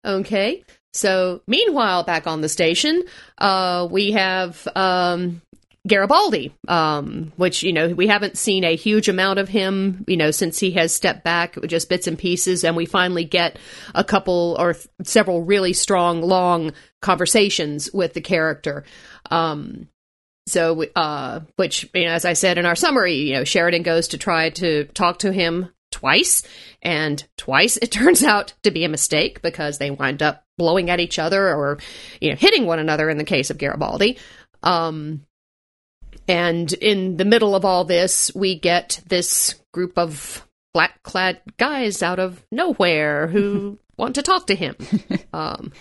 Okay. 0.04 0.64
So, 0.92 1.42
meanwhile, 1.46 2.02
back 2.02 2.26
on 2.26 2.40
the 2.40 2.48
station, 2.48 3.04
uh, 3.38 3.86
we 3.90 4.10
have 4.12 4.66
um, 4.74 5.40
Garibaldi, 5.88 6.54
um, 6.68 7.32
which, 7.36 7.62
you 7.62 7.72
know, 7.72 7.88
we 7.88 8.06
haven't 8.06 8.36
seen 8.36 8.64
a 8.64 8.76
huge 8.76 9.08
amount 9.08 9.38
of 9.38 9.48
him, 9.48 10.04
you 10.06 10.16
know, 10.16 10.30
since 10.30 10.58
he 10.58 10.72
has 10.72 10.94
stepped 10.94 11.24
back, 11.24 11.56
just 11.66 11.88
bits 11.88 12.06
and 12.06 12.18
pieces. 12.18 12.64
And 12.64 12.76
we 12.76 12.84
finally 12.84 13.24
get 13.24 13.58
a 13.94 14.04
couple 14.04 14.56
or 14.58 14.74
th- 14.74 14.86
several 15.04 15.42
really 15.42 15.72
strong, 15.72 16.20
long 16.20 16.72
conversations 17.00 17.90
with 17.94 18.12
the 18.12 18.20
character. 18.20 18.84
Um, 19.30 19.88
so, 20.46 20.84
uh, 20.96 21.40
which, 21.56 21.88
you 21.94 22.04
know, 22.04 22.12
as 22.12 22.26
I 22.26 22.34
said 22.34 22.58
in 22.58 22.66
our 22.66 22.76
summary, 22.76 23.14
you 23.14 23.34
know, 23.34 23.44
Sheridan 23.44 23.82
goes 23.82 24.08
to 24.08 24.18
try 24.18 24.50
to 24.50 24.84
talk 24.84 25.20
to 25.20 25.32
him 25.32 25.70
twice, 25.90 26.42
and 26.82 27.26
twice 27.36 27.78
it 27.78 27.90
turns 27.90 28.22
out 28.22 28.52
to 28.64 28.70
be 28.70 28.84
a 28.84 28.88
mistake 28.88 29.40
because 29.40 29.78
they 29.78 29.90
wind 29.90 30.22
up 30.22 30.44
blowing 30.58 30.90
at 30.90 31.00
each 31.00 31.18
other 31.18 31.54
or, 31.54 31.78
you 32.20 32.28
know, 32.28 32.36
hitting 32.36 32.66
one 32.66 32.78
another 32.78 33.08
in 33.08 33.16
the 33.16 33.24
case 33.24 33.48
of 33.48 33.56
Garibaldi. 33.56 34.18
Um, 34.62 35.24
and 36.30 36.72
in 36.74 37.16
the 37.16 37.24
middle 37.24 37.54
of 37.54 37.64
all 37.64 37.84
this, 37.84 38.30
we 38.34 38.58
get 38.58 39.00
this 39.08 39.54
group 39.72 39.98
of 39.98 40.46
black 40.72 41.02
clad 41.02 41.40
guys 41.58 42.02
out 42.02 42.18
of 42.18 42.44
nowhere 42.52 43.26
who 43.26 43.78
want 43.96 44.14
to 44.14 44.22
talk 44.22 44.46
to 44.46 44.54
him. 44.54 44.76
Um, 45.32 45.72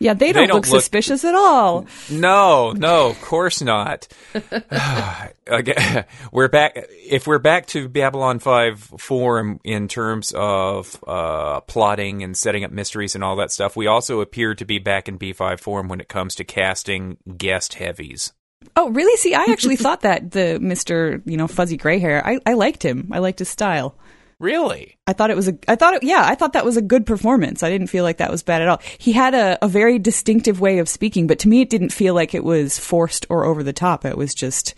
Yeah, 0.00 0.14
they 0.14 0.32
don't, 0.32 0.48
don't 0.48 0.56
look, 0.56 0.66
look- 0.68 0.80
suspicious 0.82 1.24
at 1.24 1.34
all. 1.34 1.86
No, 2.10 2.72
no, 2.72 3.08
of 3.10 3.20
course 3.22 3.62
not. 3.62 4.08
Again, 5.46 6.04
we're 6.32 6.48
back. 6.48 6.72
If 6.90 7.26
we're 7.26 7.38
back 7.38 7.66
to 7.68 7.88
Babylon 7.88 8.38
Five 8.38 8.80
form 8.98 9.60
in 9.64 9.88
terms 9.88 10.32
of 10.36 11.02
uh, 11.06 11.60
plotting 11.60 12.22
and 12.22 12.36
setting 12.36 12.64
up 12.64 12.70
mysteries 12.70 13.14
and 13.14 13.22
all 13.24 13.36
that 13.36 13.50
stuff, 13.52 13.76
we 13.76 13.86
also 13.86 14.20
appear 14.20 14.54
to 14.54 14.64
be 14.64 14.78
back 14.78 15.08
in 15.08 15.16
B 15.16 15.32
five 15.32 15.60
form 15.60 15.88
when 15.88 16.00
it 16.00 16.08
comes 16.08 16.34
to 16.36 16.44
casting 16.44 17.16
guest 17.36 17.74
heavies. 17.74 18.32
Oh, 18.76 18.88
really? 18.90 19.16
See, 19.18 19.34
I 19.34 19.44
actually 19.50 19.76
thought 19.84 20.00
that 20.02 20.30
the 20.30 20.58
Mister, 20.60 21.22
you 21.26 21.36
know, 21.36 21.46
fuzzy 21.48 21.76
gray 21.76 21.98
hair. 21.98 22.26
I, 22.26 22.38
I 22.46 22.54
liked 22.54 22.82
him. 22.84 23.08
I 23.12 23.18
liked 23.18 23.38
his 23.38 23.48
style. 23.48 23.96
Really? 24.38 24.96
I 25.06 25.12
thought 25.12 25.30
it 25.30 25.36
was 25.36 25.46
a. 25.48 25.56
I 25.68 25.76
thought 25.76 25.94
it. 25.94 26.02
Yeah, 26.02 26.24
I 26.26 26.34
thought 26.34 26.54
that 26.54 26.64
was 26.64 26.76
a 26.76 26.82
good 26.82 27.06
performance. 27.06 27.62
I 27.62 27.70
didn't 27.70 27.86
feel 27.88 28.02
like 28.02 28.16
that 28.16 28.30
was 28.30 28.42
bad 28.42 28.60
at 28.60 28.68
all. 28.68 28.80
He 28.98 29.12
had 29.12 29.34
a, 29.34 29.56
a 29.64 29.68
very 29.68 29.98
distinctive 30.00 30.60
way 30.60 30.78
of 30.78 30.88
speaking, 30.88 31.26
but 31.28 31.38
to 31.40 31.48
me, 31.48 31.60
it 31.60 31.70
didn't 31.70 31.92
feel 31.92 32.12
like 32.14 32.34
it 32.34 32.42
was 32.42 32.76
forced 32.78 33.24
or 33.30 33.44
over 33.44 33.62
the 33.62 33.72
top. 33.72 34.04
It 34.04 34.16
was 34.18 34.34
just 34.34 34.74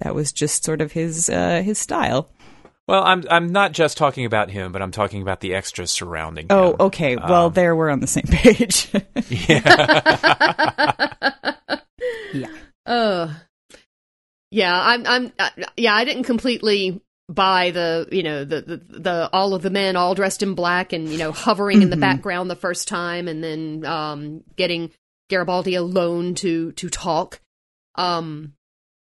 that 0.00 0.14
was 0.14 0.32
just 0.32 0.64
sort 0.64 0.82
of 0.82 0.92
his 0.92 1.30
uh, 1.30 1.62
his 1.64 1.78
style. 1.78 2.28
Well, 2.86 3.02
I'm 3.04 3.24
I'm 3.30 3.48
not 3.48 3.72
just 3.72 3.96
talking 3.96 4.26
about 4.26 4.50
him, 4.50 4.70
but 4.70 4.82
I'm 4.82 4.90
talking 4.92 5.22
about 5.22 5.40
the 5.40 5.54
extras 5.54 5.90
surrounding 5.90 6.46
Oh, 6.50 6.70
him. 6.72 6.76
okay. 6.80 7.16
Well, 7.16 7.46
Um, 7.46 7.52
there 7.54 7.74
we're 7.74 7.88
on 7.90 8.00
the 8.00 8.06
same 8.06 8.24
page. 8.28 8.88
yeah. 9.30 11.00
yeah. 12.34 12.48
Uh, 12.86 13.34
yeah, 14.50 14.80
I'm, 14.80 15.06
I'm, 15.06 15.32
uh, 15.38 15.50
yeah, 15.76 15.94
I 15.94 16.04
didn't 16.04 16.24
completely 16.24 17.02
buy 17.28 17.72
the, 17.72 18.08
you 18.12 18.22
know, 18.22 18.44
the, 18.44 18.60
the, 18.60 18.76
the, 18.76 19.30
all 19.32 19.54
of 19.54 19.62
the 19.62 19.70
men 19.70 19.96
all 19.96 20.14
dressed 20.14 20.42
in 20.42 20.54
black 20.54 20.92
and, 20.92 21.08
you 21.08 21.18
know, 21.18 21.32
hovering 21.32 21.82
in 21.82 21.90
the 21.90 21.96
Mhm. 21.96 22.00
background 22.00 22.48
the 22.48 22.54
first 22.56 22.86
time 22.86 23.26
and 23.26 23.42
then, 23.42 23.84
um, 23.84 24.44
getting 24.54 24.92
Garibaldi 25.28 25.74
alone 25.74 26.36
to, 26.36 26.70
to 26.72 26.88
talk. 26.88 27.40
Um, 27.96 28.54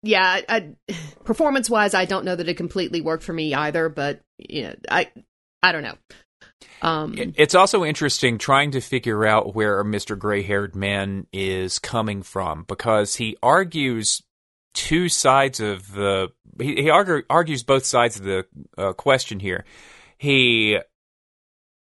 yeah, 0.04 0.24
I, 0.24 0.46
I, 0.48 0.96
performance 1.24 1.70
wise, 1.70 1.96
I 1.96 2.06
don't 2.06 2.26
know 2.26 2.36
that 2.36 2.48
it 2.48 2.58
completely 2.58 3.02
worked 3.02 3.24
for 3.24 3.34
me 3.34 3.56
either, 3.56 3.90
but, 3.90 4.22
you 4.38 4.64
know, 4.64 4.76
I, 4.90 5.12
I 5.64 5.72
don't 5.72 5.84
know. 5.84 5.98
Um, 6.82 7.16
It's 7.36 7.56
also 7.56 7.86
interesting 7.86 8.38
trying 8.38 8.72
to 8.72 8.82
figure 8.82 9.26
out 9.26 9.56
where 9.56 9.84
Mr. 9.84 10.18
Gray 10.18 10.42
haired 10.42 10.76
man 10.76 11.28
is 11.32 11.80
coming 11.80 12.24
from 12.24 12.66
because 12.68 13.16
he 13.16 13.38
argues 13.44 14.22
two 14.74 15.10
sides 15.10 15.60
of 15.60 15.94
the. 15.94 16.30
He, 16.60 16.76
he 16.84 16.90
argue, 16.90 17.24
argues 17.30 17.64
both 17.64 17.86
sides 17.86 18.18
of 18.18 18.24
the 18.24 18.46
uh, 18.78 18.94
question 18.94 19.40
here. 19.40 19.66
He 20.18 20.80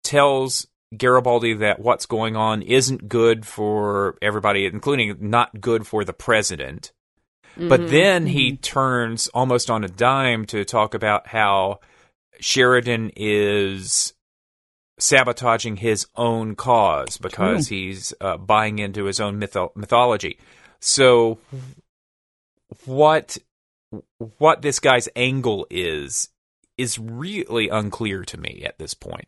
tells 0.04 0.66
Garibaldi 0.96 1.54
that 1.54 1.80
what's 1.80 2.06
going 2.06 2.36
on 2.36 2.62
isn't 2.62 3.08
good 3.08 3.46
for 3.46 4.16
everybody, 4.22 4.66
including 4.66 5.16
not 5.20 5.60
good 5.60 5.86
for 5.86 6.04
the 6.04 6.12
president. 6.12 6.92
But 7.56 7.80
mhm. 7.80 7.90
then 7.90 8.26
he 8.26 8.56
turns 8.56 9.28
almost 9.28 9.70
on 9.70 9.82
a 9.82 9.88
dime 9.88 10.44
to 10.46 10.64
talk 10.64 10.94
about 10.94 11.26
how 11.26 11.80
Sheridan 12.40 13.10
is 13.16 14.14
sabotaging 14.98 15.76
his 15.76 16.06
own 16.16 16.54
cause 16.56 17.18
because 17.18 17.68
he's 17.68 18.12
uh, 18.20 18.36
buying 18.36 18.78
into 18.78 19.04
his 19.04 19.20
own 19.20 19.40
mytho- 19.40 19.74
mythology. 19.74 20.38
So, 20.80 21.38
what 22.84 23.38
what 24.28 24.62
this 24.62 24.80
guy's 24.80 25.08
angle 25.16 25.66
is 25.70 26.28
is 26.76 26.98
really 26.98 27.68
unclear 27.68 28.24
to 28.24 28.38
me 28.38 28.62
at 28.64 28.78
this 28.78 28.94
point. 28.94 29.26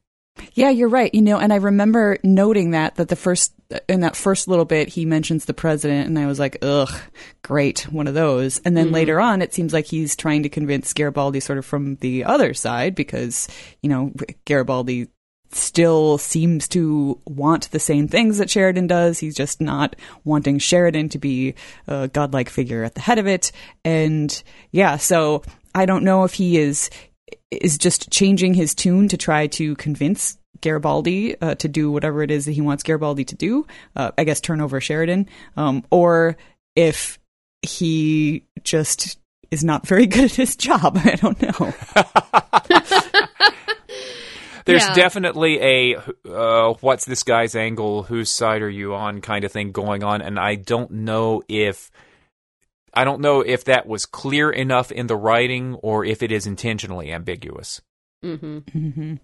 Yeah, 0.55 0.71
you're 0.71 0.89
right. 0.89 1.13
You 1.15 1.23
know, 1.23 1.39
and 1.39 1.53
I 1.53 1.57
remember 1.57 2.19
noting 2.23 2.71
that 2.71 2.97
that 2.97 3.09
the 3.09 3.17
first 3.17 3.53
in 3.89 4.01
that 4.01 4.17
first 4.17 4.49
little 4.49 4.65
bit 4.65 4.89
he 4.89 5.05
mentions 5.05 5.45
the 5.45 5.55
president, 5.55 6.09
and 6.09 6.19
I 6.19 6.27
was 6.27 6.39
like, 6.39 6.59
ugh, 6.63 6.93
great, 7.43 7.81
one 7.93 8.07
of 8.07 8.15
those. 8.15 8.59
And 8.61 8.77
then 8.77 8.93
later 8.93 9.21
on, 9.21 9.43
it 9.43 9.53
seems 9.53 9.73
like 9.73 9.87
he's 9.87 10.17
trying 10.17 10.43
to 10.45 10.49
convince 10.49 10.93
Garibaldi 10.93 11.41
sort 11.41 11.59
of 11.59 11.67
from 11.67 11.97
the 11.97 12.25
other 12.25 12.55
side 12.55 12.95
because 12.95 13.49
you 13.83 13.89
know 13.89 14.13
Garibaldi 14.45 15.09
still 15.53 16.19
seems 16.19 16.69
to 16.69 17.21
want 17.27 17.71
the 17.71 17.81
same 17.81 18.09
things 18.09 18.39
that 18.39 18.51
Sheridan 18.51 18.87
does. 18.87 19.19
He's 19.19 19.35
just 19.35 19.61
not 19.61 19.97
wanting 20.25 20.59
Sheridan 20.59 21.09
to 21.11 21.19
be 21.19 21.55
a 21.87 22.09
godlike 22.09 22.49
figure 22.49 22.85
at 22.85 22.95
the 22.95 23.01
head 23.01 23.19
of 23.19 23.27
it. 23.27 23.53
And 23.85 24.43
yeah, 24.71 24.97
so 24.97 25.43
I 25.75 25.87
don't 25.87 26.05
know 26.05 26.25
if 26.25 26.35
he 26.35 26.59
is 26.59 26.91
is 27.51 27.79
just 27.79 28.11
changing 28.11 28.55
his 28.55 28.75
tune 28.75 29.09
to 29.09 29.17
try 29.17 29.49
to 29.49 29.75
convince 29.77 30.39
Garibaldi 30.61 31.41
uh, 31.41 31.57
to 31.57 31.69
do 31.69 31.91
whatever 31.91 32.23
it 32.23 32.31
is 32.31 32.45
that 32.45 32.53
he 32.53 32.61
wants 32.61 32.83
Garibaldi 32.83 33.25
to 33.25 33.35
do. 33.35 33.67
Uh, 33.97 34.13
I 34.17 34.25
guess 34.25 34.41
turn 34.41 34.61
over 34.61 34.81
Sheridan, 34.81 35.29
um, 35.57 35.85
or 35.91 36.37
if 36.77 37.19
he 37.63 38.45
just 38.63 39.19
is 39.51 39.65
not 39.65 39.87
very 39.87 40.07
good 40.07 40.25
at 40.25 40.35
his 40.35 40.57
job. 40.57 40.99
I 41.05 41.17
don't 41.17 41.41
know. 41.43 41.75
There's 44.71 44.87
Yeah. 44.87 44.95
definitely 44.95 45.61
a 45.61 45.97
uh, 46.29 46.75
what's 46.81 47.05
this 47.05 47.23
guy's 47.23 47.55
angle? 47.57 48.05
Whose 48.05 48.31
side 48.31 48.63
are 48.63 48.71
you 48.71 48.95
on? 48.95 49.21
kind 49.21 49.45
of 49.45 49.53
thing 49.53 49.73
going 49.73 50.03
on, 50.05 50.23
and 50.23 50.39
I 50.39 50.55
don't 50.55 50.91
know 50.91 51.43
if 51.49 51.91
I 52.95 53.05
don't 53.05 53.21
know 53.21 53.41
if 53.41 53.65
that 53.65 53.87
was 53.87 54.07
clear 54.07 54.51
enough 54.51 54.91
in 54.93 55.07
the 55.07 55.17
writing 55.17 55.75
or 55.77 56.05
if 56.05 56.23
it 56.23 56.33
is 56.33 56.47
intentionally 56.47 57.13
ambiguous. 57.13 57.81
hmm 58.23 58.59
hmm 58.59 59.15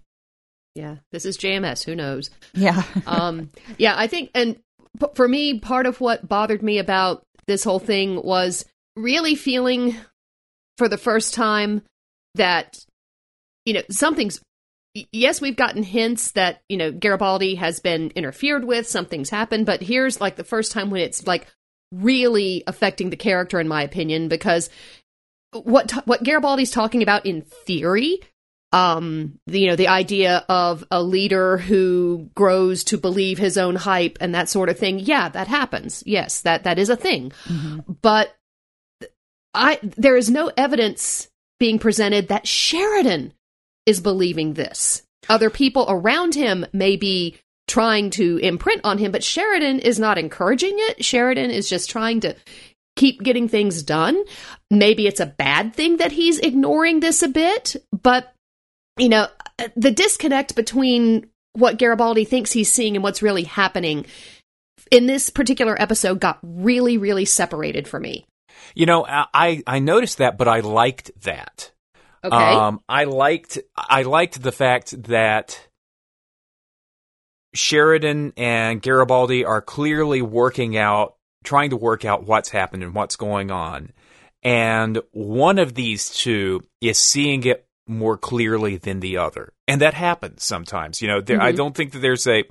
yeah, 0.75 0.97
this 1.11 1.25
is 1.25 1.39
JMS. 1.39 1.85
Who 1.85 1.95
knows? 1.97 2.29
Yeah. 2.53 2.83
um, 3.07 3.49
yeah, 3.79 3.95
I 3.97 4.09
think, 4.09 4.31
and 4.35 4.57
p- 5.01 5.07
for 5.15 5.27
me, 5.27 5.59
part 5.59 5.87
of 5.87 6.03
what 6.03 6.29
bothered 6.29 6.63
me 6.63 6.79
about 6.79 7.23
this 7.47 7.65
whole 7.65 7.79
thing 7.79 8.23
was 8.23 8.65
really 8.95 9.35
feeling 9.37 9.97
for 10.77 10.87
the 10.87 10.99
first 10.99 11.33
time 11.33 11.81
that, 12.35 12.77
you 13.65 13.73
know, 13.73 13.83
something's. 13.91 14.39
Yes, 15.13 15.41
we've 15.41 15.57
gotten 15.57 15.83
hints 15.83 16.33
that, 16.33 16.63
you 16.69 16.77
know, 16.77 16.93
Garibaldi 16.93 17.57
has 17.57 17.81
been 17.81 18.11
interfered 18.15 18.65
with, 18.65 18.87
something's 18.87 19.31
happened, 19.31 19.67
but 19.67 19.83
here's 19.83 20.21
like 20.21 20.37
the 20.37 20.45
first 20.45 20.73
time 20.73 20.91
when 20.91 21.03
it's 21.03 21.27
like 21.27 21.47
really 21.93 22.63
affecting 22.67 23.11
the 23.11 23.17
character, 23.17 23.61
in 23.61 23.69
my 23.69 23.83
opinion, 23.83 24.29
because 24.29 24.71
what 25.53 25.91
what 26.07 26.23
Garibaldi's 26.23 26.71
talking 26.71 27.03
about 27.03 27.27
in 27.27 27.43
theory 27.43 28.21
um, 28.73 29.39
the, 29.47 29.61
you 29.61 29.67
know, 29.69 29.77
the 29.77 29.89
idea 29.89 30.45
of 30.49 30.85
a 30.91 31.03
leader 31.03 31.57
who 31.57 32.31
grows 32.35 32.85
to 32.85 32.99
believe 32.99 33.39
his 33.39 33.57
own 33.57 33.77
hype 33.77 34.19
and 34.21 34.35
that 34.35 34.49
sort 34.49 34.69
of 34.69 34.79
thing. 34.79 34.99
Yeah, 34.99 35.29
that 35.31 35.49
happens. 35.49 36.03
Yes, 36.05 36.43
that 36.43 36.65
that 36.65 36.79
is 36.79 36.91
a 36.91 36.97
thing. 36.97 37.33
Mm-hmm. 37.45 37.93
But 38.03 38.37
I 39.55 39.79
there 39.83 40.17
is 40.17 40.31
no 40.31 40.51
evidence 40.57 41.29
being 41.59 41.79
presented 41.79 42.29
that 42.29 42.47
Sheridan 42.47 43.33
is 43.87 44.01
believing 44.01 44.55
this. 44.55 45.03
Other 45.29 45.51
people 45.51 45.87
around 45.88 46.35
him 46.35 46.66
may 46.72 46.96
be 46.96 47.38
trying 47.68 48.11
to 48.11 48.38
imprint 48.38 48.81
on 48.85 48.99
him, 48.99 49.11
but 49.12 49.25
Sheridan 49.25 49.81
is 49.81 49.99
not 49.99 50.18
encouraging 50.18 50.75
it. 50.75 51.05
Sheridan 51.05 51.51
is 51.51 51.68
just 51.68 51.90
trying 51.90 52.20
to 52.20 52.37
keep 52.94 53.22
getting 53.22 53.49
things 53.49 53.83
done. 53.83 54.22
Maybe 54.70 55.07
it's 55.07 55.20
a 55.20 55.27
bad 55.27 55.75
thing 55.75 55.99
that 55.99 56.12
he's 56.12 56.38
ignoring 56.38 57.01
this 57.01 57.22
a 57.22 57.29
bit, 57.29 57.77
but 58.03 58.33
you 58.99 59.09
know, 59.09 59.29
the 59.77 59.90
disconnect 59.90 60.55
between 60.57 61.29
what 61.53 61.79
Garibaldi 61.79 62.25
thinks 62.25 62.53
he's 62.53 62.72
seeing 62.72 62.96
and 62.96 63.03
what's 63.03 63.22
really 63.22 63.44
happening 63.44 64.07
in 64.90 65.07
this 65.07 65.31
particular 65.31 65.81
episode 65.81 66.20
got 66.20 66.38
really, 66.42 66.96
really 66.99 67.25
separated 67.25 67.88
for 67.88 67.99
me. 67.99 68.27
You 68.75 68.87
know, 68.87 69.05
I 69.07 69.62
I 69.66 69.79
noticed 69.79 70.18
that, 70.18 70.38
but 70.38 70.49
I 70.49 70.61
liked 70.61 71.11
that. 71.22 71.72
Okay. 72.27 72.37
Um, 72.37 72.81
I 72.89 73.05
liked 73.05 73.59
I 73.77 74.03
liked 74.03 74.43
the 74.43 74.53
fact 74.53 75.01
that 75.05 75.69
Sheridan 77.55 78.33
and 78.37 78.83
Garibaldi 78.83 79.45
are 79.45 79.62
clearly 79.62 80.23
working 80.23 80.77
out, 80.77 81.17
trying 81.45 81.71
to 81.71 81.77
work 81.77 82.05
out 82.05 82.27
what's 82.27 82.51
happened 82.51 82.83
and 82.83 82.95
what's 82.95 83.17
going 83.17 83.51
on. 83.51 83.93
And 84.43 85.01
one 85.12 85.59
of 85.59 85.75
these 85.75 86.11
two 86.11 86.62
is 86.81 86.99
seeing 86.99 87.45
it 87.45 87.67
more 87.87 88.17
clearly 88.17 88.77
than 88.77 89.01
the 89.01 89.19
other. 89.19 89.53
And 89.69 89.81
that 89.81 89.95
happens 89.95 90.45
sometimes. 90.45 91.01
You 91.01 91.09
know, 91.09 91.21
there, 91.21 91.39
mm-hmm. 91.39 91.47
I 91.47 91.53
don't 91.53 91.75
think 91.75 91.93
that 91.93 92.01
there's 92.01 92.27
a. 92.27 92.45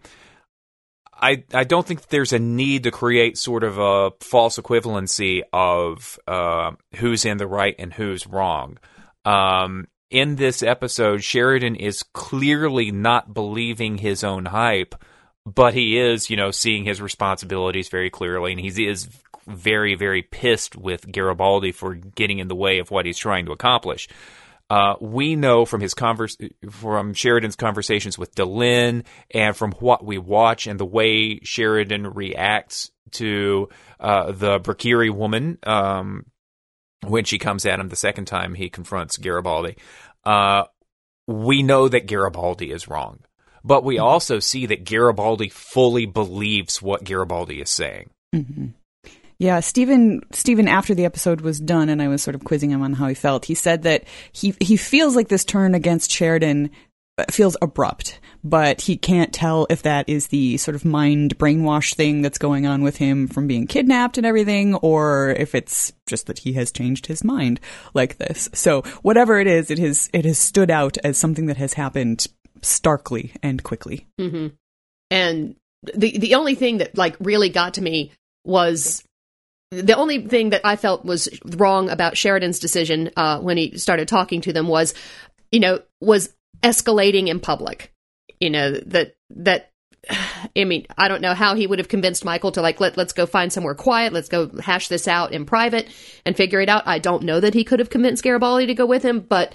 I, 1.18 1.46
I 1.54 1.64
don't 1.64 1.88
think 1.88 2.08
there's 2.08 2.34
a 2.34 2.40
need 2.40 2.84
to 2.84 2.92
create 2.92 3.38
sort 3.38 3.64
of 3.64 3.78
a 3.78 4.12
false 4.20 4.60
equivalency 4.60 5.44
of 5.54 6.20
uh, 6.28 6.72
who's 6.96 7.24
in 7.24 7.38
the 7.38 7.48
right 7.48 7.74
and 7.80 7.94
who's 7.94 8.28
wrong. 8.28 8.78
Um, 9.26 9.88
in 10.10 10.36
this 10.36 10.64
episode, 10.64 11.24
Sheridan 11.24 11.76
is 11.76 12.04
clearly 12.14 12.92
not 12.92 13.34
believing 13.34 13.98
his 13.98 14.24
own 14.24 14.46
hype, 14.46 14.96
but 15.46 15.74
he 15.74 15.98
is, 15.98 16.30
you 16.30 16.38
know, 16.38 16.52
seeing 16.52 16.86
his 16.86 17.02
responsibilities 17.02 17.90
very 17.90 18.10
clearly, 18.10 18.52
and 18.52 18.62
he 18.62 18.88
is 18.88 19.10
very, 19.48 19.96
very 19.96 20.22
pissed 20.22 20.76
with 20.76 21.12
Garibaldi 21.12 21.72
for 21.72 21.96
getting 21.96 22.40
in 22.40 22.48
the 22.48 22.56
way 22.56 22.80
of 22.80 22.92
what 22.92 23.06
he's 23.06 23.18
trying 23.18 23.46
to 23.46 23.52
accomplish. 23.52 24.08
Uh, 24.70 24.96
we 25.00 25.36
know 25.36 25.66
from 25.66 25.82
his 25.82 25.94
converse, 25.94 26.38
from 26.72 27.14
Sheridan's 27.14 27.56
conversations 27.56 28.18
with 28.18 28.34
Delenn, 28.34 29.04
and 29.30 29.56
from 29.56 29.72
what 29.74 30.04
we 30.04 30.18
watch 30.18 30.66
and 30.66 30.80
the 30.80 30.86
way 30.86 31.40
Sheridan 31.44 32.14
reacts 32.14 32.90
to 33.12 33.70
uh, 34.00 34.32
the 34.32 34.60
Brakiri 34.60 35.14
woman, 35.14 35.60
um, 35.64 36.26
when 37.10 37.26
she 37.26 37.38
comes 37.38 37.66
at 37.66 37.80
him 37.80 37.90
the 37.90 37.96
second 37.96 38.26
time 38.26 38.54
he 38.54 38.70
confronts 38.70 39.18
Garibaldi, 39.18 39.78
uh, 40.24 40.66
we 41.28 41.64
know 41.64 41.88
that 41.88 42.08
Garibaldi 42.08 42.72
is 42.72 42.88
wrong. 42.88 43.20
But 43.64 43.84
we 43.84 43.96
mm-hmm. 43.96 44.06
also 44.06 44.40
see 44.40 44.68
that 44.68 44.84
Garibaldi 44.84 45.50
fully 45.50 46.06
believes 46.06 46.82
what 46.82 47.04
Garibaldi 47.04 47.62
is 47.62 47.70
saying. 47.72 48.12
Mm-hmm. 48.34 48.68
Yeah, 49.38 49.60
Stephen. 49.60 50.22
Stephen, 50.32 50.68
after 50.68 50.94
the 50.94 51.04
episode 51.04 51.42
was 51.42 51.60
done, 51.60 51.90
and 51.90 52.02
I 52.02 52.08
was 52.08 52.24
sort 52.24 52.36
of 52.36 52.44
quizzing 52.46 52.70
him 52.70 52.82
on 52.82 52.94
how 52.94 53.08
he 53.08 53.16
felt. 53.16 53.46
He 53.46 53.56
said 53.56 53.84
that 53.84 54.06
he 54.32 54.56
he 54.62 54.78
feels 54.78 55.16
like 55.16 55.28
this 55.28 55.44
turn 55.44 55.76
against 55.76 56.12
Sheridan 56.12 56.70
feels 57.32 57.56
abrupt, 57.62 58.20
but 58.44 58.82
he 58.82 58.98
can't 58.98 59.34
tell 59.34 59.66
if 59.70 59.82
that 59.84 60.10
is 60.10 60.28
the 60.28 60.58
sort 60.58 60.76
of 60.76 60.84
mind 60.84 61.38
brainwash 61.38 61.94
thing 61.94 62.22
that's 62.22 62.38
going 62.38 62.66
on 62.66 62.84
with 62.84 62.98
him 62.98 63.28
from 63.28 63.48
being 63.48 63.68
kidnapped 63.68 64.18
and 64.18 64.26
everything, 64.26 64.76
or 64.76 65.30
if 65.32 65.56
it's 65.56 65.94
just 66.08 66.28
that 66.28 66.40
he 66.40 66.54
has 66.54 66.72
changed 66.72 67.08
his 67.08 67.24
mind 67.24 67.60
like 67.94 68.18
this. 68.18 68.50
So 68.54 68.82
whatever 69.02 69.40
it 69.40 69.48
is, 69.48 69.72
it 69.72 69.80
has 69.80 70.10
it 70.14 70.26
has 70.26 70.38
stood 70.38 70.70
out 70.70 70.98
as 71.04 71.18
something 71.18 71.46
that 71.46 71.58
has 71.58 71.74
happened 71.74 72.28
starkly 72.62 73.34
and 73.42 73.64
quickly. 73.64 74.08
Mm-hmm. 74.20 74.48
And 75.10 75.56
the 75.94 76.18
the 76.18 76.36
only 76.36 76.56
thing 76.56 76.80
that 76.80 76.98
like 76.98 77.16
really 77.20 77.50
got 77.50 77.76
to 77.76 77.82
me 77.82 78.12
was 78.44 79.04
the 79.72 79.96
only 79.96 80.28
thing 80.28 80.50
that 80.50 80.62
I 80.64 80.76
felt 80.76 81.06
was 81.06 81.30
wrong 81.44 81.90
about 81.90 82.18
Sheridan's 82.18 82.60
decision 82.60 83.12
uh, 83.16 83.40
when 83.40 83.58
he 83.58 83.78
started 83.78 84.08
talking 84.08 84.42
to 84.42 84.54
them 84.54 84.68
was, 84.68 84.94
you 85.52 85.60
know, 85.60 85.80
was 86.02 86.34
escalating 86.66 87.28
in 87.28 87.40
public. 87.40 87.94
You 88.40 88.50
know, 88.50 88.72
that, 88.72 89.16
that, 89.30 89.72
I 90.58 90.64
mean, 90.64 90.88
I 90.98 91.08
don't 91.08 91.22
know 91.22 91.34
how 91.34 91.56
he 91.56 91.68
would 91.68 91.80
have 91.80 91.88
convinced 91.88 92.26
Michael 92.26 92.52
to 92.54 92.62
like, 92.62 92.80
let, 92.80 92.98
let's 92.98 93.14
go 93.14 93.26
find 93.26 93.54
somewhere 93.54 93.76
quiet. 93.76 94.14
Let's 94.14 94.30
go 94.30 94.50
hash 94.60 94.88
this 94.88 95.08
out 95.08 95.32
in 95.32 95.46
private 95.46 95.88
and 96.26 96.36
figure 96.36 96.60
it 96.60 96.70
out. 96.70 96.84
I 96.86 97.00
don't 97.00 97.24
know 97.24 97.40
that 97.40 97.54
he 97.54 97.64
could 97.64 97.80
have 97.80 97.90
convinced 97.90 98.24
Garibaldi 98.24 98.68
to 98.68 98.74
go 98.74 98.86
with 98.86 99.04
him, 99.04 99.20
but 99.20 99.54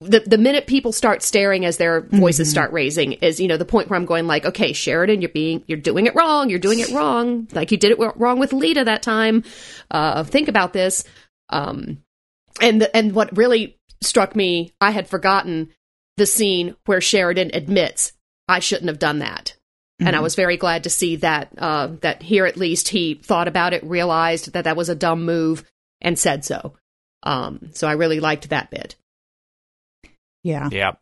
the 0.00 0.20
the 0.20 0.38
minute 0.38 0.66
people 0.66 0.92
start 0.92 1.22
staring 1.22 1.64
as 1.64 1.76
their 1.76 2.02
voices 2.02 2.48
mm-hmm. 2.48 2.52
start 2.52 2.72
raising 2.72 3.12
is 3.12 3.40
you 3.40 3.48
know 3.48 3.56
the 3.56 3.64
point 3.64 3.88
where 3.88 3.96
I'm 3.98 4.04
going 4.04 4.26
like 4.26 4.44
okay 4.44 4.72
Sheridan 4.72 5.22
you're 5.22 5.30
being 5.30 5.62
you're 5.66 5.78
doing 5.78 6.06
it 6.06 6.14
wrong 6.14 6.50
you're 6.50 6.58
doing 6.58 6.80
it 6.80 6.90
wrong 6.92 7.48
like 7.52 7.70
you 7.70 7.78
did 7.78 7.92
it 7.92 7.98
wrong 8.16 8.38
with 8.38 8.52
Lita 8.52 8.84
that 8.84 9.02
time 9.02 9.44
uh, 9.90 10.24
think 10.24 10.48
about 10.48 10.72
this 10.72 11.04
um, 11.50 11.98
and 12.60 12.82
the, 12.82 12.96
and 12.96 13.14
what 13.14 13.36
really 13.36 13.78
struck 14.02 14.34
me 14.34 14.74
I 14.80 14.90
had 14.90 15.08
forgotten 15.08 15.70
the 16.16 16.26
scene 16.26 16.76
where 16.86 17.00
Sheridan 17.00 17.50
admits 17.54 18.12
I 18.48 18.60
shouldn't 18.60 18.88
have 18.88 18.98
done 18.98 19.20
that. 19.20 19.56
Mm-hmm. 20.00 20.08
And 20.08 20.16
I 20.16 20.18
mm-hmm. 20.18 20.22
was 20.24 20.34
very 20.34 20.56
glad 20.56 20.84
to 20.84 20.90
see 20.90 21.16
that 21.16 21.52
uh, 21.56 21.88
that 22.00 22.22
here 22.22 22.46
at 22.46 22.56
least 22.56 22.88
he 22.88 23.14
thought 23.14 23.48
about 23.48 23.72
it, 23.72 23.84
realized 23.84 24.52
that 24.52 24.64
that 24.64 24.76
was 24.76 24.88
a 24.88 24.94
dumb 24.94 25.24
move, 25.24 25.64
and 26.00 26.18
said 26.18 26.44
so. 26.44 26.74
Um, 27.22 27.70
so 27.72 27.88
I 27.88 27.92
really 27.92 28.20
liked 28.20 28.50
that 28.50 28.70
bit. 28.70 28.96
Yeah. 30.42 30.68
Yeah. 30.70 30.92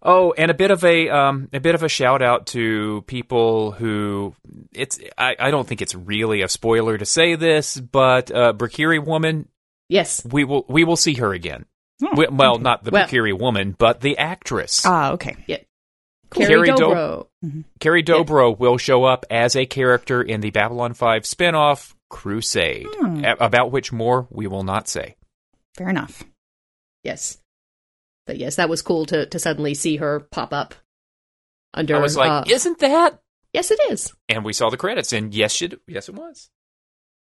Oh, 0.00 0.32
and 0.32 0.50
a 0.50 0.54
bit 0.54 0.70
of 0.70 0.84
a 0.84 1.08
um, 1.08 1.48
a 1.52 1.58
bit 1.58 1.74
of 1.74 1.82
a 1.82 1.88
shout 1.88 2.22
out 2.22 2.46
to 2.48 3.02
people 3.06 3.72
who 3.72 4.34
it's 4.72 5.00
I, 5.16 5.34
I 5.38 5.50
don't 5.50 5.66
think 5.66 5.82
it's 5.82 5.94
really 5.94 6.42
a 6.42 6.48
spoiler 6.48 6.96
to 6.96 7.04
say 7.04 7.34
this, 7.34 7.76
but 7.78 8.30
uh, 8.30 8.52
Brakiri 8.52 9.04
woman. 9.04 9.48
Yes, 9.88 10.24
we 10.24 10.44
will 10.44 10.64
we 10.68 10.84
will 10.84 10.96
see 10.96 11.14
her 11.14 11.32
again. 11.32 11.64
Oh, 12.02 12.14
we, 12.16 12.26
well, 12.28 12.54
okay. 12.54 12.62
not 12.62 12.84
the 12.84 12.90
well, 12.90 13.06
Brakiri 13.06 13.38
woman, 13.38 13.74
but 13.76 14.00
the 14.00 14.18
actress. 14.18 14.84
Ah, 14.86 15.12
okay. 15.12 15.36
Yeah. 15.46 15.58
Cool. 16.30 16.46
Carrie 16.46 16.68
Dobro. 16.68 17.26
Mm-hmm. 17.44 17.60
Carrie 17.80 18.04
Dobro 18.04 18.50
yeah. 18.50 18.56
will 18.58 18.78
show 18.78 19.04
up 19.04 19.24
as 19.30 19.56
a 19.56 19.66
character 19.66 20.22
in 20.22 20.40
the 20.40 20.50
Babylon 20.50 20.94
5 20.94 21.22
spinoff 21.22 21.94
Crusade, 22.10 22.86
hmm. 22.88 23.24
about 23.24 23.70
which 23.70 23.92
more 23.92 24.26
we 24.30 24.46
will 24.46 24.62
not 24.62 24.88
say. 24.88 25.16
Fair 25.76 25.88
enough. 25.88 26.22
Yes. 27.04 27.38
But 28.26 28.38
yes, 28.38 28.56
that 28.56 28.68
was 28.68 28.82
cool 28.82 29.06
to, 29.06 29.26
to 29.26 29.38
suddenly 29.38 29.74
see 29.74 29.96
her 29.96 30.20
pop 30.20 30.52
up 30.52 30.74
under. 31.72 31.96
I 31.96 32.00
was 32.00 32.16
like, 32.16 32.30
uh, 32.30 32.44
isn't 32.46 32.78
that? 32.80 33.20
Yes, 33.52 33.70
it 33.70 33.80
is. 33.90 34.12
And 34.28 34.44
we 34.44 34.52
saw 34.52 34.68
the 34.68 34.76
credits, 34.76 35.12
and 35.12 35.34
yes, 35.34 35.62
it, 35.62 35.80
yes, 35.86 36.08
it 36.08 36.14
was. 36.14 36.50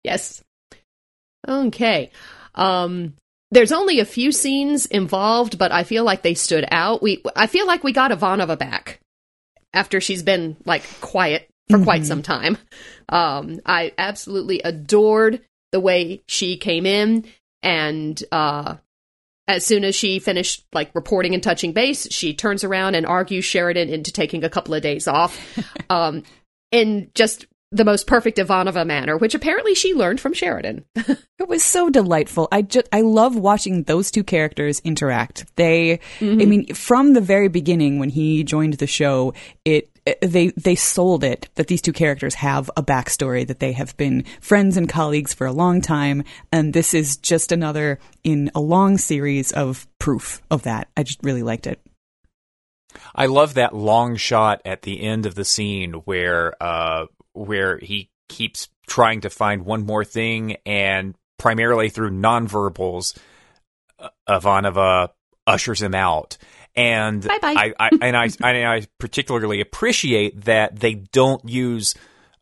Yes. 0.05 0.43
Okay. 1.49 2.11
Um, 2.55 3.15
there's 3.51 3.73
only 3.73 4.01
a 4.01 4.05
few 4.05 4.33
scenes 4.33 4.87
involved, 4.87 5.59
but 5.59 5.73
I 5.73 5.85
feel 5.85 6.05
like 6.05 6.23
they 6.23 6.35
stood 6.35 6.67
out. 6.71 7.03
We 7.03 7.23
I 7.35 7.47
feel 7.47 7.67
like 7.67 7.83
we 7.83 7.93
got 7.93 8.11
Ivanova 8.11 8.59
back 8.59 9.01
after 9.73 10.01
she's 10.01 10.23
been 10.23 10.57
like 10.65 10.83
quiet 11.01 11.49
for 11.69 11.77
mm-hmm. 11.77 11.85
quite 11.85 12.07
some 12.07 12.23
time. 12.23 12.59
Um, 13.09 13.61
I 13.67 13.93
absolutely 13.99 14.61
adored 14.63 15.41
the 15.73 15.81
way 15.81 16.23
she 16.29 16.57
came 16.57 16.87
in, 16.87 17.27
and 17.63 18.23
uh, 18.31 18.77
as 19.49 19.67
soon 19.67 19.85
as 19.85 19.97
she 19.97 20.21
finished 20.21 20.65
like 20.73 20.95
reporting 20.95 21.35
and 21.35 21.43
touching 21.43 21.73
base, 21.73 22.07
she 22.11 22.35
turns 22.35 22.63
around 22.63 22.95
and 22.95 23.05
argues 23.05 23.45
Sheridan 23.45 23.89
into 23.89 24.13
taking 24.13 24.45
a 24.45 24.51
couple 24.51 24.75
of 24.75 24.83
days 24.83 25.09
off. 25.09 25.39
um, 25.91 26.23
and 26.71 27.13
just 27.17 27.47
the 27.73 27.85
most 27.85 28.07
perfect 28.07 28.39
Ivanova 28.39 28.85
manner, 28.85 29.17
which 29.17 29.35
apparently 29.35 29.75
she 29.75 29.95
learned 29.95 30.21
from 30.21 30.35
Sheridan. 30.35 30.85
it 30.95 31.49
was 31.49 31.63
so 31.63 31.89
delightful. 31.89 32.49
I 32.51 32.63
just 32.63 32.89
I 32.93 33.03
love 33.03 33.37
watching 33.37 33.85
those 33.85 34.11
two 34.11 34.25
characters 34.25 34.81
interact. 34.81 35.47
They 35.57 36.01
mm-hmm. 36.19 36.41
I 36.41 36.45
mean 36.47 36.75
from 36.75 37.13
the 37.13 37.21
very 37.21 37.49
beginning 37.49 37.99
when 37.99 38.11
he 38.11 38.43
joined 38.43 38.75
the 38.75 38.87
show, 38.89 39.35
it 39.65 39.89
they 40.21 40.49
they 40.49 40.75
sold 40.75 41.23
it 41.23 41.49
that 41.55 41.69
these 41.69 41.83
two 41.83 41.93
characters 41.93 42.35
have 42.35 42.71
a 42.77 42.83
backstory 42.83 43.47
that 43.47 43.61
they 43.61 43.73
have 43.73 43.97
been 43.97 44.25
friends 44.41 44.77
and 44.77 44.89
colleagues 44.89 45.33
for 45.33 45.47
a 45.47 45.53
long 45.53 45.81
time 45.81 46.25
and 46.51 46.73
this 46.73 46.95
is 46.95 47.17
just 47.19 47.53
another 47.53 48.01
in 48.25 48.51
a 48.55 48.61
long 48.61 48.99
series 48.99 49.53
of 49.53 49.87
proof 49.99 50.43
of 50.51 50.63
that. 50.63 50.89
I 50.97 51.05
just 51.05 51.23
really 51.23 51.43
liked 51.43 51.67
it. 51.67 51.81
I 53.15 53.27
love 53.27 53.55
that 53.55 53.75
long 53.75 54.17
shot 54.17 54.61
at 54.65 54.83
the 54.83 55.01
end 55.01 55.27
of 55.27 55.37
the 55.37 55.45
scene 55.45 55.93
where 55.93 56.55
uh, 56.61 57.07
where 57.33 57.79
he 57.79 58.11
keeps 58.29 58.69
trying 58.87 59.21
to 59.23 59.31
find 59.31 59.65
one 59.65 59.85
more 59.85 60.05
thing, 60.05 60.57
and 60.67 61.15
primarily 61.39 61.89
through 61.89 62.11
nonverbals, 62.11 63.17
uh, 63.99 64.09
Ivanova 64.29 65.11
ushers 65.47 65.83
him 65.83 65.95
out. 65.95 66.39
And 66.77 67.27
Bye-bye. 67.27 67.55
I, 67.57 67.75
I 67.81 67.91
and 68.01 68.17
I 68.17 68.29
and 68.43 68.69
I 68.69 68.87
particularly 68.99 69.61
appreciate 69.61 70.45
that 70.45 70.79
they 70.79 70.95
don't 70.95 71.47
use 71.49 71.95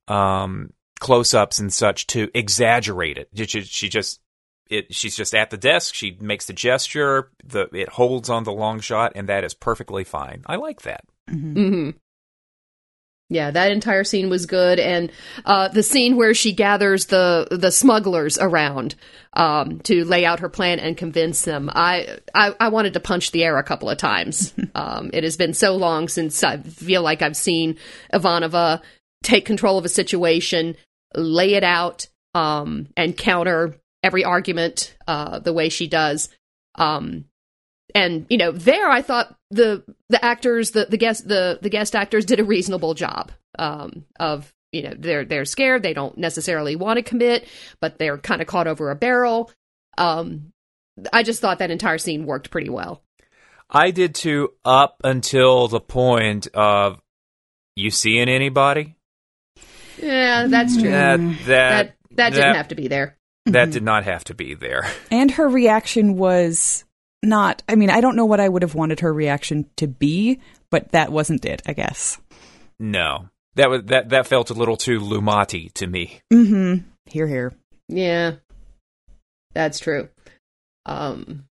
um, 0.06 0.72
close-ups 1.00 1.58
and 1.58 1.72
such 1.72 2.06
to 2.08 2.28
exaggerate 2.34 3.16
it. 3.16 3.28
She, 3.48 3.62
she 3.62 3.88
just 3.88 4.20
it 4.68 4.94
she's 4.94 5.16
just 5.16 5.34
at 5.34 5.48
the 5.48 5.56
desk. 5.56 5.94
She 5.94 6.18
makes 6.20 6.44
the 6.44 6.52
gesture. 6.52 7.30
The 7.42 7.68
it 7.72 7.88
holds 7.88 8.28
on 8.28 8.44
the 8.44 8.52
long 8.52 8.80
shot, 8.80 9.12
and 9.14 9.28
that 9.28 9.44
is 9.44 9.54
perfectly 9.54 10.04
fine. 10.04 10.42
I 10.46 10.56
like 10.56 10.82
that. 10.82 11.04
hmm 11.28 11.90
Yeah, 13.30 13.50
that 13.50 13.72
entire 13.72 14.04
scene 14.04 14.30
was 14.30 14.46
good, 14.46 14.78
and 14.78 15.12
uh, 15.44 15.68
the 15.68 15.82
scene 15.82 16.16
where 16.16 16.32
she 16.32 16.54
gathers 16.54 17.06
the 17.06 17.46
the 17.50 17.70
smugglers 17.70 18.38
around 18.38 18.94
um, 19.34 19.80
to 19.80 20.06
lay 20.06 20.24
out 20.24 20.40
her 20.40 20.48
plan 20.48 20.78
and 20.78 20.96
convince 20.96 21.42
them. 21.42 21.68
I, 21.70 22.18
I 22.34 22.54
I 22.58 22.68
wanted 22.70 22.94
to 22.94 23.00
punch 23.00 23.30
the 23.30 23.44
air 23.44 23.58
a 23.58 23.62
couple 23.62 23.90
of 23.90 23.98
times. 23.98 24.54
um, 24.74 25.10
it 25.12 25.24
has 25.24 25.36
been 25.36 25.52
so 25.52 25.76
long 25.76 26.08
since 26.08 26.42
I 26.42 26.56
feel 26.56 27.02
like 27.02 27.20
I've 27.20 27.36
seen 27.36 27.76
Ivanova 28.14 28.80
take 29.22 29.44
control 29.44 29.76
of 29.76 29.84
a 29.84 29.90
situation, 29.90 30.74
lay 31.14 31.52
it 31.52 31.64
out, 31.64 32.06
um, 32.32 32.88
and 32.96 33.14
counter 33.14 33.74
every 34.02 34.24
argument 34.24 34.96
uh, 35.06 35.38
the 35.38 35.52
way 35.52 35.68
she 35.68 35.86
does. 35.86 36.30
Um, 36.76 37.26
and 37.94 38.26
you 38.28 38.36
know 38.36 38.52
there 38.52 38.88
i 38.88 39.00
thought 39.02 39.34
the 39.50 39.82
the 40.08 40.22
actors 40.24 40.72
the 40.72 40.86
the 40.86 40.96
guest 40.98 41.26
the 41.26 41.58
the 41.62 41.70
guest 41.70 41.94
actors 41.96 42.24
did 42.24 42.38
a 42.40 42.44
reasonable 42.44 42.94
job 42.94 43.32
um 43.58 44.04
of 44.20 44.52
you 44.72 44.82
know 44.82 44.92
they're 44.98 45.24
they're 45.24 45.46
scared. 45.46 45.82
They 45.82 45.94
don't 45.94 46.18
necessarily 46.18 46.76
want 46.76 46.98
to 46.98 47.02
commit 47.02 47.48
but 47.80 47.98
they're 47.98 48.18
kind 48.18 48.42
of 48.42 48.46
caught 48.46 48.66
over 48.66 48.90
a 48.90 48.94
barrel. 48.96 49.50
Um 49.96 50.52
i 51.12 51.22
just 51.22 51.40
thought 51.40 51.60
that 51.60 51.70
entire 51.70 51.96
scene 51.98 52.26
worked 52.26 52.50
pretty 52.50 52.68
well. 52.68 53.02
I 53.70 53.90
did 53.90 54.14
too, 54.14 54.50
up 54.64 54.96
until 55.04 55.68
the 55.68 55.80
point 55.80 56.48
of 56.54 57.00
you 57.76 57.90
seeing 57.90 58.28
anybody. 58.28 58.96
yeah 60.02 60.46
that's 60.48 60.76
true. 60.76 60.90
That 60.90 61.18
that 61.20 61.46
that 61.46 61.94
that 62.16 62.30
didn't 62.30 62.48
that- 62.48 62.56
have 62.56 62.68
to 62.68 62.74
be 62.74 62.88
there. 62.88 63.16
that 63.46 63.70
did 63.70 63.82
not 63.82 64.04
have 64.04 64.24
to 64.24 64.34
be 64.34 64.54
there. 64.54 64.86
And 65.10 65.30
her 65.32 65.48
reaction 65.48 66.16
was 66.16 66.84
not, 67.22 67.62
I 67.68 67.74
mean, 67.74 67.90
I 67.90 68.00
don't 68.00 68.16
know 68.16 68.26
what 68.26 68.40
I 68.40 68.48
would 68.48 68.62
have 68.62 68.74
wanted 68.74 69.00
her 69.00 69.12
reaction 69.12 69.68
to 69.76 69.86
be, 69.86 70.40
but 70.70 70.92
that 70.92 71.12
wasn't 71.12 71.44
it, 71.44 71.62
I 71.66 71.72
guess. 71.72 72.18
No, 72.78 73.28
that 73.56 73.70
was 73.70 73.82
that 73.86 74.10
that 74.10 74.26
felt 74.26 74.50
a 74.50 74.54
little 74.54 74.76
too 74.76 75.00
Lumati 75.00 75.72
to 75.74 75.86
me. 75.86 76.20
Mm 76.32 76.48
hmm. 76.48 76.74
Here, 77.06 77.26
here. 77.26 77.52
Yeah, 77.88 78.34
that's 79.54 79.80
true. 79.80 80.08
Um, 80.86 81.44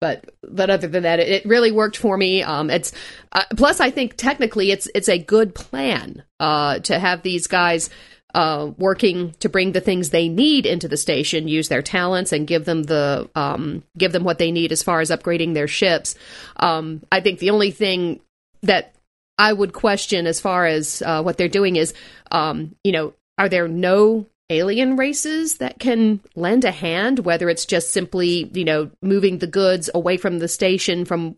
but 0.00 0.30
but 0.48 0.70
other 0.70 0.86
than 0.86 1.02
that, 1.02 1.20
it, 1.20 1.28
it 1.28 1.46
really 1.46 1.72
worked 1.72 1.96
for 1.96 2.16
me. 2.16 2.42
Um, 2.42 2.70
it's 2.70 2.92
uh, 3.32 3.44
plus 3.56 3.80
I 3.80 3.90
think 3.90 4.16
technically 4.16 4.70
it's 4.70 4.88
it's 4.94 5.08
a 5.08 5.18
good 5.18 5.54
plan. 5.54 6.22
Uh, 6.38 6.78
to 6.78 6.98
have 6.98 7.22
these 7.22 7.46
guys 7.46 7.90
uh 8.34 8.70
working 8.78 9.32
to 9.40 9.48
bring 9.48 9.72
the 9.72 9.80
things 9.80 10.10
they 10.10 10.28
need 10.28 10.66
into 10.66 10.88
the 10.88 10.96
station, 10.96 11.48
use 11.48 11.68
their 11.68 11.82
talents, 11.82 12.32
and 12.32 12.46
give 12.46 12.64
them 12.64 12.84
the 12.84 13.28
um 13.34 13.82
give 13.96 14.12
them 14.12 14.24
what 14.24 14.38
they 14.38 14.50
need 14.50 14.72
as 14.72 14.82
far 14.82 15.00
as 15.00 15.10
upgrading 15.10 15.54
their 15.54 15.68
ships. 15.68 16.14
Um, 16.56 17.02
I 17.10 17.20
think 17.20 17.38
the 17.38 17.50
only 17.50 17.70
thing 17.70 18.20
that 18.62 18.94
I 19.38 19.52
would 19.52 19.72
question 19.72 20.26
as 20.26 20.38
far 20.38 20.66
as 20.66 21.02
uh, 21.02 21.22
what 21.22 21.38
they're 21.38 21.48
doing 21.48 21.76
is, 21.76 21.94
um, 22.30 22.76
you 22.84 22.92
know, 22.92 23.14
are 23.38 23.48
there 23.48 23.68
no 23.68 24.26
alien 24.50 24.96
races 24.96 25.58
that 25.58 25.78
can 25.78 26.20
lend 26.34 26.64
a 26.64 26.70
hand? 26.70 27.20
Whether 27.20 27.48
it's 27.48 27.64
just 27.64 27.90
simply, 27.90 28.50
you 28.52 28.64
know, 28.64 28.90
moving 29.00 29.38
the 29.38 29.46
goods 29.46 29.88
away 29.94 30.18
from 30.18 30.40
the 30.40 30.48
station 30.48 31.06
from 31.06 31.36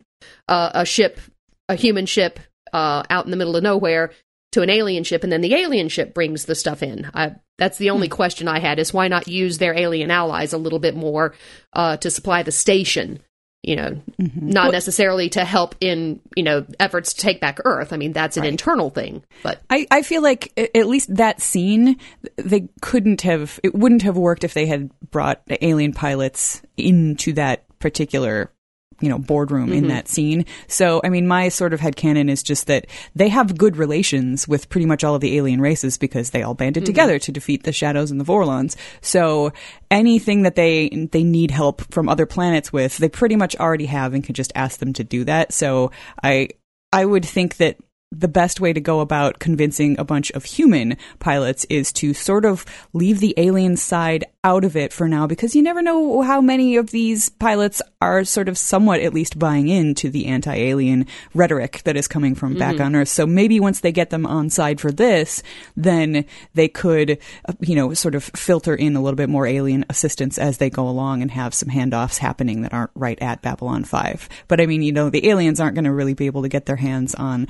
uh, 0.49 0.71
a 0.75 0.85
ship, 0.85 1.21
a 1.69 1.77
human 1.77 2.07
ship, 2.07 2.41
uh, 2.73 3.05
out 3.09 3.25
in 3.25 3.31
the 3.31 3.37
middle 3.37 3.55
of 3.55 3.63
nowhere 3.63 4.11
to 4.53 4.62
an 4.62 4.71
alien 4.71 5.05
ship, 5.05 5.25
and 5.25 5.33
then 5.33 5.41
the 5.41 5.55
alien 5.55 5.88
ship 5.88 6.15
brings 6.15 6.45
the 6.45 6.55
stuff 6.55 6.83
in. 6.83 7.11
I, 7.15 7.35
that's 7.59 7.79
the 7.79 7.91
only 7.91 8.09
question 8.09 8.49
I 8.49 8.61
had: 8.61 8.79
is 8.79 8.95
why 8.95 9.09
not 9.09 9.29
use 9.29 9.59
their 9.59 9.77
alien 9.77 10.11
allies 10.11 10.53
a 10.53 10.59
little 10.59 10.79
bit 10.79 10.95
more 10.95 11.35
uh, 11.73 11.97
to 11.99 12.11
supply 12.11 12.43
the 12.43 12.53
station? 12.53 13.21
You 13.62 13.77
know, 13.77 14.03
not 14.19 14.73
necessarily 14.73 15.29
to 15.31 15.45
help 15.45 15.77
in 15.81 16.21
you 16.35 16.43
know 16.43 16.67
efforts 16.81 17.15
to 17.15 17.21
take 17.21 17.41
back 17.41 17.61
Earth. 17.65 17.93
I 17.93 17.97
mean, 17.97 18.12
that's 18.12 18.37
an 18.37 18.45
internal 18.45 18.91
thing, 18.91 19.23
but 19.43 19.62
I, 19.71 19.87
I 19.91 20.03
feel 20.03 20.21
like 20.21 20.53
at 20.75 20.87
least 20.87 21.15
that 21.15 21.41
scene, 21.41 21.97
they 22.37 22.69
couldn't 22.81 23.23
have, 23.23 23.61
it 23.62 23.73
wouldn't 23.73 24.03
have 24.03 24.17
worked 24.17 24.43
if 24.43 24.53
they 24.53 24.67
had 24.67 24.91
brought 25.12 25.43
alien 25.61 25.93
pilots 25.93 26.61
into 26.77 27.35
that 27.35 27.65
particular, 27.79 28.51
you 29.01 29.09
know, 29.09 29.19
boardroom 29.19 29.73
in 29.73 29.81
mm-hmm. 29.81 29.89
that 29.89 30.09
scene. 30.09 30.47
So, 30.67 31.01
I 31.05 31.09
mean, 31.09 31.27
my 31.29 31.49
sort 31.49 31.73
of 31.73 31.81
head 31.81 31.93
headcanon 31.93 32.31
is 32.31 32.43
just 32.43 32.67
that 32.67 32.87
they 33.15 33.29
have 33.29 33.57
good 33.57 33.77
relations 33.77 34.49
with 34.49 34.69
pretty 34.69 34.87
much 34.87 35.05
all 35.05 35.15
of 35.15 35.21
the 35.21 35.37
alien 35.37 35.61
races 35.61 35.99
because 35.99 36.31
they 36.31 36.43
all 36.43 36.55
banded 36.55 36.83
mm-hmm. 36.83 36.93
together 36.93 37.19
to 37.19 37.33
defeat 37.33 37.65
the 37.65 37.73
Shadows 37.73 38.11
and 38.11 38.21
the 38.21 38.25
Vorlons. 38.25 38.77
So, 39.01 39.53
anything 39.91 40.43
that 40.43 40.57
they 40.57 40.89
they 41.13 41.23
need 41.23 41.51
help 41.51 41.83
from 41.93 42.09
other 42.09 42.27
planets 42.27 42.73
with, 42.73 42.97
they 42.99 43.09
pretty 43.09 43.37
much 43.37 43.57
already 43.57 43.87
have 43.87 44.15
and 44.15 44.25
can 44.25 44.35
just 44.35 44.53
ask 44.55 44.79
them 44.81 44.93
to 44.95 45.05
do 45.05 45.25
that. 45.25 45.53
So, 45.53 45.91
I 46.23 46.49
I 46.93 47.05
would 47.05 47.25
think 47.25 47.57
that 47.57 47.77
the 48.12 48.29
best 48.29 48.61
way 48.61 48.72
to 48.72 48.81
go 48.81 49.01
about 49.01 49.38
convincing 49.38 49.98
a 49.98 50.05
bunch 50.05 50.31
of 50.33 50.44
human 50.44 50.96
pilots 51.18 51.64
is 51.70 51.92
to 51.94 52.12
sort 52.12 52.44
of 52.44 52.64
leave 52.92 53.20
the 53.20 53.35
alien 53.37 53.77
side 53.77 54.25
out 54.44 54.64
of 54.64 54.77
it 54.77 54.92
for 54.92 55.09
now 55.09 55.27
because 55.27 55.55
you 55.55 55.62
never 55.62 55.83
know 55.83 56.20
how 56.22 56.40
many 56.40 56.77
of 56.77 56.90
these 56.90 57.29
pilots 57.29 57.81
are 58.01 58.25
sort 58.25 58.48
of 58.48 58.59
somewhat 58.59 59.01
at 59.01 59.14
least 59.14 59.38
buying 59.38 59.68
into 59.68 60.11
the 60.11 60.27
anti-alien 60.27 61.07
rhetoric 61.33 61.81
that 61.85 61.96
is 61.96 62.09
coming 62.09 62.35
from 62.35 62.59
back 62.59 62.81
on 62.81 62.94
earth. 62.96 63.09
So 63.09 63.25
maybe 63.25 63.61
once 63.61 63.81
they 63.81 63.92
get 63.92 64.11
them 64.11 64.27
on 64.27 64.51
side 64.51 64.81
for 64.81 64.92
this 64.92 65.42
then 65.77 66.25
they 66.55 66.68
could 66.68 67.18
uh, 67.48 67.53
you 67.61 67.75
know 67.75 67.94
sort 67.94 68.14
of 68.14 68.25
filter 68.25 68.75
in 68.75 68.96
a 68.96 69.03
little 69.03 69.16
bit 69.16 69.29
more 69.29 69.46
alien 69.46 69.85
assistance 69.88 70.38
as 70.38 70.59
they 70.59 70.70
go 70.70 70.88
along 70.88 71.22
and 71.22 71.31
have 71.31 71.55
some 71.55 71.68
handoffs 71.68 72.18
happening 72.18 72.62
that 72.62 72.72
aren't 72.72 72.90
right 72.94 73.20
at 73.20 73.42
babylon 73.42 73.85
5 73.85 74.29
but 74.48 74.61
i 74.61 74.66
mean 74.66 74.83
you 74.83 74.92
know 74.92 75.11
the 75.11 75.29
aliens 75.29 75.61
aren't 75.61 75.75
going 75.75 75.85
to 75.85 75.92
really 75.92 76.14
be 76.14 76.27
able 76.27 76.42
to 76.42 76.48
get 76.48 76.66
their 76.66 76.77
hands 76.77 77.14
on 77.14 77.46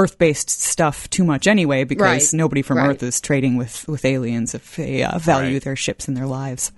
Earth-based 0.00 0.48
stuff 0.50 1.08
too 1.10 1.24
much 1.24 1.46
anyway, 1.46 1.84
because 1.84 2.02
Right. 2.32 2.38
nobody 2.38 2.62
from 2.62 2.78
Right. 2.78 2.90
Earth 2.90 3.02
is 3.02 3.20
trading 3.20 3.56
with 3.56 3.86
with 3.88 4.04
aliens 4.04 4.54
if 4.54 4.76
they 4.76 5.02
uh, 5.02 5.18
value 5.18 5.54
Right. 5.54 5.62
their 5.62 5.76
ships 5.76 6.08
and 6.08 6.16
their 6.16 6.26
lives. 6.26 6.72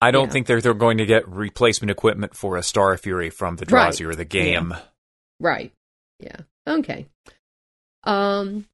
I 0.00 0.10
don't 0.10 0.26
Yeah. 0.26 0.32
think 0.32 0.46
they're 0.48 0.60
they're 0.60 0.74
going 0.74 0.98
to 0.98 1.06
get 1.06 1.28
replacement 1.28 1.90
equipment 1.90 2.36
for 2.36 2.56
a 2.56 2.62
Star 2.62 2.96
Fury 2.96 3.30
from 3.30 3.56
the 3.56 3.66
Right. 3.66 3.92
Drazi 3.92 4.04
or 4.06 4.14
the 4.16 4.24
Gaim. 4.26 4.76
Right. 5.40 5.72
Yeah. 6.18 6.36
Okay. 6.66 7.06
Um 8.04 8.66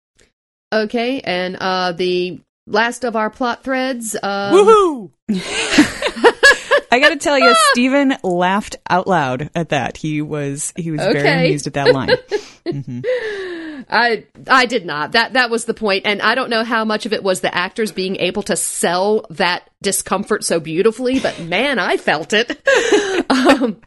okay, 0.73 1.21
and 1.21 1.57
uh 1.61 1.93
the 1.93 2.41
last 2.67 3.05
of 3.05 3.17
our 3.17 3.31
plot 3.31 3.63
threads 3.65 4.15
um 4.23 4.55
Woohoo! 4.55 5.11
I 6.91 7.01
got 7.01 7.11
to 7.11 7.17
tell 7.17 7.39
you, 7.39 7.55
Steven 7.73 8.15
laughed 8.23 8.77
out 8.89 9.07
loud 9.07 9.51
at 9.55 9.71
that. 9.71 9.97
He 9.97 10.23
was 10.23 10.73
he 10.77 10.91
was 10.91 11.01
very 11.01 11.47
amused 11.47 11.67
at 11.67 11.75
that 11.75 11.93
line. 11.93 12.11
I 13.91 14.25
I 14.47 14.67
did 14.67 14.85
not. 14.85 15.13
That 15.13 15.35
that 15.35 15.51
was 15.51 15.65
the 15.65 15.75
point 15.75 16.05
and 16.07 16.21
I 16.21 16.35
don't 16.35 16.51
know 16.51 16.65
how 16.65 16.85
much 16.85 17.07
of 17.07 17.13
it 17.13 17.23
was 17.23 17.41
the 17.41 17.55
actors 17.55 17.93
being 17.93 18.17
able 18.17 18.43
to 18.45 18.57
sell 18.57 19.27
that 19.31 19.69
discomfort 19.83 20.45
so 20.45 20.61
beautifully, 20.61 21.21
but 21.21 21.39
man, 21.41 21.79
I 21.79 21.97
felt 21.97 22.33
it. 22.33 22.51
um 23.31 23.81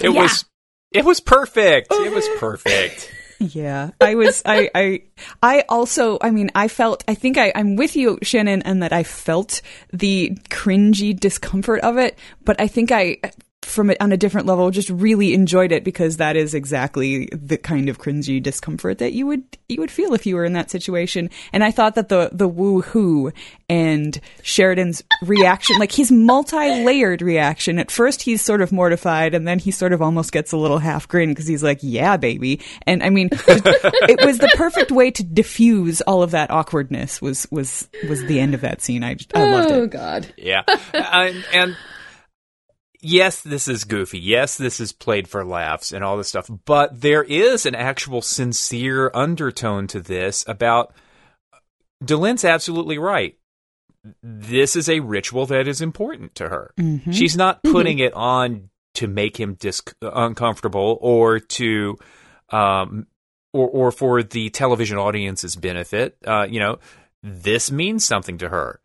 It 0.00 0.10
Yeah. 0.10 0.22
was 0.22 0.44
it 0.92 1.04
was 1.04 1.20
perfect. 1.20 1.88
It 1.92 2.12
was 2.12 2.28
perfect. 2.38 3.10
Yeah, 3.38 3.90
I 4.00 4.14
was. 4.14 4.42
I. 4.46 4.70
I. 4.74 5.02
I 5.42 5.64
also. 5.68 6.18
I 6.20 6.30
mean, 6.30 6.50
I 6.54 6.68
felt. 6.68 7.04
I 7.06 7.14
think 7.14 7.36
I, 7.36 7.52
I'm 7.54 7.76
with 7.76 7.96
you, 7.96 8.18
Shannon, 8.22 8.62
and 8.62 8.82
that 8.82 8.92
I 8.92 9.02
felt 9.02 9.60
the 9.92 10.38
cringy 10.48 11.18
discomfort 11.18 11.80
of 11.80 11.98
it. 11.98 12.18
But 12.44 12.60
I 12.60 12.66
think 12.66 12.92
I, 12.92 13.18
from 13.66 13.90
it 13.90 13.96
on 14.00 14.12
a 14.12 14.16
different 14.16 14.46
level, 14.46 14.70
just 14.70 14.90
really 14.90 15.34
enjoyed 15.34 15.72
it 15.72 15.84
because 15.84 16.16
that 16.16 16.36
is 16.36 16.54
exactly 16.54 17.26
the 17.32 17.56
kind 17.56 17.88
of 17.88 17.98
cringy 17.98 18.42
discomfort 18.42 18.98
that 18.98 19.12
you 19.12 19.26
would 19.26 19.44
you 19.68 19.80
would 19.80 19.90
feel 19.90 20.14
if 20.14 20.26
you 20.26 20.36
were 20.36 20.44
in 20.44 20.52
that 20.52 20.70
situation. 20.70 21.30
And 21.52 21.64
I 21.64 21.70
thought 21.70 21.94
that 21.94 22.08
the 22.08 22.30
the 22.32 22.48
woo 22.48 22.82
hoo 22.82 23.32
and 23.68 24.20
Sheridan's 24.42 25.02
reaction, 25.22 25.78
like 25.78 25.92
his 25.92 26.12
multi 26.12 26.84
layered 26.84 27.22
reaction. 27.22 27.78
At 27.78 27.90
first, 27.90 28.22
he's 28.22 28.42
sort 28.42 28.60
of 28.60 28.72
mortified, 28.72 29.34
and 29.34 29.46
then 29.46 29.58
he 29.58 29.70
sort 29.70 29.92
of 29.92 30.02
almost 30.02 30.32
gets 30.32 30.52
a 30.52 30.56
little 30.56 30.78
half 30.78 31.08
grin 31.08 31.30
because 31.30 31.46
he's 31.46 31.62
like, 31.62 31.78
"Yeah, 31.82 32.16
baby." 32.16 32.60
And 32.86 33.02
I 33.02 33.10
mean, 33.10 33.28
it 33.32 34.24
was 34.24 34.38
the 34.38 34.52
perfect 34.54 34.90
way 34.90 35.10
to 35.10 35.22
diffuse 35.22 36.00
all 36.02 36.22
of 36.22 36.30
that 36.32 36.50
awkwardness. 36.50 37.20
Was 37.22 37.46
was 37.50 37.88
was 38.08 38.24
the 38.26 38.40
end 38.40 38.54
of 38.54 38.60
that 38.60 38.82
scene? 38.82 39.02
I 39.02 39.16
I 39.34 39.50
loved 39.50 39.70
it 39.70 39.76
Oh 39.76 39.86
god. 39.86 40.32
Yeah. 40.36 40.62
and, 40.94 41.44
and 41.52 41.76
yes, 43.06 43.40
this 43.40 43.68
is 43.68 43.84
goofy. 43.84 44.18
Yes, 44.18 44.56
this 44.56 44.80
is 44.80 44.92
played 44.92 45.28
for 45.28 45.44
laughs 45.44 45.92
and 45.92 46.04
all 46.04 46.16
this 46.16 46.28
stuff. 46.28 46.50
But 46.64 47.00
there 47.00 47.22
is 47.22 47.66
an 47.66 47.74
actual 47.74 48.22
sincere 48.22 49.10
undertone 49.14 49.86
to 49.88 50.00
this 50.00 50.44
about 50.46 50.92
Delenn's 52.04 52.44
absolutely 52.44 52.98
right. 52.98 53.36
This 54.22 54.76
is 54.76 54.88
a 54.88 55.00
ritual 55.00 55.46
that 55.46 55.66
is 55.66 55.80
important 55.80 56.34
to 56.36 56.48
her. 56.48 56.72
She's 57.12 57.36
not 57.36 57.62
putting 57.62 57.98
it 57.98 58.12
on 58.14 58.70
to 58.94 59.08
make 59.08 59.38
him 59.38 59.54
dis- 59.54 59.82
uncomfortable 60.00 60.98
or 61.00 61.38
to 61.40 61.98
um, 62.50 63.06
or 63.52 63.68
or 63.68 63.90
for 63.92 64.22
the 64.22 64.50
television 64.50 64.96
audience's 64.98 65.56
benefit. 65.56 66.16
Uh, 66.24 66.46
you 66.48 66.60
know, 66.60 66.78
this 67.22 67.70
means 67.72 68.04
something 68.06 68.38
to 68.38 68.48
her. 68.48 68.80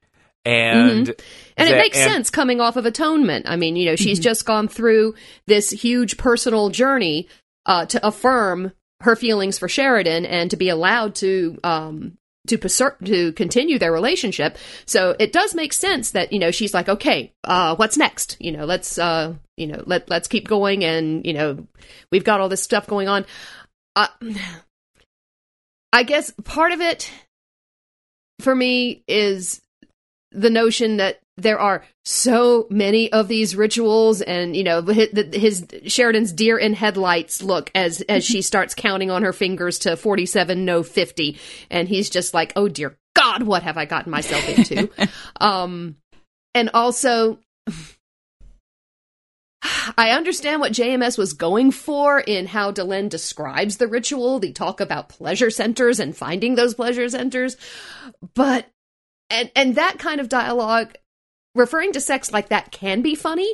And 0.46 1.08
Mm-hmm. 1.08 1.22
And 1.58 1.70
it 1.70 1.78
makes 1.78 1.98
and- 1.98 2.12
sense 2.12 2.30
coming 2.32 2.60
off 2.60 2.76
of 2.78 2.86
atonement. 2.86 3.46
I 3.48 3.56
mean, 3.56 3.76
you 3.76 3.86
know, 3.86 3.94
Mm-hmm. 3.94 4.04
she's 4.04 4.20
just 4.20 4.46
gone 4.46 4.68
through 4.68 5.16
this 5.48 5.70
huge 5.70 6.18
personal 6.18 6.70
journey 6.70 7.28
uh, 7.66 7.86
to 7.88 8.06
affirm 8.06 8.72
her 9.02 9.16
feelings 9.16 9.58
for 9.60 9.68
Sheridan 9.68 10.26
and 10.26 10.50
to 10.52 10.58
be 10.58 10.70
allowed 10.70 11.16
to 11.16 11.58
um, 11.64 12.18
to 12.48 12.58
preser- 12.58 13.04
to 13.06 13.32
continue 13.34 13.78
their 13.78 13.92
relationship. 13.92 14.58
So 14.86 15.16
it 15.20 15.32
does 15.32 15.54
make 15.54 15.74
sense 15.74 16.12
that 16.12 16.34
you 16.34 16.40
know 16.40 16.50
she's 16.50 16.74
like, 16.74 16.90
okay, 16.90 17.32
uh, 17.44 17.76
what's 17.76 17.98
next? 17.98 18.38
You 18.40 18.52
know, 18.52 18.66
let's 18.66 18.98
uh, 18.98 19.36
you 19.58 19.68
know 19.68 19.84
let 19.86 20.10
let's 20.10 20.28
keep 20.28 20.48
going, 20.48 20.84
and 20.84 21.24
you 21.26 21.34
know, 21.34 21.68
we've 22.12 22.24
got 22.24 22.42
all 22.42 22.50
this 22.50 22.64
stuff 22.64 22.88
going 22.88 23.08
on. 23.08 23.26
Uh, 23.96 24.08
I 25.94 26.04
guess 26.04 26.32
part 26.44 26.72
of 26.72 26.82
it 26.82 27.12
for 28.40 28.56
me 28.56 29.04
is 29.08 29.62
the 30.32 30.50
notion 30.50 30.98
that 30.98 31.20
there 31.38 31.60
are 31.60 31.84
so 32.06 32.68
many 32.70 33.12
of 33.12 33.28
these 33.28 33.56
rituals 33.56 34.22
and 34.22 34.56
you 34.56 34.64
know 34.64 34.82
his, 34.82 35.10
his 35.34 35.66
Sheridan's 35.88 36.32
deer 36.32 36.58
in 36.58 36.74
headlights 36.74 37.42
look 37.42 37.72
as 37.76 38.02
as 38.02 38.24
she 38.24 38.42
starts 38.42 38.74
counting 38.74 39.12
on 39.12 39.24
her 39.24 39.34
fingers 39.34 39.80
to 39.80 39.96
47 39.96 40.66
no 40.66 40.84
50 40.84 41.38
and 41.70 41.88
he's 41.88 42.10
just 42.10 42.34
like 42.34 42.54
oh 42.56 42.68
dear 42.68 42.98
god 43.16 43.44
what 43.44 43.64
have 43.64 43.78
i 43.78 43.86
gotten 43.86 44.12
myself 44.12 44.48
into 44.50 44.90
um 45.42 45.96
and 46.54 46.70
also 46.74 47.40
I 49.98 50.12
understand 50.12 50.60
what 50.60 50.72
JMS 50.74 51.18
was 51.18 51.34
going 51.34 51.72
for 51.72 52.20
in 52.20 52.48
how 52.48 52.72
Delenn 52.72 53.10
describes 53.10 53.78
the 53.78 53.88
ritual. 53.88 54.40
They 54.40 54.52
talk 54.52 54.80
about 54.82 55.10
pleasure 55.10 55.50
centers 55.50 56.00
and 56.00 56.18
finding 56.18 56.56
those 56.56 56.74
pleasure 56.74 57.08
centers, 57.10 57.58
but 58.34 58.66
and 59.32 59.52
and 59.56 59.76
that 59.76 60.00
kind 60.00 60.22
of 60.22 60.30
dialogue 60.30 60.96
referring 61.56 61.94
to 61.94 62.02
sex 62.02 62.32
like 62.32 62.50
that 62.50 62.72
can 62.72 63.02
be 63.02 63.16
funny. 63.16 63.52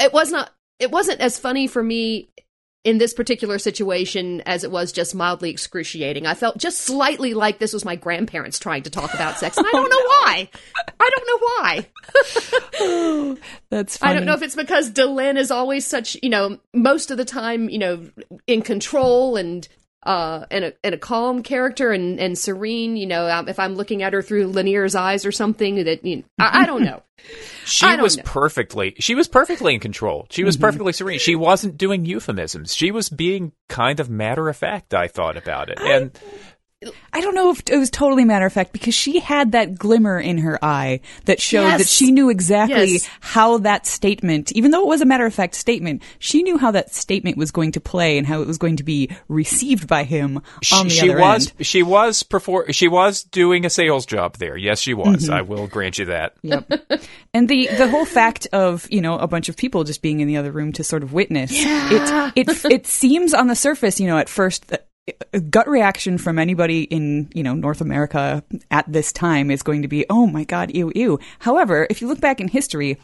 It 0.00 0.12
was 0.12 0.32
not 0.32 0.50
it 0.78 0.90
wasn't 0.90 1.20
as 1.20 1.38
funny 1.38 1.66
for 1.66 1.82
me 1.82 2.30
in 2.84 2.98
this 2.98 3.14
particular 3.14 3.58
situation 3.58 4.42
as 4.42 4.62
it 4.62 4.70
was 4.70 4.92
just 4.92 5.14
mildly 5.14 5.48
excruciating. 5.48 6.26
I 6.26 6.34
felt 6.34 6.58
just 6.58 6.82
slightly 6.82 7.32
like 7.32 7.58
this 7.58 7.72
was 7.72 7.84
my 7.84 7.96
grandparents 7.96 8.58
trying 8.58 8.82
to 8.82 8.90
talk 8.90 9.14
about 9.14 9.38
sex. 9.38 9.56
And 9.56 9.66
I 9.66 9.70
oh, 9.74 9.76
don't 9.76 9.90
know 9.90 10.06
why. 10.06 10.50
I 11.00 11.10
don't 11.10 11.26
know 11.26 11.38
why. 11.48 13.38
That's 13.70 13.96
funny. 13.96 14.10
I 14.10 14.14
don't 14.14 14.26
know 14.26 14.34
if 14.34 14.42
it's 14.42 14.54
because 14.54 14.90
Delenn 14.90 15.38
is 15.38 15.50
always 15.50 15.86
such, 15.86 16.18
you 16.22 16.28
know, 16.28 16.58
most 16.74 17.10
of 17.10 17.16
the 17.16 17.24
time, 17.24 17.70
you 17.70 17.78
know, 17.78 18.10
in 18.46 18.60
control 18.60 19.38
and 19.38 19.66
uh 20.04 20.44
and 20.50 20.64
a 20.66 20.72
and 20.84 20.94
a 20.94 20.98
calm 20.98 21.42
character 21.42 21.92
and 21.92 22.20
and 22.20 22.38
serene. 22.38 22.96
You 22.96 23.06
know, 23.06 23.28
um, 23.28 23.48
if 23.48 23.58
I'm 23.58 23.74
looking 23.74 24.02
at 24.02 24.12
her 24.12 24.22
through 24.22 24.52
Lennier's 24.52 24.94
eyes 24.94 25.24
or 25.26 25.32
something, 25.32 25.84
that 25.84 26.04
you 26.04 26.16
know, 26.16 26.22
I, 26.38 26.62
I 26.62 26.66
don't 26.66 26.82
know. 26.84 27.02
She 27.64 27.86
don't 27.86 28.02
was 28.02 28.18
know. 28.18 28.22
perfectly 28.26 28.94
she 28.98 29.14
was 29.14 29.28
perfectly 29.28 29.72
in 29.72 29.80
control. 29.80 30.26
She 30.30 30.42
Mm-hmm. 30.42 30.46
was 30.46 30.56
perfectly 30.58 30.92
serene. 30.92 31.18
She 31.18 31.34
wasn't 31.34 31.78
doing 31.78 32.04
euphemisms. 32.04 32.74
She 32.74 32.90
was 32.90 33.08
being 33.08 33.52
kind 33.70 33.98
of 34.00 34.10
matter 34.10 34.50
of 34.50 34.56
fact, 34.58 34.92
I 34.92 35.08
thought 35.08 35.38
about 35.38 35.70
it. 35.70 35.80
And 35.80 36.10
I 37.12 37.20
don't 37.20 37.34
know 37.34 37.50
if 37.50 37.62
it 37.70 37.76
was 37.78 37.90
totally 37.90 38.24
matter 38.24 38.46
of 38.46 38.52
fact 38.52 38.72
because 38.72 38.94
she 38.94 39.20
had 39.20 39.52
that 39.52 39.76
glimmer 39.78 40.18
in 40.18 40.38
her 40.38 40.62
eye 40.64 41.00
that 41.26 41.40
showed 41.40 41.62
Yes. 41.62 41.78
that 41.80 41.88
she 41.88 42.10
knew 42.10 42.28
exactly 42.30 42.92
Yes. 42.94 43.08
how 43.20 43.58
that 43.58 43.86
statement, 43.86 44.52
even 44.52 44.70
though 44.70 44.82
it 44.82 44.88
was 44.88 45.00
a 45.00 45.06
matter 45.06 45.26
of 45.26 45.32
fact 45.34 45.54
statement, 45.54 46.02
she 46.18 46.42
knew 46.42 46.58
how 46.58 46.70
that 46.72 46.94
statement 46.94 47.36
was 47.36 47.50
going 47.50 47.72
to 47.72 47.80
play 47.80 48.18
and 48.18 48.26
how 48.26 48.40
it 48.40 48.46
was 48.46 48.58
going 48.58 48.76
to 48.76 48.82
be 48.84 49.10
received 49.28 49.86
by 49.88 50.04
him 50.04 50.40
on 50.72 50.88
the 50.88 50.90
she 50.94 51.10
other 51.10 51.20
was 51.20 51.52
end. 51.58 51.66
she 51.66 51.82
was 51.82 52.22
perfor- 52.22 52.74
she 52.74 52.88
was 52.88 53.22
doing 53.24 53.64
a 53.64 53.70
sales 53.70 54.06
job 54.06 54.36
there. 54.38 54.56
Yes, 54.56 54.80
she 54.80 54.94
was. 54.94 55.24
Mm-hmm. 55.24 55.32
I 55.32 55.42
will 55.42 55.66
grant 55.66 55.98
you 55.98 56.06
that. 56.06 56.34
Yep. 56.42 56.70
and 57.34 57.48
the 57.48 57.68
the 57.76 57.88
whole 57.88 58.04
fact 58.04 58.46
of 58.52 58.86
you 58.90 59.00
know 59.00 59.18
a 59.18 59.26
bunch 59.26 59.48
of 59.48 59.56
people 59.56 59.84
just 59.84 60.02
being 60.02 60.20
in 60.20 60.28
the 60.28 60.36
other 60.36 60.52
room 60.52 60.72
to 60.72 60.84
sort 60.84 61.02
of 61.02 61.12
witness 61.12 61.50
it 61.54 62.32
it 62.36 62.64
it 62.72 62.86
seems 62.86 63.32
on 63.34 63.46
the 63.46 63.54
surface 63.56 63.98
you 64.00 64.06
know 64.06 64.18
at 64.18 64.28
first 64.28 64.68
that 64.68 64.80
a 64.80 64.83
gut 65.50 65.68
reaction 65.68 66.18
from 66.18 66.38
anybody 66.38 66.84
in 66.84 67.30
you 67.34 67.42
know 67.42 67.54
North 67.54 67.80
America 67.80 68.42
at 68.70 68.90
this 68.90 69.12
time 69.12 69.50
is 69.50 69.62
going 69.62 69.82
to 69.82 69.88
be 69.88 70.06
oh 70.08 70.26
my 70.26 70.44
god 70.44 70.74
ew 70.74 70.92
ew. 70.94 71.18
However 71.40 71.86
if 71.90 72.00
you 72.00 72.08
look 72.08 72.20
back 72.20 72.40
in 72.40 72.48
history 72.48 72.98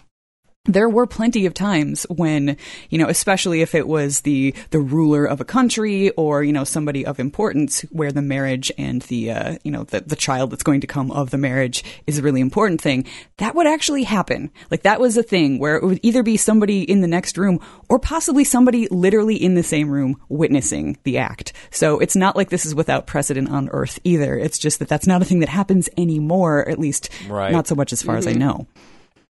there 0.73 0.89
were 0.89 1.07
plenty 1.07 1.47
of 1.47 1.55
times 1.55 2.05
when, 2.09 2.57
you 2.89 2.99
know, 2.99 3.09
especially 3.09 3.61
if 3.63 3.75
it 3.75 3.87
was 3.89 4.21
the 4.21 4.55
the 4.71 4.81
ruler 4.81 5.25
of 5.25 5.41
a 5.41 5.45
country 5.45 6.11
or 6.11 6.43
you 6.43 6.53
know 6.53 6.65
somebody 6.65 7.05
of 7.05 7.19
importance, 7.21 7.83
where 7.91 8.13
the 8.13 8.23
marriage 8.23 8.73
and 8.79 9.03
the 9.03 9.31
uh, 9.31 9.59
you 9.65 9.71
know 9.71 9.85
the 9.85 10.01
the 10.01 10.17
child 10.17 10.51
that's 10.51 10.63
going 10.63 10.81
to 10.81 10.87
come 10.87 11.11
of 11.11 11.31
the 11.31 11.39
marriage 11.39 11.85
is 12.07 12.19
a 12.19 12.23
really 12.23 12.41
important 12.41 12.81
thing. 12.81 13.07
That 13.39 13.55
would 13.55 13.67
actually 13.67 14.05
happen. 14.05 14.51
Like 14.71 14.83
that 14.83 15.01
was 15.01 15.17
a 15.17 15.23
thing 15.23 15.59
where 15.59 15.77
it 15.77 15.85
would 15.85 16.01
either 16.03 16.23
be 16.23 16.37
somebody 16.37 16.83
in 16.83 17.01
the 17.01 17.09
next 17.09 17.37
room 17.39 17.61
or 17.89 17.99
possibly 17.99 18.45
somebody 18.45 18.89
literally 18.89 19.37
in 19.37 19.55
the 19.55 19.63
same 19.63 19.91
room 19.91 20.17
witnessing 20.29 20.99
the 21.05 21.19
act. 21.19 21.53
So 21.71 21.99
it's 21.99 22.17
not 22.17 22.37
like 22.37 22.51
this 22.51 22.67
is 22.67 22.75
without 22.75 23.07
precedent 23.07 23.49
on 23.51 23.69
Earth 23.71 23.99
either. 24.05 24.39
It's 24.39 24.59
just 24.59 24.79
that 24.79 24.89
that's 24.89 25.07
not 25.07 25.23
a 25.23 25.25
thing 25.25 25.41
that 25.41 25.49
happens 25.49 25.89
anymore. 25.97 26.69
At 26.69 26.79
least 26.79 27.09
Right. 27.29 27.53
not 27.53 27.67
so 27.67 27.75
much 27.75 27.93
as 27.93 28.03
far 28.03 28.17
as 28.17 28.27
I 28.27 28.33
know. 28.33 28.67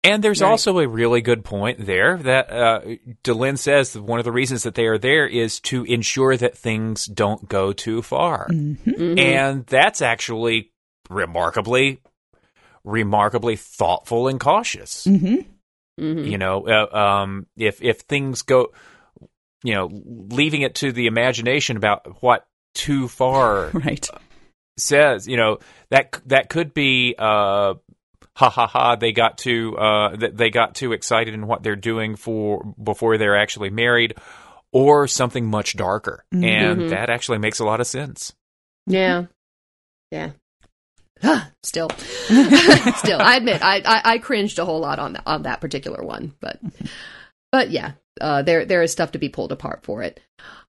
And 0.05 0.23
there's 0.23 0.43
also 0.43 0.79
a 0.79 0.87
really 0.89 1.21
good 1.21 1.45
point 1.45 1.85
there 1.85 2.17
that 2.19 2.51
uh, 2.53 2.81
Delenn 3.25 3.59
says 3.59 3.93
that 3.93 4.03
one 4.03 4.19
of 4.21 4.25
the 4.25 4.33
reasons 4.33 4.63
that 4.63 4.75
they 4.75 4.87
are 4.87 4.97
there 4.99 5.27
is 5.27 5.61
to 5.61 5.85
ensure 5.85 6.37
that 6.37 6.57
things 6.57 7.07
don't 7.07 7.49
go 7.49 7.73
too 7.73 8.01
far. 8.03 8.47
And 9.19 9.67
that's 9.67 10.01
actually 10.01 10.73
remarkably, 11.11 12.01
remarkably 12.85 13.57
thoughtful 13.57 14.29
and 14.29 14.39
cautious. 14.39 15.05
hmm 15.05 15.37
You 16.27 16.39
know, 16.39 16.67
uh, 16.69 16.97
um, 16.97 17.47
if 17.57 17.83
if 17.83 18.01
things 18.03 18.43
go, 18.43 18.73
you 19.65 19.75
know, 19.75 19.91
leaving 19.93 20.63
it 20.63 20.77
to 20.77 20.93
the 20.93 21.09
imagination 21.09 21.77
about 21.77 22.23
what 22.23 22.47
too 22.75 23.09
far 23.09 23.71
Right. 23.75 24.09
says, 24.77 25.27
you 25.27 25.37
know, 25.37 25.59
that 25.91 26.21
that 26.27 26.49
could 26.49 26.73
be 26.73 27.17
uh 27.19 27.75
ha 28.39 28.49
ha 28.51 28.67
ha 28.69 28.95
they 28.97 29.11
got 29.13 29.37
too 29.37 29.77
uh 29.77 30.15
they 30.17 30.49
got 30.51 30.75
too 30.77 30.93
excited 30.93 31.35
in 31.35 31.47
what 31.49 31.63
they're 31.65 31.75
doing 31.77 32.15
for 32.15 32.63
before 32.83 33.19
they're 33.19 33.37
actually 33.37 33.71
married 33.71 34.15
or 34.71 35.09
something 35.09 35.47
much 35.47 35.77
darker. 35.77 36.25
And 36.31 36.43
Mhm. 36.83 36.91
that 36.91 37.11
actually 37.11 37.39
makes 37.39 37.59
a 37.59 37.65
lot 37.65 37.81
of 37.81 37.87
sense. 37.87 38.33
Yeah. 38.87 39.25
Yeah. 40.13 40.31
Still, 41.65 41.89
still, 42.97 43.21
I 43.21 43.35
admit, 43.39 43.61
I, 43.61 43.83
I 43.85 44.03
I 44.05 44.19
cringed 44.19 44.59
a 44.61 44.65
whole 44.65 44.79
lot 44.79 45.01
on 45.01 45.15
that 45.15 45.23
on 45.27 45.43
that 45.43 45.61
particular 45.61 46.03
one, 46.05 46.35
but 46.41 46.61
but 47.51 47.71
yeah, 47.71 47.93
uh, 48.21 48.43
there 48.43 48.65
there 48.65 48.83
is 48.83 48.93
stuff 48.93 49.13
to 49.13 49.19
be 49.19 49.29
pulled 49.29 49.51
apart 49.51 49.81
for 49.83 50.03
it. 50.05 50.21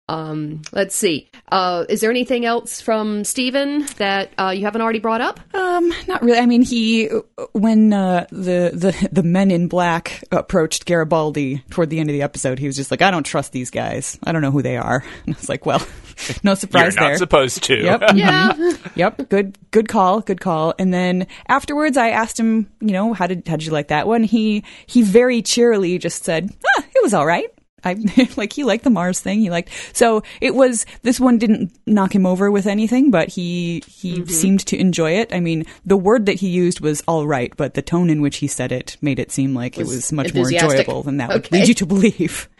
Um, 0.07 0.61
let's 0.71 0.95
see. 0.95 1.29
Uh, 1.51 1.85
is 1.89 2.01
there 2.01 2.11
anything 2.11 2.45
else 2.45 2.79
from 2.79 3.23
Steven 3.23 3.85
that 3.97 4.29
uh, 4.37 4.49
you 4.55 4.63
haven't 4.65 4.81
already 4.81 4.99
brought 4.99 5.21
up? 5.21 5.39
Um, 5.55 5.91
not 6.07 6.21
really. 6.21 6.37
I 6.37 6.45
mean, 6.45 6.61
he 6.61 7.07
when 7.53 7.91
uh, 7.91 8.27
the 8.29 8.71
the 8.73 9.09
the 9.11 9.23
men 9.23 9.49
in 9.49 9.67
black 9.67 10.23
approached 10.31 10.85
Garibaldi 10.85 11.63
toward 11.71 11.89
the 11.89 11.99
end 11.99 12.09
of 12.09 12.13
the 12.13 12.21
episode, 12.21 12.59
he 12.59 12.67
was 12.67 12.75
just 12.75 12.91
like, 12.91 13.01
"I 13.01 13.09
don't 13.09 13.25
trust 13.25 13.51
these 13.51 13.71
guys. 13.71 14.19
I 14.23 14.31
don't 14.31 14.41
know 14.41 14.51
who 14.51 14.61
they 14.61 14.77
are." 14.77 15.03
And 15.25 15.35
I 15.35 15.39
was 15.39 15.49
like, 15.49 15.65
"Well, 15.65 15.79
no 16.43 16.51
You're 16.51 16.55
surprise 16.55 16.95
not 16.95 17.07
there." 17.07 17.17
supposed 17.17 17.63
to. 17.63 17.75
Yep. 17.75 18.01
Yeah. 18.15 18.53
yep. 18.95 19.27
Good. 19.29 19.57
Good 19.71 19.87
call. 19.89 20.21
Good 20.21 20.39
call. 20.39 20.73
And 20.77 20.93
then 20.93 21.27
afterwards, 21.47 21.97
I 21.97 22.09
asked 22.09 22.39
him, 22.39 22.69
you 22.79 22.91
know, 22.91 23.13
how 23.13 23.27
did 23.27 23.47
how 23.47 23.55
did 23.57 23.65
you 23.65 23.71
like 23.71 23.87
that 23.87 24.07
one? 24.07 24.23
He 24.23 24.63
he 24.85 25.01
very 25.01 25.41
cheerily 25.41 25.97
just 25.97 26.23
said, 26.23 26.49
ah, 26.77 26.83
"It 26.95 27.03
was 27.03 27.13
all 27.13 27.25
right." 27.25 27.49
I 27.85 27.95
like 28.37 28.51
he 28.53 28.63
liked 28.63 28.83
the 28.83 28.89
Mars 28.89 29.19
thing. 29.19 29.39
He 29.39 29.49
liked 29.49 29.69
so 29.93 30.23
it 30.41 30.55
was 30.55 30.85
this 31.03 31.19
one 31.19 31.37
didn't 31.37 31.71
knock 31.85 32.13
him 32.13 32.25
over 32.25 32.49
with 32.51 32.65
anything, 32.65 33.11
but 33.11 33.29
he 33.29 33.83
he 33.87 34.25
seemed 34.25 34.65
to 34.67 34.77
enjoy 34.77 35.11
it. 35.11 35.33
I 35.33 35.39
mean, 35.39 35.65
the 35.85 35.97
word 35.97 36.25
that 36.25 36.35
he 36.39 36.49
used 36.49 36.79
was 36.81 37.03
all 37.07 37.27
right, 37.27 37.55
but 37.55 37.75
the 37.75 37.81
tone 37.81 38.09
in 38.09 38.21
which 38.21 38.37
he 38.37 38.47
said 38.47 38.71
it 38.71 38.97
made 39.01 39.19
it 39.19 39.31
seem 39.31 39.53
like 39.53 39.77
Was 39.77 39.91
it 39.91 39.95
was 39.95 40.11
much 40.11 40.33
more 40.33 40.51
enjoyable 40.51 41.03
than 41.03 41.17
that 41.17 41.29
would 41.29 41.51
lead 41.51 41.67
you 41.67 41.73
to 41.75 41.85
believe. 41.85 42.49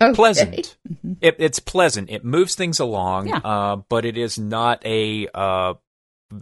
Okay. 0.00 0.14
pleasant. 0.14 0.76
It, 1.20 1.36
it's 1.38 1.60
pleasant. 1.60 2.10
It 2.10 2.24
moves 2.24 2.56
things 2.56 2.80
along, 2.80 3.28
Yeah. 3.28 3.36
uh, 3.44 3.76
but 3.88 4.04
it 4.04 4.18
is 4.18 4.36
not 4.36 4.84
a 4.84 5.28
uh, 5.32 5.74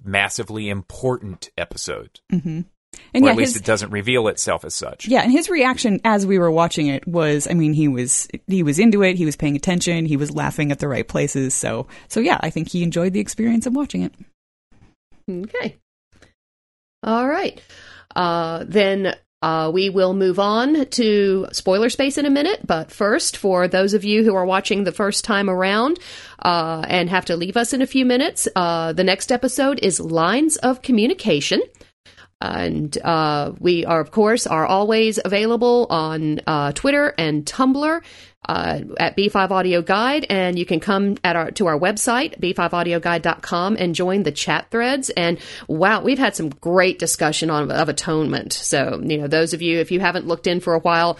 massively 0.03 0.71
important 0.71 1.51
episode, 1.59 2.21
hmm 2.93 3.25
or 3.25 3.27
yeah, 3.27 3.31
at 3.31 3.37
least 3.37 3.55
his, 3.55 3.63
it 3.63 3.65
doesn't 3.65 3.91
reveal 3.91 4.29
itself 4.29 4.65
as 4.65 4.75
such. 4.75 5.09
Yeah, 5.09 5.23
and 5.23 5.33
his 5.33 5.51
reaction 5.51 6.01
as 6.05 6.27
we 6.27 6.39
were 6.39 6.51
watching 6.51 6.87
it 6.87 7.07
was, 7.07 7.49
I 7.51 7.55
mean, 7.55 7.73
he 7.73 7.89
was 7.89 8.29
he 8.47 8.63
was 8.63 8.79
into 8.79 9.03
it. 9.03 9.17
He 9.17 9.25
was 9.25 9.37
paying 9.37 9.57
attention. 9.57 10.07
He 10.07 10.17
was 10.17 10.31
laughing 10.31 10.71
at 10.73 10.79
the 10.79 10.89
right 10.89 11.07
places. 11.07 11.55
So, 11.55 11.87
so 12.09 12.21
yeah, 12.21 12.39
I 12.41 12.51
think 12.51 12.69
he 12.69 12.83
enjoyed 12.83 13.13
the 13.13 13.21
experience 13.21 13.67
of 13.67 13.75
watching 13.75 14.03
it. 14.03 14.15
Okay. 15.29 15.77
All 17.03 17.27
right. 17.29 17.61
Uh, 18.15 18.65
then 18.67 19.15
Uh, 19.43 19.71
we 19.73 19.89
will 19.89 20.13
move 20.13 20.39
on 20.39 20.85
to 20.91 21.47
spoiler 21.53 21.89
space 21.89 22.19
in 22.19 22.27
a 22.27 22.31
minute, 22.31 22.61
but 22.67 22.93
first, 22.93 23.39
for 23.39 23.67
those 23.67 23.95
of 23.95 24.05
you 24.05 24.23
who 24.23 24.35
are 24.35 24.45
watching 24.45 24.85
the 24.85 24.93
first 24.93 25.25
time 25.25 25.49
around 25.49 25.99
uh, 26.41 26.85
and 26.87 27.09
have 27.09 27.25
to 27.25 27.37
leave 27.37 27.57
us 27.57 27.73
in 27.73 27.81
a 27.81 27.87
few 27.87 28.05
minutes, 28.05 28.47
uh, 28.55 28.93
the 28.93 29.03
next 29.03 29.33
episode 29.33 29.79
is 29.83 29.99
Lines 29.99 30.59
of 30.59 30.83
Communication. 30.83 31.63
And 32.41 32.97
uh, 32.99 33.53
we 33.59 33.85
are, 33.85 34.01
of 34.01 34.11
course, 34.11 34.47
are 34.47 34.65
always 34.65 35.19
available 35.23 35.87
on 35.91 36.41
uh, 36.47 36.73
Twitter 36.73 37.15
and 37.19 37.45
Tumblr 37.45 38.03
uh, 38.49 38.81
at 38.99 39.17
B5 39.17 39.51
Audio 39.51 39.83
Guide, 39.83 40.27
and 40.31 40.59
you 40.59 40.65
can 40.65 40.81
come 40.81 41.17
at 41.23 41.37
our 41.37 41.51
to 41.53 41.67
our 41.67 41.79
website 41.79 42.41
b5audioguide.com 42.41 43.77
and 43.79 43.95
join 43.95 44.23
the 44.23 44.33
chat 44.33 44.71
threads. 44.71 45.11
And 45.11 45.39
wow, 45.69 46.03
we've 46.03 46.19
had 46.19 46.35
some 46.35 46.49
great 46.49 46.99
discussion 46.99 47.51
on 47.51 47.71
of 47.71 47.89
atonement. 47.89 48.55
So 48.55 49.01
you 49.05 49.19
know, 49.19 49.27
those 49.27 49.53
of 49.53 49.61
you 49.61 49.79
if 49.79 49.91
you 49.91 50.01
haven't 50.01 50.27
looked 50.27 50.47
in 50.47 50.61
for 50.61 50.75
a 50.75 50.81
while, 50.81 51.19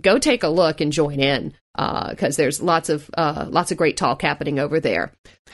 go 0.00 0.18
take 0.18 0.42
a 0.42 0.48
look 0.48 0.80
and 0.80 0.92
join 0.92 1.20
in 1.20 1.54
because 1.74 2.38
uh, 2.38 2.42
there's 2.42 2.60
lots 2.60 2.88
of 2.88 3.08
uh, 3.16 3.46
lots 3.48 3.70
of 3.70 3.78
great 3.78 3.96
talk 3.96 4.22
happening 4.22 4.58
over 4.58 4.78
there. 4.80 5.12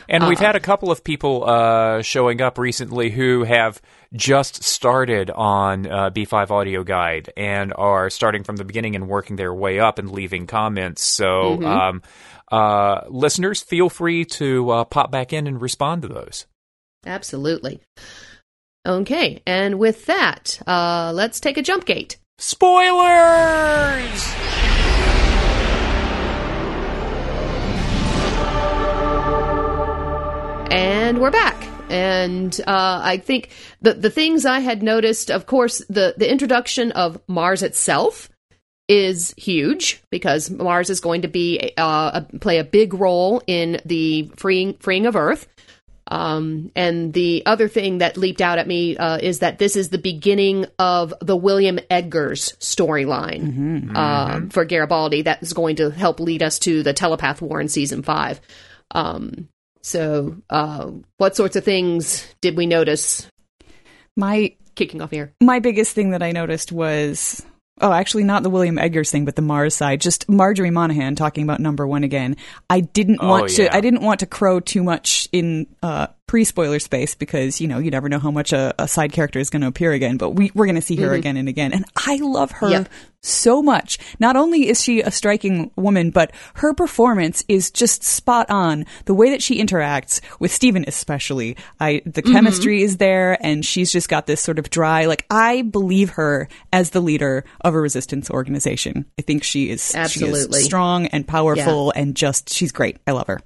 And 0.08 0.26
we've 0.26 0.40
uh, 0.40 0.46
had 0.46 0.56
a 0.56 0.60
couple 0.60 0.90
of 0.90 1.04
people 1.04 1.44
uh, 1.48 2.02
showing 2.02 2.40
up 2.40 2.58
recently 2.58 3.10
who 3.10 3.44
have 3.44 3.80
just 4.14 4.62
started 4.64 5.30
on 5.30 5.86
uh, 5.86 6.10
B5 6.10 6.50
Audio 6.50 6.82
Guide 6.82 7.32
and 7.36 7.72
are 7.76 8.10
starting 8.10 8.42
from 8.42 8.56
the 8.56 8.64
beginning 8.64 8.96
and 8.96 9.08
working 9.08 9.36
their 9.36 9.54
way 9.54 9.78
up 9.78 9.98
and 9.98 10.10
leaving 10.10 10.46
comments. 10.46 11.02
So, 11.02 11.24
mm-hmm. 11.24 11.64
um, 11.64 12.02
uh, 12.50 13.02
listeners, 13.08 13.62
feel 13.62 13.88
free 13.88 14.24
to 14.24 14.70
uh, 14.70 14.84
pop 14.84 15.10
back 15.10 15.32
in 15.32 15.46
and 15.46 15.60
respond 15.60 16.02
to 16.02 16.08
those. 16.08 16.46
Absolutely. 17.06 17.80
Okay, 18.86 19.42
and 19.46 19.78
with 19.78 20.06
that, 20.06 20.60
uh, 20.66 21.12
let's 21.14 21.40
take 21.40 21.58
a 21.58 21.62
jump 21.62 21.84
gate. 21.84 22.16
Spoilers! 22.38 24.24
And 31.08 31.22
we're 31.22 31.30
back. 31.30 31.66
And 31.88 32.54
uh, 32.66 33.00
I 33.02 33.16
think 33.16 33.48
the 33.80 33.94
the 33.94 34.10
things 34.10 34.44
I 34.44 34.60
had 34.60 34.82
noticed, 34.82 35.30
of 35.30 35.46
course, 35.46 35.78
the 35.88 36.12
the 36.18 36.30
introduction 36.30 36.92
of 36.92 37.18
Mars 37.26 37.62
itself 37.62 38.28
is 38.88 39.32
huge 39.38 40.02
because 40.10 40.50
Mars 40.50 40.90
is 40.90 41.00
going 41.00 41.22
to 41.22 41.28
be 41.28 41.72
uh, 41.78 42.20
a, 42.20 42.38
play 42.40 42.58
a 42.58 42.64
big 42.64 42.92
role 42.92 43.42
in 43.46 43.80
the 43.86 44.30
freeing 44.36 44.74
freeing 44.80 45.06
of 45.06 45.16
Earth. 45.16 45.48
Um, 46.08 46.72
and 46.76 47.14
the 47.14 47.42
other 47.46 47.68
thing 47.68 47.98
that 47.98 48.18
leaped 48.18 48.42
out 48.42 48.58
at 48.58 48.68
me 48.68 48.98
uh, 48.98 49.16
is 49.16 49.38
that 49.38 49.58
this 49.58 49.76
is 49.76 49.88
the 49.88 49.96
beginning 49.96 50.66
of 50.78 51.14
the 51.22 51.36
William 51.36 51.78
Edgars 51.90 52.54
storyline 52.58 53.40
mm-hmm. 53.40 53.96
uh, 53.96 54.26
mm-hmm. 54.34 54.48
for 54.48 54.66
Garibaldi 54.66 55.22
that 55.22 55.42
is 55.42 55.54
going 55.54 55.76
to 55.76 55.88
help 55.88 56.20
lead 56.20 56.42
us 56.42 56.58
to 56.58 56.82
the 56.82 56.92
telepath 56.92 57.40
war 57.40 57.62
in 57.62 57.68
season 57.68 58.02
five. 58.02 58.42
Um, 58.90 59.48
so, 59.82 60.36
uh, 60.50 60.90
what 61.16 61.36
sorts 61.36 61.56
of 61.56 61.64
things 61.64 62.26
did 62.40 62.56
we 62.56 62.66
notice? 62.66 63.26
My 64.16 64.54
kicking 64.74 65.02
off 65.02 65.10
here. 65.10 65.32
My 65.40 65.58
biggest 65.58 65.94
thing 65.94 66.10
that 66.10 66.22
I 66.22 66.32
noticed 66.32 66.72
was 66.72 67.44
Oh, 67.80 67.92
actually, 67.92 68.24
not 68.24 68.42
the 68.42 68.50
William 68.50 68.76
Edgars 68.76 69.10
thing, 69.10 69.24
but 69.24 69.36
the 69.36 69.42
Mars 69.42 69.74
side. 69.74 70.00
Just 70.00 70.28
Marjorie 70.28 70.70
Monaghan 70.70 71.14
talking 71.14 71.44
about 71.44 71.60
number 71.60 71.86
one 71.86 72.02
again. 72.02 72.36
I 72.68 72.80
didn't 72.80 73.18
oh, 73.20 73.28
want 73.28 73.50
to. 73.50 73.74
I 73.74 73.80
didn't 73.80 74.02
want 74.02 74.20
to 74.20 74.26
crow 74.26 74.58
too 74.60 74.82
much 74.82 75.28
in 75.32 75.66
uh, 75.82 76.08
pre-spoiler 76.28 76.78
space 76.78 77.16
because 77.16 77.60
you 77.60 77.66
know 77.66 77.78
you 77.78 77.90
never 77.90 78.08
know 78.08 78.20
how 78.20 78.30
much 78.30 78.52
a, 78.52 78.72
a 78.78 78.86
side 78.86 79.10
character 79.10 79.40
is 79.40 79.50
going 79.50 79.62
to 79.62 79.66
appear 79.66 79.92
again. 79.92 80.16
But 80.16 80.30
we 80.30 80.52
we're 80.54 80.66
going 80.66 80.76
to 80.76 80.82
see 80.82 80.96
her 80.96 81.08
mm-hmm. 81.08 81.14
again 81.14 81.36
and 81.36 81.48
again, 81.48 81.72
and 81.72 81.84
I 81.96 82.16
love 82.16 82.52
her 82.52 82.70
yep. 82.70 82.88
so 83.20 83.60
much. 83.60 83.98
Not 84.20 84.36
only 84.36 84.68
is 84.68 84.80
she 84.80 85.00
a 85.00 85.10
striking 85.10 85.72
woman, 85.74 86.10
but 86.10 86.32
her 86.54 86.74
performance 86.74 87.42
is 87.48 87.72
just 87.72 88.04
spot 88.04 88.48
on. 88.50 88.86
The 89.06 89.14
way 89.14 89.30
that 89.30 89.42
she 89.42 89.60
interacts 89.60 90.20
with 90.38 90.52
Steven, 90.52 90.84
especially, 90.86 91.56
I 91.80 92.02
the 92.04 92.22
mm-hmm. 92.22 92.32
chemistry 92.32 92.82
is 92.82 92.98
there, 92.98 93.36
and 93.44 93.64
she's 93.64 93.90
just 93.90 94.08
got 94.08 94.26
this 94.26 94.40
sort 94.40 94.60
of 94.60 94.70
dry. 94.70 95.06
Like 95.06 95.26
I 95.30 95.62
believe 95.62 96.10
her 96.10 96.48
as 96.72 96.90
the 96.90 97.00
leader 97.00 97.44
of 97.62 97.74
a 97.74 97.80
resistance 97.80 98.30
organization. 98.30 99.06
I 99.18 99.22
think 99.22 99.42
she 99.42 99.70
is 99.70 99.94
absolutely 99.94 100.58
she 100.58 100.60
is 100.60 100.64
strong 100.66 101.06
and 101.06 101.26
powerful, 101.26 101.90
yeah. 101.94 102.02
and 102.02 102.14
just 102.14 102.50
she's 102.50 102.70
great. 102.70 102.98
I 103.06 103.12
love 103.12 103.26
her 103.26 103.40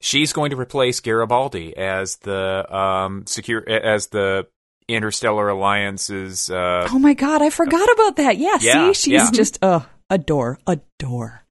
she's 0.00 0.32
going 0.32 0.50
to 0.50 0.56
replace 0.56 1.00
Garibaldi 1.00 1.76
as 1.76 2.16
the 2.16 2.74
um 2.74 3.26
secure 3.26 3.66
as 3.68 4.08
the 4.08 4.46
Interstellar 4.88 5.50
Alliance's. 5.50 6.50
Uh, 6.50 6.88
oh 6.90 6.98
my 6.98 7.14
god, 7.14 7.42
I 7.42 7.50
forgot 7.50 7.88
about 7.92 8.16
that. 8.16 8.38
Yeah, 8.38 8.58
yeah 8.60 8.92
see, 8.92 8.94
she's 8.94 9.22
yeah. 9.22 9.30
just 9.32 9.62
uh 9.62 9.80
adore, 10.08 10.58
adore. 10.66 11.44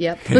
Yep. 0.00 0.18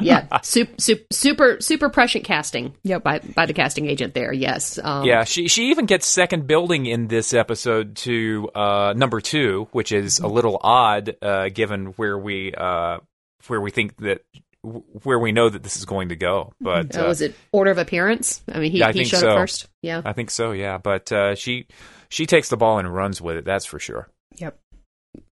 yeah. 0.00 0.40
Super, 0.40 0.72
super, 0.78 1.04
super, 1.12 1.60
super 1.60 1.90
prescient 1.90 2.24
casting. 2.24 2.74
Yep. 2.84 3.02
By 3.02 3.18
by 3.18 3.44
the 3.44 3.52
casting 3.52 3.86
agent 3.86 4.14
there. 4.14 4.32
Yes. 4.32 4.78
Um, 4.82 5.04
yeah. 5.04 5.24
She 5.24 5.46
she 5.48 5.68
even 5.68 5.84
gets 5.84 6.06
second 6.06 6.46
building 6.46 6.86
in 6.86 7.06
this 7.06 7.34
episode 7.34 7.96
to 7.96 8.48
uh, 8.54 8.94
number 8.96 9.20
two, 9.20 9.68
which 9.72 9.92
is 9.92 10.20
a 10.20 10.26
little 10.26 10.58
odd 10.62 11.16
uh, 11.20 11.50
given 11.50 11.88
where 11.96 12.18
we 12.18 12.54
uh, 12.54 13.00
where 13.48 13.60
we 13.60 13.70
think 13.70 13.94
that 13.98 14.22
where 14.62 15.18
we 15.18 15.32
know 15.32 15.48
that 15.48 15.62
this 15.62 15.76
is 15.76 15.84
going 15.84 16.10
to 16.10 16.16
go. 16.16 16.52
But 16.60 16.96
uh, 16.96 17.04
was 17.06 17.20
it 17.20 17.34
order 17.52 17.70
of 17.70 17.78
appearance? 17.78 18.42
I 18.52 18.58
mean, 18.58 18.72
he, 18.72 18.78
yeah, 18.78 18.88
I 18.88 18.92
he 18.92 19.04
showed 19.04 19.20
so. 19.20 19.30
it 19.30 19.36
first. 19.36 19.68
Yeah, 19.82 20.02
I 20.04 20.12
think 20.12 20.30
so. 20.30 20.52
Yeah, 20.52 20.78
but 20.78 21.10
uh, 21.12 21.34
she 21.34 21.66
she 22.08 22.26
takes 22.26 22.48
the 22.48 22.56
ball 22.56 22.78
and 22.78 22.92
runs 22.92 23.20
with 23.20 23.36
it. 23.36 23.44
That's 23.44 23.64
for 23.64 23.78
sure. 23.78 24.08
Yep, 24.36 24.58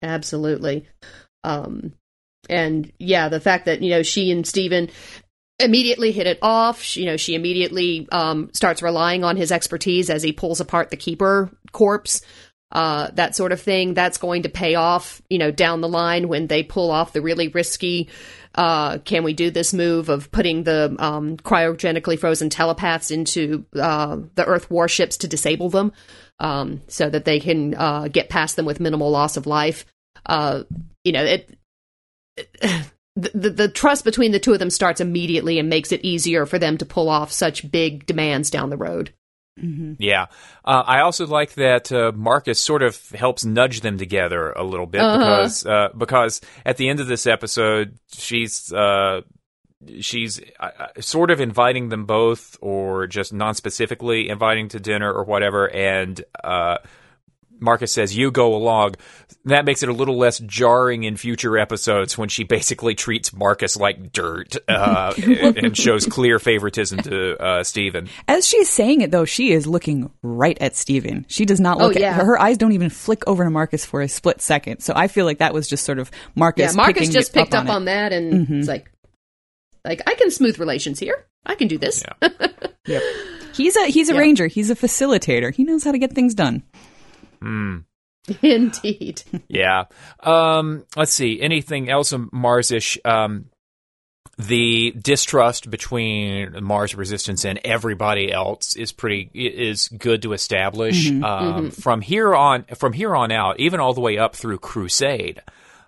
absolutely. 0.03 0.87
Um, 1.45 1.93
and 2.49 2.93
yeah, 2.99 3.29
the 3.29 3.41
fact 3.41 3.67
that 3.67 3.83
you 3.83 3.91
know 3.91 4.03
she 4.03 4.31
and 4.31 4.47
Steven 4.47 4.91
immediately 5.61 6.13
hit 6.13 6.27
it 6.27 6.39
off. 6.41 6.83
She, 6.83 7.01
you 7.01 7.07
know, 7.07 7.17
she 7.17 7.35
immediately 7.35 8.09
um, 8.13 8.51
starts 8.53 8.83
relying 8.83 9.25
on 9.25 9.37
his 9.37 9.51
expertise 9.51 10.11
as 10.11 10.23
he 10.23 10.33
pulls 10.33 10.61
apart 10.61 10.91
the 10.91 10.97
keeper 10.97 11.51
corpse. 11.73 12.23
Uh, 12.71 13.11
that 13.15 13.35
sort 13.35 13.51
of 13.51 13.61
thing. 13.61 13.95
That's 13.95 14.19
going 14.19 14.43
to 14.43 14.51
pay 14.51 14.75
off, 14.75 15.23
you 15.31 15.39
know, 15.39 15.51
down 15.51 15.81
the 15.81 15.89
line 15.89 16.29
when 16.29 16.47
they 16.47 16.63
pull 16.63 16.91
off 16.91 17.15
the 17.15 17.23
really 17.23 17.49
risky 17.49 18.09
uh, 18.59 18.99
can 18.99 19.23
we 19.23 19.35
do 19.35 19.53
this 19.53 19.73
move 19.73 20.09
of 20.09 20.33
putting 20.33 20.65
the 20.65 20.95
um, 20.99 21.37
cryogenically 21.37 22.19
frozen 22.19 22.51
telepaths 22.51 23.13
into 23.13 23.65
uh, 23.81 24.19
the 24.35 24.45
Earth 24.45 24.69
warships 24.69 25.19
to 25.19 25.29
disable 25.29 25.71
them 25.71 25.93
um, 26.41 26.83
so 26.89 27.09
that 27.09 27.25
they 27.25 27.39
can 27.39 27.77
uh, 27.77 28.09
get 28.09 28.29
past 28.29 28.57
them 28.57 28.67
with 28.67 28.81
minimal 28.81 29.13
loss 29.13 29.37
of 29.37 29.47
life? 29.47 29.87
Uh, 30.27 30.65
you 31.05 31.13
know, 31.13 31.25
it, 31.25 31.57
the, 33.15 33.51
the 33.51 33.69
trust 33.69 34.05
between 34.05 34.33
the 34.33 34.41
two 34.41 34.55
of 34.55 34.59
them 34.59 34.71
starts 34.71 35.01
immediately 35.01 35.61
and 35.61 35.69
makes 35.69 35.93
it 35.93 36.05
easier 36.05 36.45
for 36.45 36.59
them 36.59 36.77
to 36.79 36.85
pull 36.85 37.09
off 37.09 37.31
such 37.31 37.71
big 37.71 38.07
demands 38.07 38.51
down 38.51 38.71
the 38.71 38.77
road. 38.77 39.13
Mm-hmm. 39.59 39.93
Yeah. 39.99 40.27
Uh, 40.65 40.83
I 40.87 41.01
also 41.01 41.27
like 41.27 41.55
that 41.55 41.91
uh, 41.93 42.13
Marcus 42.15 42.61
sort 42.61 42.83
of 42.83 43.11
helps 43.11 43.45
nudge 43.45 43.81
them 43.81 43.99
together 43.99 44.53
a 44.53 44.65
little 44.65 44.87
bit 44.87 45.01
uh-huh. 45.01 45.19
because 45.19 45.67
uh, 45.67 45.89
because 45.97 46.41
at 46.65 46.77
the 46.77 46.89
end 46.89 47.01
of 47.01 47.07
this 47.07 47.27
episode, 47.27 47.99
she's 48.13 48.73
uh, 48.73 49.23
she's 50.01 50.41
uh, 50.61 50.71
uh, 50.79 51.01
sort 51.01 51.31
of 51.31 51.41
inviting 51.41 51.89
them 51.89 52.05
both, 52.07 52.57
or 52.61 53.07
just 53.07 53.33
non-specifically 53.33 54.29
inviting 54.29 54.69
to 54.69 54.81
dinner 54.81 55.13
or 55.13 55.25
whatever, 55.25 55.71
and 55.71 56.23
Marcus 57.61 57.93
says, 57.93 58.17
You 58.17 58.31
go 58.31 58.55
along. 58.55 58.97
That 59.45 59.65
makes 59.65 59.83
it 59.83 59.89
a 59.89 59.93
little 59.93 60.17
less 60.17 60.39
jarring 60.41 61.05
in 61.05 61.17
future 61.17 61.57
episodes 61.59 62.19
when 62.19 62.29
she 62.29 62.45
basically 62.45 62.95
treats 62.95 63.33
Marcus 63.33 63.77
like 63.77 64.13
dirt 64.13 64.57
uh, 64.69 65.15
and 65.19 65.77
shows 65.77 66.07
clear 66.07 66.39
favoritism 66.39 66.99
to 67.01 67.37
uh, 67.43 67.65
Steven. 67.65 68.09
As 68.27 68.47
she's 68.47 68.69
saying 68.69 69.01
it, 69.01 69.11
though, 69.11 69.25
she 69.25 69.53
is 69.53 69.67
looking 69.67 70.11
right 70.23 70.59
at 70.61 70.77
Steven. 70.77 71.25
She 71.29 71.45
does 71.45 71.61
not 71.61 71.79
look 71.79 71.97
oh, 71.97 72.01
yeah. 72.01 72.11
at 72.11 72.17
her, 72.17 72.25
her 72.25 72.41
eyes, 72.41 72.59
don't 72.59 72.73
even 72.73 72.91
flick 72.91 73.27
over 73.27 73.45
to 73.45 73.51
Marcus 73.51 73.85
for 73.85 74.01
a 74.01 74.09
split 74.09 74.41
second. 74.41 74.81
So 74.81 74.93
I 74.95 75.09
feel 75.09 75.25
like 75.25 75.39
that 75.39 75.55
was 75.55 75.69
just 75.69 75.85
sort 75.85 75.99
of 75.99 76.11
Marcus. 76.35 76.73
Yeah, 76.73 76.77
Marcus 76.77 77.09
just 77.09 77.33
picked 77.33 77.55
up, 77.55 77.65
on, 77.65 77.71
on 77.71 77.85
that 77.87 78.13
and 78.13 78.33
mm-hmm. 78.33 78.59
it's 78.61 78.69
like, 78.69 78.91
like, 79.85 80.03
I 80.07 80.15
can 80.15 80.31
smooth 80.31 80.59
relations 80.59 80.99
here. 80.99 81.27
I 81.47 81.55
can 81.55 81.69
do 81.69 81.79
this. 81.79 82.05
Yeah. 82.23 82.29
yep. 82.87 83.03
He's 83.55 83.77
a 83.77 83.87
he's 83.87 84.09
a 84.09 84.13
yep. 84.13 84.21
ranger. 84.21 84.47
He's 84.47 84.71
a 84.71 84.77
facilitator. 84.77 85.53
He 85.53 85.65
knows 85.65 85.83
how 85.83 85.93
to 85.93 85.99
get 85.99 86.13
things 86.13 86.35
done. 86.35 86.63
Hmm. 87.41 87.79
Indeed. 88.43 89.23
yeah. 89.49 89.85
Um, 90.21 90.85
let's 90.97 91.13
see. 91.13 91.41
Anything 91.41 91.89
else 91.89 92.13
Marsish? 92.13 92.99
Um, 93.05 93.47
the 94.39 94.93
distrust 94.93 95.69
between 95.69 96.63
Mars 96.63 96.95
Resistance 96.95 97.45
and 97.45 97.59
everybody 97.65 98.33
else 98.33 98.77
is 98.77 98.93
pretty 98.93 99.31
is 99.35 99.89
good 99.89 100.23
to 100.23 100.33
establish. 100.33 101.09
Mm-hmm. 101.09 101.25
Um, 101.25 101.55
mm-hmm. 101.55 101.69
From 101.71 102.01
here 102.01 102.35
on, 102.35 102.65
from 102.77 102.93
here 102.93 103.17
on 103.17 103.33
out, 103.33 103.59
even 103.59 103.81
all 103.81 103.95
the 103.95 104.01
way 104.01 104.17
up 104.17 104.37
through 104.37 104.59
Crusade. 104.59 105.43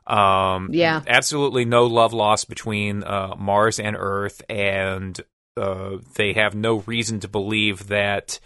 Um, 0.07 0.71
yeah, 0.73 1.03
absolutely 1.07 1.65
no 1.65 1.87
love 1.87 2.13
lost 2.13 2.49
between 2.49 3.05
uh, 3.05 3.37
Mars 3.39 3.79
and 3.79 3.97
Earth, 3.97 4.43
and 4.49 5.19
uh, 5.57 5.99
they 6.17 6.33
have 6.33 6.57
no 6.57 6.79
reason 6.81 7.21
to 7.21 7.29
believe 7.29 7.87
that 7.87 8.41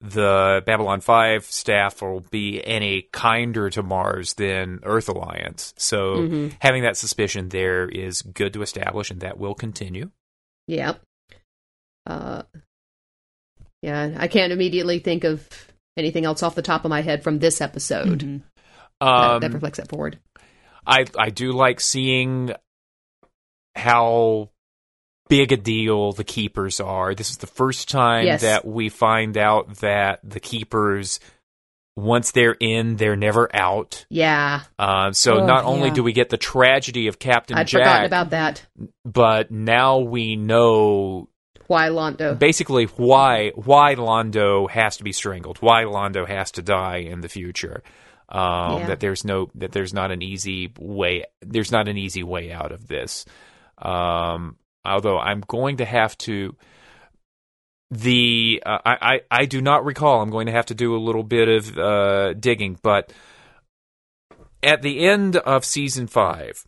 the 0.00 0.62
Babylon 0.64 1.00
5 1.00 1.44
staff 1.44 2.00
will 2.00 2.20
be 2.30 2.62
any 2.66 3.08
kinder 3.12 3.68
to 3.70 3.82
Mars 3.82 4.34
than 4.34 4.80
Earth 4.82 5.08
Alliance. 5.08 5.74
So 5.76 6.16
Mm-hmm. 6.16 6.48
having 6.60 6.82
that 6.84 6.96
suspicion 6.96 7.50
there 7.50 7.86
is 7.88 8.22
good 8.22 8.54
to 8.54 8.62
establish, 8.62 9.10
and 9.10 9.20
that 9.20 9.38
will 9.38 9.54
continue. 9.54 10.10
Yeah. 10.66 10.94
Uh, 12.06 12.42
yeah, 13.82 14.14
I 14.18 14.28
can't 14.28 14.52
immediately 14.52 14.98
think 15.00 15.24
of 15.24 15.46
anything 15.96 16.24
else 16.24 16.42
off 16.42 16.54
the 16.54 16.62
top 16.62 16.84
of 16.84 16.88
my 16.90 17.02
head 17.02 17.22
from 17.22 17.38
this 17.38 17.60
episode 17.60 18.20
Mhm. 18.20 18.42
that, 19.00 19.06
Um, 19.06 19.40
that 19.40 19.52
reflects 19.52 19.78
that 19.78 19.88
forward. 19.88 20.18
I 20.86 21.04
I 21.18 21.28
do 21.30 21.52
like 21.52 21.80
seeing 21.80 22.52
how 23.76 24.50
big 25.30 25.52
a 25.52 25.56
deal 25.56 26.12
the 26.12 26.24
keepers 26.24 26.80
are. 26.80 27.14
This 27.14 27.30
is 27.30 27.38
the 27.38 27.46
first 27.46 27.88
time 27.88 28.26
Yes. 28.26 28.42
that 28.42 28.66
we 28.66 28.88
find 28.90 29.38
out 29.38 29.76
that 29.76 30.20
the 30.22 30.40
keepers 30.40 31.18
once 31.96 32.30
they're 32.30 32.56
in, 32.60 32.96
they're 32.96 33.16
never 33.16 33.54
out. 33.54 34.06
Yeah, 34.08 34.60
Uh, 34.78 35.12
so 35.12 35.40
Oh, 35.40 35.46
not 35.46 35.64
only 35.64 35.88
yeah. 35.88 35.94
do 35.94 36.02
we 36.02 36.12
get 36.12 36.30
the 36.30 36.36
tragedy 36.38 37.08
of 37.08 37.18
Captain 37.18 37.56
I'd 37.58 37.66
Jack, 37.66 37.80
forgotten 37.82 38.06
about 38.06 38.30
that. 38.30 38.66
but 39.04 39.50
now 39.50 39.98
we 39.98 40.36
know 40.36 41.28
Why 41.66 41.88
Londo? 41.88 42.38
basically 42.38 42.84
why 42.96 43.50
why 43.54 43.96
Londo 43.96 44.70
has 44.70 44.96
to 44.98 45.04
be 45.04 45.12
strangled, 45.12 45.58
why 45.58 45.84
Londo 45.84 46.26
has 46.26 46.52
to 46.52 46.62
die 46.62 46.98
in 46.98 47.20
the 47.20 47.28
future. 47.28 47.82
Um, 48.30 48.78
Yeah. 48.78 48.86
That 48.86 49.00
there's 49.00 49.24
no 49.24 49.50
that 49.56 49.72
there's 49.72 49.92
not 49.92 50.10
an 50.12 50.22
easy 50.22 50.72
way 50.78 51.24
there's 51.42 51.72
not 51.72 51.88
an 51.88 51.98
easy 51.98 52.22
way 52.22 52.50
out 52.52 52.72
of 52.72 52.86
this. 52.86 53.26
Um, 53.82 54.56
although 54.84 55.18
I'm 55.18 55.42
going 55.46 55.78
to 55.78 55.84
have 55.84 56.16
to 56.18 56.56
the 57.90 58.62
uh, 58.64 58.78
I, 58.84 58.96
I 59.00 59.20
I 59.42 59.44
do 59.46 59.60
not 59.60 59.84
recall. 59.84 60.22
I'm 60.22 60.30
going 60.30 60.46
to 60.46 60.52
have 60.52 60.66
to 60.66 60.74
do 60.74 60.94
a 60.94 60.98
little 60.98 61.24
bit 61.24 61.48
of 61.48 61.76
uh, 61.78 62.32
digging, 62.34 62.78
but 62.82 63.12
at 64.62 64.82
the 64.82 65.06
end 65.06 65.36
of 65.36 65.64
season 65.64 66.06
five, 66.06 66.64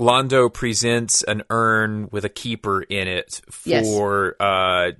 Londo 0.00 0.52
presents 0.52 1.22
an 1.22 1.42
urn 1.48 2.08
with 2.12 2.24
a 2.24 2.28
keeper 2.28 2.82
in 2.82 3.08
it 3.08 3.40
Yes. 3.64 3.86
for 3.86 4.36
uh, 4.40 4.90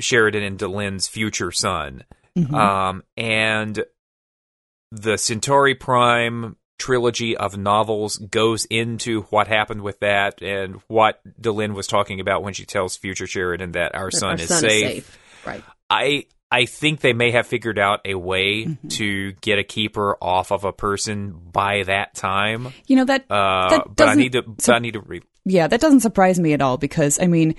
Sheridan 0.00 0.42
and 0.42 0.58
Delenn's 0.58 1.08
future 1.08 1.50
son. 1.52 2.04
Mhm. 2.36 2.52
Um, 2.52 3.02
and 3.16 3.84
the 4.90 5.16
Centauri 5.16 5.74
Prime 5.74 6.56
trilogy 6.82 7.36
of 7.36 7.56
novels 7.56 8.16
goes 8.18 8.64
into 8.64 9.22
what 9.30 9.46
happened 9.46 9.82
with 9.82 10.00
that 10.00 10.42
and 10.42 10.80
what 10.88 11.20
Delenn 11.40 11.74
was 11.74 11.86
talking 11.86 12.18
about 12.20 12.42
when 12.42 12.54
she 12.54 12.64
tells 12.64 12.96
future 12.96 13.26
Sheridan 13.28 13.72
that 13.72 13.94
our 13.94 14.10
son, 14.10 14.30
Our 14.30 14.34
is, 14.36 14.48
son 14.48 14.60
safe. 14.60 14.70
is 14.84 14.90
safe. 15.06 15.18
Right. 15.46 15.62
I 15.88 16.24
I 16.50 16.66
think 16.66 17.00
they 17.00 17.12
may 17.14 17.30
have 17.30 17.46
figured 17.46 17.78
out 17.78 18.00
a 18.04 18.14
way 18.14 18.64
Mm-hmm. 18.66 18.88
to 18.88 19.32
get 19.40 19.58
a 19.58 19.64
keeper 19.64 20.16
off 20.20 20.50
of 20.52 20.64
a 20.64 20.72
person 20.72 21.32
by 21.52 21.84
that 21.84 22.14
time. 22.14 22.72
You 22.86 22.96
know 22.96 23.04
that 23.06 23.22
Uh, 23.30 23.70
That 23.70 23.96
but 23.96 24.08
I 24.08 24.14
need 24.14 24.32
to. 24.32 24.42
But 24.42 24.68
I 24.70 24.78
need 24.80 24.94
to. 24.94 25.00
Re- 25.00 25.22
Yeah, 25.44 25.66
that 25.66 25.80
doesn't 25.80 26.00
surprise 26.06 26.38
me 26.38 26.52
at 26.52 26.60
all 26.62 26.76
because, 26.78 27.18
I 27.18 27.26
mean, 27.26 27.54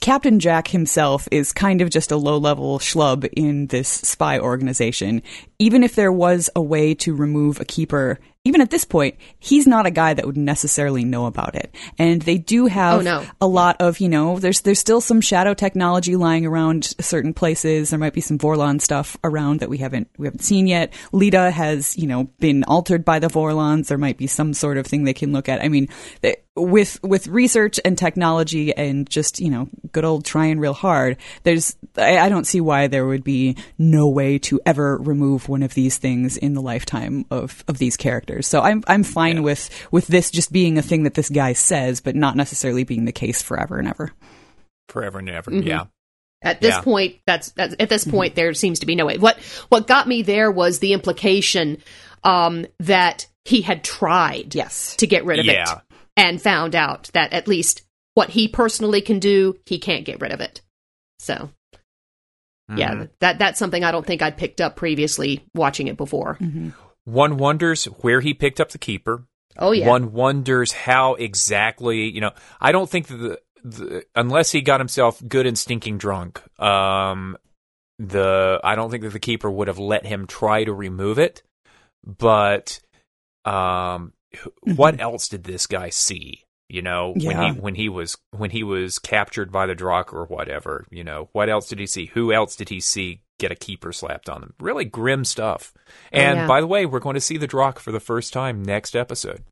Captain 0.00 0.40
Jack 0.40 0.66
himself 0.68 1.28
is 1.30 1.52
kind 1.52 1.80
of 1.80 1.90
just 1.90 2.10
a 2.10 2.16
low 2.16 2.38
level 2.38 2.78
schlub 2.78 3.28
in 3.36 3.66
this 3.68 3.88
spy 3.88 4.38
organization. 4.40 5.22
Even 5.58 5.82
if 5.84 5.94
there 5.94 6.10
was 6.12 6.50
a 6.56 6.62
way 6.62 6.94
to 6.94 7.14
remove 7.14 7.60
a 7.60 7.64
keeper, 7.64 8.18
even 8.46 8.60
at 8.60 8.70
this 8.70 8.84
point, 8.84 9.16
he's 9.38 9.66
not 9.66 9.84
a 9.86 9.90
guy 9.90 10.14
that 10.14 10.24
would 10.24 10.36
necessarily 10.36 11.04
know 11.04 11.26
about 11.26 11.54
it. 11.54 11.74
And 11.98 12.22
they 12.22 12.38
do 12.38 12.66
have 12.66 13.00
Oh, 13.00 13.02
no. 13.02 13.24
a 13.40 13.46
lot 13.46 13.76
of, 13.80 14.00
you 14.00 14.08
know, 14.08 14.38
there's 14.38 14.60
there's 14.62 14.78
still 14.78 15.00
some 15.00 15.20
shadow 15.20 15.52
technology 15.54 16.16
lying 16.16 16.46
around 16.46 16.94
certain 17.00 17.34
places. 17.34 17.90
There 17.90 17.98
might 17.98 18.12
be 18.14 18.20
some 18.20 18.38
Vorlon 18.38 18.80
stuff 18.80 19.16
around 19.24 19.60
that 19.60 19.68
we 19.68 19.78
haven't 19.78 20.08
we 20.16 20.26
haven't 20.26 20.42
seen 20.42 20.66
yet. 20.66 20.92
Lyta 21.12 21.50
has, 21.52 21.96
you 21.98 22.06
know, 22.06 22.24
been 22.40 22.64
altered 22.64 23.04
by 23.04 23.18
the 23.18 23.28
Vorlons. 23.28 23.88
There 23.88 23.98
might 23.98 24.16
be 24.18 24.26
some 24.26 24.54
sort 24.54 24.78
of 24.78 24.86
thing 24.86 25.04
they 25.04 25.12
can 25.14 25.32
look 25.32 25.48
at. 25.48 25.62
I 25.62 25.68
mean, 25.68 25.88
th- 26.22 26.38
with 26.56 26.98
with 27.02 27.26
research 27.28 27.78
and 27.84 27.98
technology 27.98 28.74
and 28.74 29.08
just 29.08 29.40
you 29.40 29.50
know 29.50 29.68
good 29.92 30.04
old 30.04 30.24
trying 30.24 30.58
real 30.58 30.72
hard, 30.72 31.16
there's 31.42 31.76
I, 31.96 32.18
I 32.18 32.28
don't 32.28 32.46
see 32.46 32.60
why 32.60 32.86
there 32.86 33.06
would 33.06 33.24
be 33.24 33.56
no 33.78 34.08
way 34.08 34.38
to 34.40 34.60
ever 34.66 34.96
remove 34.96 35.48
one 35.48 35.62
of 35.62 35.74
these 35.74 35.98
things 35.98 36.36
in 36.36 36.54
the 36.54 36.62
lifetime 36.62 37.26
of 37.30 37.62
of 37.68 37.78
these 37.78 37.96
characters. 37.96 38.46
So 38.46 38.60
I'm 38.62 38.82
I'm 38.86 39.02
fine 39.02 39.42
with 39.42 39.68
with 39.92 40.06
this 40.06 40.30
just 40.30 40.50
being 40.52 40.78
a 40.78 40.82
thing 40.82 41.02
that 41.04 41.14
this 41.14 41.28
guy 41.28 41.52
says, 41.52 42.00
but 42.00 42.16
not 42.16 42.36
necessarily 42.36 42.84
being 42.84 43.04
the 43.04 43.12
case 43.12 43.42
forever 43.42 43.78
and 43.78 43.88
ever. 43.88 44.12
forever 44.88 45.18
and 45.18 45.28
ever. 45.28 45.50
Mhm. 45.50 45.66
Yeah. 45.66 45.84
At 46.42 46.60
this 46.60 46.74
Yeah. 46.74 46.80
point, 46.82 47.16
that's, 47.26 47.50
that's 47.52 47.74
at 47.80 47.88
this 47.88 48.04
point 48.04 48.34
there 48.34 48.52
seems 48.54 48.78
to 48.80 48.86
be 48.86 48.94
no 48.94 49.06
way. 49.06 49.18
What 49.18 49.38
what 49.68 49.86
got 49.86 50.06
me 50.06 50.22
there 50.22 50.50
was 50.50 50.78
the 50.78 50.92
implication 50.92 51.78
um, 52.24 52.66
that 52.80 53.26
he 53.44 53.62
had 53.62 53.82
tried 53.84 54.54
Yes. 54.54 54.96
to 54.96 55.06
get 55.06 55.24
rid 55.24 55.38
of 55.38 55.46
Yeah. 55.46 55.62
it 55.76 55.85
and 56.16 56.40
found 56.40 56.74
out 56.74 57.10
that 57.12 57.32
at 57.32 57.48
least 57.48 57.82
what 58.14 58.30
he 58.30 58.48
personally 58.48 59.00
can 59.00 59.18
do, 59.18 59.56
he 59.66 59.78
can't 59.78 60.04
get 60.04 60.20
rid 60.20 60.32
of 60.32 60.40
it. 60.40 60.62
So 61.18 61.50
yeah, 62.74 62.94
Mhm. 62.94 63.10
that 63.20 63.38
that's 63.38 63.58
something 63.58 63.84
I 63.84 63.92
don't 63.92 64.04
think 64.06 64.22
I'd 64.22 64.36
picked 64.36 64.60
up 64.60 64.74
previously 64.76 65.44
watching 65.54 65.86
it 65.88 65.96
before. 65.96 66.38
One 67.04 67.36
wonders 67.36 67.84
where 67.84 68.20
he 68.20 68.34
picked 68.34 68.60
up 68.60 68.70
the 68.70 68.78
keeper. 68.78 69.24
Oh 69.58 69.70
yeah, 69.72 69.86
One 69.88 70.12
wonders 70.12 70.72
how 70.72 71.14
exactly, 71.14 72.10
you 72.10 72.20
know, 72.20 72.32
I 72.60 72.72
don't 72.72 72.90
think 72.90 73.06
that 73.06 73.16
the, 73.16 73.40
the 73.64 74.04
unless 74.14 74.50
he 74.52 74.60
got 74.60 74.80
himself 74.80 75.22
good 75.26 75.46
and 75.46 75.56
stinking 75.56 75.98
drunk, 75.98 76.42
um, 76.60 77.36
the 77.98 78.60
I 78.64 78.74
don't 78.74 78.90
think 78.90 79.02
that 79.04 79.12
the 79.12 79.20
keeper 79.20 79.50
would 79.50 79.68
have 79.68 79.78
let 79.78 80.04
him 80.04 80.26
try 80.26 80.64
to 80.64 80.72
remove 80.74 81.18
it. 81.18 81.42
But 82.04 82.80
um, 83.44 84.12
wh- 84.12 84.15
what 84.62 84.94
mm-hmm. 84.94 85.00
else 85.02 85.28
did 85.28 85.44
this 85.44 85.66
guy 85.66 85.90
see? 85.90 86.42
You 86.68 86.82
know, 86.82 87.12
Yeah. 87.16 87.28
when 87.28 87.54
he 87.54 87.60
when 87.60 87.74
he 87.76 87.88
was 87.88 88.16
when 88.32 88.50
he 88.50 88.64
was 88.64 88.98
captured 88.98 89.52
by 89.52 89.66
the 89.66 89.76
Drakh 89.76 90.12
or 90.12 90.24
whatever. 90.24 90.86
You 90.90 91.04
know, 91.04 91.28
what 91.32 91.48
else 91.48 91.68
did 91.68 91.78
he 91.78 91.86
see? 91.86 92.06
Who 92.06 92.32
else 92.32 92.56
did 92.56 92.70
he 92.70 92.80
see 92.80 93.20
get 93.38 93.52
a 93.52 93.56
keeper 93.56 93.92
slapped 93.92 94.28
on 94.28 94.42
him? 94.42 94.54
Really 94.58 94.84
grim 94.84 95.24
stuff. 95.24 95.72
Oh, 95.76 95.90
and 96.12 96.38
yeah. 96.38 96.46
by 96.46 96.60
the 96.60 96.66
way, 96.66 96.84
we're 96.84 96.98
going 96.98 97.14
to 97.14 97.20
see 97.20 97.36
the 97.36 97.46
Drakh 97.46 97.78
for 97.78 97.92
the 97.92 98.00
first 98.00 98.32
time 98.32 98.64
next 98.64 98.96
episode. 98.96 99.44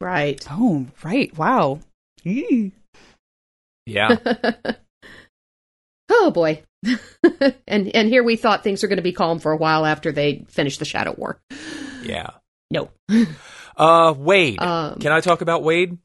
right. 0.00 0.44
Oh 0.50 0.86
right. 1.04 1.36
Wow. 1.38 1.80
Eee. 2.24 2.72
Yeah. 3.86 4.16
oh 6.10 6.32
boy. 6.32 6.62
and 7.68 7.94
and 7.94 8.08
here 8.08 8.24
we 8.24 8.34
thought 8.34 8.64
things 8.64 8.82
were 8.82 8.88
going 8.88 8.96
to 8.96 9.02
be 9.02 9.12
calm 9.12 9.38
for 9.38 9.52
a 9.52 9.56
while 9.56 9.86
after 9.86 10.10
they 10.10 10.44
finished 10.48 10.80
the 10.80 10.84
Shadow 10.84 11.14
War. 11.16 11.40
yeah. 12.02 12.30
No. 12.70 12.90
Uh, 13.76 14.12
Wade. 14.18 14.60
Um, 14.60 14.98
Can 14.98 15.12
I 15.12 15.20
talk 15.20 15.40
about 15.40 15.62
Wade? 15.62 15.98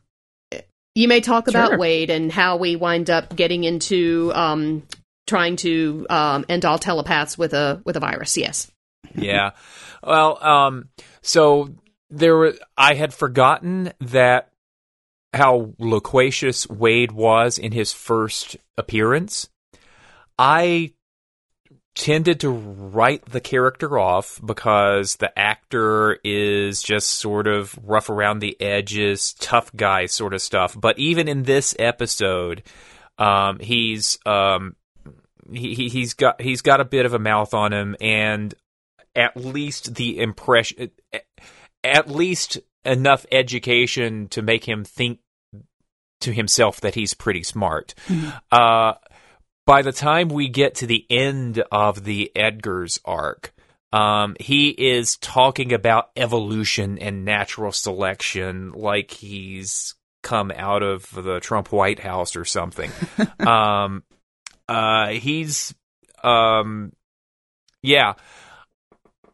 You 0.93 1.07
may 1.07 1.21
talk 1.21 1.47
about 1.47 1.69
Sure. 1.69 1.77
Wade 1.79 2.11
and 2.11 2.31
how 2.31 2.57
we 2.57 2.75
wind 2.75 3.09
up 3.09 3.35
getting 3.35 3.63
into 3.63 4.31
um, 4.35 4.83
trying 5.25 5.55
to 5.55 6.05
um, 6.07 6.45
end 6.47 6.65
all 6.65 6.77
telepaths 6.77 7.35
with 7.35 7.55
a 7.55 7.81
with 7.83 7.97
a 7.97 7.99
virus. 7.99 8.37
Yes. 8.37 8.71
yeah. 9.15 9.51
Well, 10.03 10.37
um, 10.43 10.89
so 11.23 11.73
there 12.11 12.35
were. 12.35 12.53
I 12.77 12.93
had 12.93 13.11
forgotten 13.11 13.91
that 13.99 14.49
how 15.33 15.71
loquacious 15.79 16.69
Wade 16.69 17.11
was 17.11 17.57
in 17.57 17.71
his 17.71 17.91
first 17.91 18.55
appearance. 18.77 19.49
I 20.37 20.93
tended 21.95 22.39
to 22.39 22.49
write 22.49 23.25
the 23.25 23.39
character 23.39 23.99
off 23.99 24.39
because 24.43 25.17
the 25.17 25.37
actor 25.37 26.19
is 26.23 26.81
just 26.81 27.09
sort 27.09 27.47
of 27.47 27.77
rough 27.83 28.09
around 28.09 28.39
the 28.39 28.59
edges, 28.59 29.33
tough 29.33 29.73
guy 29.75 30.07
sort 30.07 30.33
of 30.33 30.41
stuff. 30.41 30.75
But 30.79 30.97
even 30.97 31.27
in 31.27 31.43
this 31.43 31.75
episode, 31.77 32.63
um, 33.17 33.59
he's 33.59 34.17
um, 34.25 34.75
he, 35.51 35.75
he 35.75 35.89
he's 35.89 36.13
got 36.13 36.41
he's 36.41 36.61
got 36.61 36.81
a 36.81 36.85
bit 36.85 37.05
of 37.05 37.13
a 37.13 37.19
mouth 37.19 37.53
on 37.53 37.73
him, 37.73 37.95
and 38.01 38.53
at 39.15 39.37
least 39.37 39.95
the 39.95 40.19
impression, 40.19 40.89
at 41.83 42.09
least 42.09 42.59
enough 42.85 43.25
education 43.31 44.27
to 44.29 44.41
make 44.41 44.65
him 44.65 44.83
think 44.83 45.19
to 46.21 46.31
himself 46.31 46.81
that 46.81 46.95
he's 46.95 47.13
pretty 47.13 47.43
smart. 47.43 47.93
Uh, 48.51 48.93
by 49.65 49.81
the 49.81 49.91
time 49.91 50.29
we 50.29 50.49
get 50.49 50.75
to 50.75 50.87
the 50.87 51.05
end 51.09 51.63
of 51.71 52.03
the 52.03 52.31
Edgar's 52.35 52.99
arc, 53.05 53.53
um, 53.91 54.35
he 54.39 54.69
is 54.69 55.17
talking 55.17 55.71
about 55.71 56.09
evolution 56.15 56.97
and 56.97 57.25
natural 57.25 57.71
selection 57.71 58.71
like 58.71 59.11
he's 59.11 59.95
come 60.23 60.51
out 60.55 60.81
of 60.81 61.07
the 61.13 61.39
Trump 61.39 61.71
White 61.71 61.99
House 61.99 62.35
or 62.35 62.45
something. 62.45 62.91
um, 63.39 64.03
uh, 64.67 65.09
he's, 65.09 65.75
um, 66.23 66.91
yeah. 67.81 68.13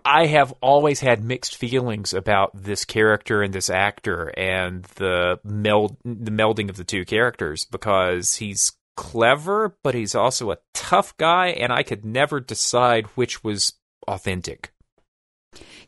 I 0.04 0.26
have 0.26 0.54
always 0.62 1.02
had 1.02 1.24
mixed 1.24 1.56
feelings 1.56 2.14
about 2.14 2.52
this 2.54 2.84
character 2.84 3.42
and 3.42 3.54
this 3.54 3.70
actor 3.70 4.34
and 4.36 4.84
the 4.96 5.40
meld 5.44 5.98
the 6.04 6.32
melding 6.32 6.70
of 6.70 6.78
the 6.78 6.86
two 6.86 7.06
characters 7.06 7.66
because 7.66 8.36
he's 8.36 8.72
clever, 9.00 9.78
but 9.82 9.96
he's 9.96 10.14
also 10.14 10.52
a 10.52 10.58
tough 10.74 11.16
guy, 11.16 11.48
and 11.48 11.72
I 11.72 11.84
could 11.84 12.04
never 12.04 12.42
decide 12.42 13.06
which 13.16 13.46
was 13.46 13.72
authentic. 14.10 14.74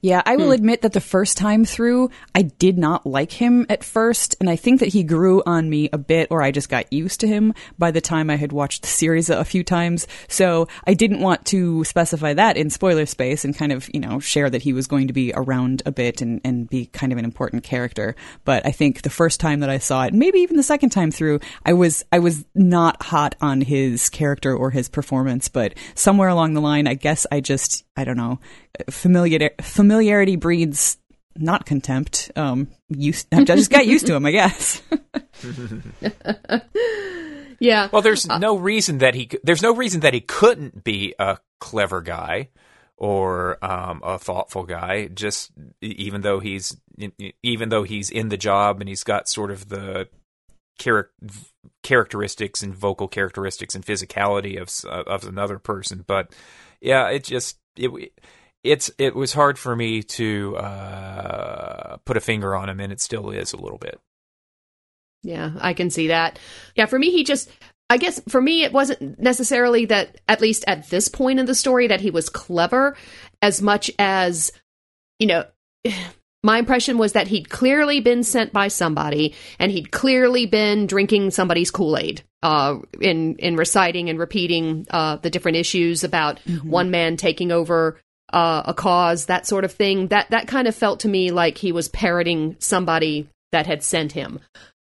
Yeah, 0.04 0.24
I 0.26 0.36
will 0.36 0.48
Hmm. 0.48 0.54
admit 0.54 0.82
that 0.82 0.94
the 0.94 1.00
first 1.00 1.38
time 1.38 1.64
through, 1.64 2.10
I 2.34 2.42
did 2.42 2.76
not 2.80 3.06
like 3.06 3.32
him 3.34 3.68
at 3.70 3.84
first, 3.84 4.36
and 4.40 4.50
I 4.50 4.56
think 4.56 4.80
that 4.80 4.90
he 4.90 5.04
grew 5.04 5.44
on 5.46 5.70
me 5.70 5.90
a 5.94 6.00
bit, 6.00 6.28
or 6.32 6.42
I 6.42 6.50
just 6.50 6.70
got 6.70 6.92
used 6.92 7.20
to 7.20 7.28
him 7.28 7.54
by 7.78 7.92
the 7.92 8.02
time 8.02 8.32
I 8.32 8.36
had 8.38 8.52
watched 8.52 8.82
the 8.82 8.88
series 8.88 9.30
a 9.30 9.46
few 9.46 9.64
times. 9.64 10.08
So 10.28 10.68
I 10.88 10.96
didn't 10.96 11.20
want 11.20 11.46
to 11.48 11.84
specify 11.84 12.34
that 12.34 12.58
in 12.58 12.72
spoiler 12.72 13.06
space 13.06 13.46
and 13.46 13.56
kind 13.56 13.72
of, 13.72 13.88
you 13.94 14.00
know, 14.00 14.20
share 14.20 14.50
that 14.50 14.64
he 14.64 14.74
was 14.74 14.88
going 14.88 15.06
to 15.06 15.14
be 15.14 15.32
around 15.36 15.84
a 15.86 15.92
bit 15.92 16.20
and, 16.22 16.42
and 16.44 16.68
be 16.68 16.88
kind 16.88 17.12
of 17.12 17.20
an 17.20 17.26
important 17.26 17.62
character. 17.64 18.16
But 18.44 18.66
I 18.66 18.72
think 18.72 19.04
the 19.04 19.12
first 19.12 19.40
time 19.40 19.60
that 19.60 19.70
I 19.70 19.78
saw 19.78 20.06
it, 20.06 20.14
maybe 20.16 20.40
even 20.40 20.58
the 20.58 20.64
second 20.64 20.90
time 20.90 21.12
through, 21.12 21.40
I 21.64 21.74
was 21.74 22.04
I 22.12 22.18
was 22.18 22.44
not 22.56 23.04
hot 23.04 23.36
on 23.40 23.62
his 23.62 24.10
character 24.10 24.56
or 24.56 24.72
his 24.72 24.90
performance, 24.90 25.48
but 25.48 25.76
somewhere 25.94 26.30
along 26.30 26.56
the 26.56 26.62
line, 26.62 26.88
I 26.88 26.96
guess 26.96 27.28
I 27.32 27.40
just 27.40 27.84
I 27.96 28.04
don't 28.04 28.18
know, 28.18 28.40
familiar 28.90 29.52
familiarity 29.62 30.36
breeds 30.36 30.98
not 31.36 31.66
contempt. 31.66 32.32
Um, 32.36 32.68
used 32.90 33.28
I 33.34 33.44
just 33.44 33.72
got 33.72 33.88
used 33.88 34.08
to 34.08 34.16
him, 34.16 34.26
I 34.26 34.32
guess. 34.32 34.82
Yeah. 37.62 37.90
Well, 37.92 38.02
there's 38.02 38.28
no 38.28 38.58
reason 38.58 38.98
that 38.98 39.14
he 39.14 39.30
there's 39.44 39.62
no 39.62 39.76
reason 39.76 40.00
that 40.02 40.16
he 40.16 40.20
couldn't 40.20 40.84
be 40.84 41.14
a 41.20 41.38
clever 41.60 42.02
guy 42.02 42.50
or 42.98 43.64
um, 43.64 44.02
a 44.04 44.18
thoughtful 44.18 44.64
guy. 44.64 45.08
Just 45.08 45.52
even 45.80 46.22
though 46.22 46.40
he's 46.40 46.76
even 47.44 47.70
though 47.70 47.84
he's 47.84 48.10
in 48.10 48.30
the 48.30 48.38
job 48.38 48.82
and 48.82 48.90
he's 48.90 49.04
got 49.04 49.30
sort 49.30 49.52
of 49.52 49.70
the 49.70 50.10
charac- 50.80 51.10
characteristics 51.84 52.64
and 52.64 52.74
vocal 52.74 53.08
characteristics 53.08 53.76
and 53.76 53.86
physicality 53.86 54.60
of 54.60 54.90
of 54.90 55.28
another 55.28 55.60
person. 55.60 56.04
But 56.06 56.34
yeah, 56.82 57.10
it 57.10 57.24
just 57.26 57.60
it 57.78 58.12
it's 58.64 58.92
it 58.98 59.16
was 59.16 59.34
hard 59.34 59.58
for 59.58 59.76
me 59.76 60.04
to 60.04 60.56
uh, 60.58 61.98
put 62.06 62.18
a 62.18 62.22
finger 62.22 62.56
on 62.56 62.70
him, 62.70 62.80
and 62.80 62.92
it 62.92 63.02
still 63.02 63.30
is 63.32 63.54
a 63.54 63.58
little 63.58 63.78
bit. 63.78 64.00
Yeah, 65.24 65.52
I 65.60 65.74
can 65.74 65.90
see 65.90 66.08
that. 66.08 66.40
Yeah, 66.76 66.88
for 66.88 66.98
me, 66.98 67.12
he 67.12 67.24
just, 67.24 67.50
I 67.90 67.98
guess 67.98 68.20
for 68.28 68.42
me, 68.42 68.64
it 68.64 68.74
wasn't 68.74 69.20
necessarily 69.20 69.86
that, 69.86 70.20
at 70.28 70.42
least 70.42 70.64
at 70.68 70.90
this 70.90 71.08
point 71.08 71.40
in 71.40 71.46
the 71.46 71.56
story, 71.56 71.88
that 71.88 72.02
he 72.02 72.10
was 72.10 72.30
clever 72.30 72.96
as 73.42 73.62
much 73.62 73.92
as, 74.00 74.52
you 75.20 75.28
know, 75.28 75.46
my 76.44 76.58
impression 76.58 76.98
was 76.98 77.14
that 77.14 77.28
he'd 77.28 77.50
clearly 77.50 78.00
been 78.00 78.24
sent 78.24 78.52
by 78.52 78.68
somebody 78.68 79.36
and 79.60 79.72
he'd 79.72 79.92
clearly 79.92 80.48
been 80.48 80.88
drinking 80.88 81.30
somebody's 81.30 81.72
Kool-Aid. 81.72 82.24
Uh, 82.44 82.80
in 83.00 83.36
in 83.36 83.56
reciting 83.56 84.10
and 84.10 84.18
repeating 84.18 84.88
uh, 84.90 85.18
the 85.18 85.30
different 85.30 85.58
issues 85.58 86.04
about 86.04 86.40
one 86.64 86.90
man 86.90 87.16
taking 87.16 87.52
over 87.52 88.00
uh, 88.32 88.64
a 88.66 88.74
cause, 88.74 89.26
that 89.26 89.46
sort 89.46 89.66
of 89.66 89.72
thing. 89.72 90.08
That 90.08 90.30
that 90.32 90.48
kind 90.48 90.68
of 90.68 90.76
felt 90.76 91.02
to 91.02 91.08
me 91.08 91.32
like 91.32 91.58
he 91.58 91.72
was 91.72 91.90
parroting 91.90 92.56
somebody 92.60 93.28
that 93.52 93.68
had 93.68 93.84
sent 93.84 94.12
him. 94.12 94.40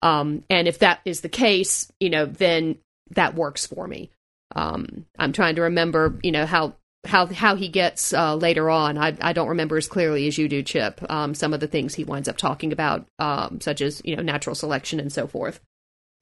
Um, 0.02 0.44
and 0.50 0.68
if 0.68 0.80
that 0.80 1.02
is 1.06 1.22
the 1.22 1.30
case, 1.30 1.92
you 2.00 2.10
know, 2.10 2.26
then 2.26 2.78
that 3.12 3.36
works 3.36 3.66
for 3.66 3.88
me. 3.88 4.10
Um, 4.56 5.06
I'm 5.18 5.32
trying 5.32 5.56
to 5.56 5.62
remember, 5.64 6.20
you 6.24 6.32
know, 6.32 6.46
how 6.46 6.76
how 7.06 7.26
how 7.28 7.56
he 7.56 7.68
gets 7.68 8.14
uh, 8.14 8.36
later 8.36 8.70
on. 8.70 8.98
I 8.98 9.18
I 9.22 9.34
don't 9.34 9.50
remember 9.50 9.78
as 9.78 9.88
clearly 9.88 10.28
as 10.28 10.38
you 10.38 10.48
do, 10.48 10.62
Chip. 10.62 11.02
Um, 11.10 11.34
some 11.34 11.54
of 11.54 11.60
the 11.60 11.68
things 11.68 11.96
he 11.96 12.04
winds 12.04 12.28
up 12.28 12.38
talking 12.38 12.72
about, 12.72 13.06
um, 13.20 13.62
such 13.62 13.82
as 13.82 14.02
you 14.04 14.16
know 14.16 14.22
natural 14.22 14.56
selection 14.56 15.00
and 15.00 15.12
so 15.12 15.28
forth. 15.28 15.60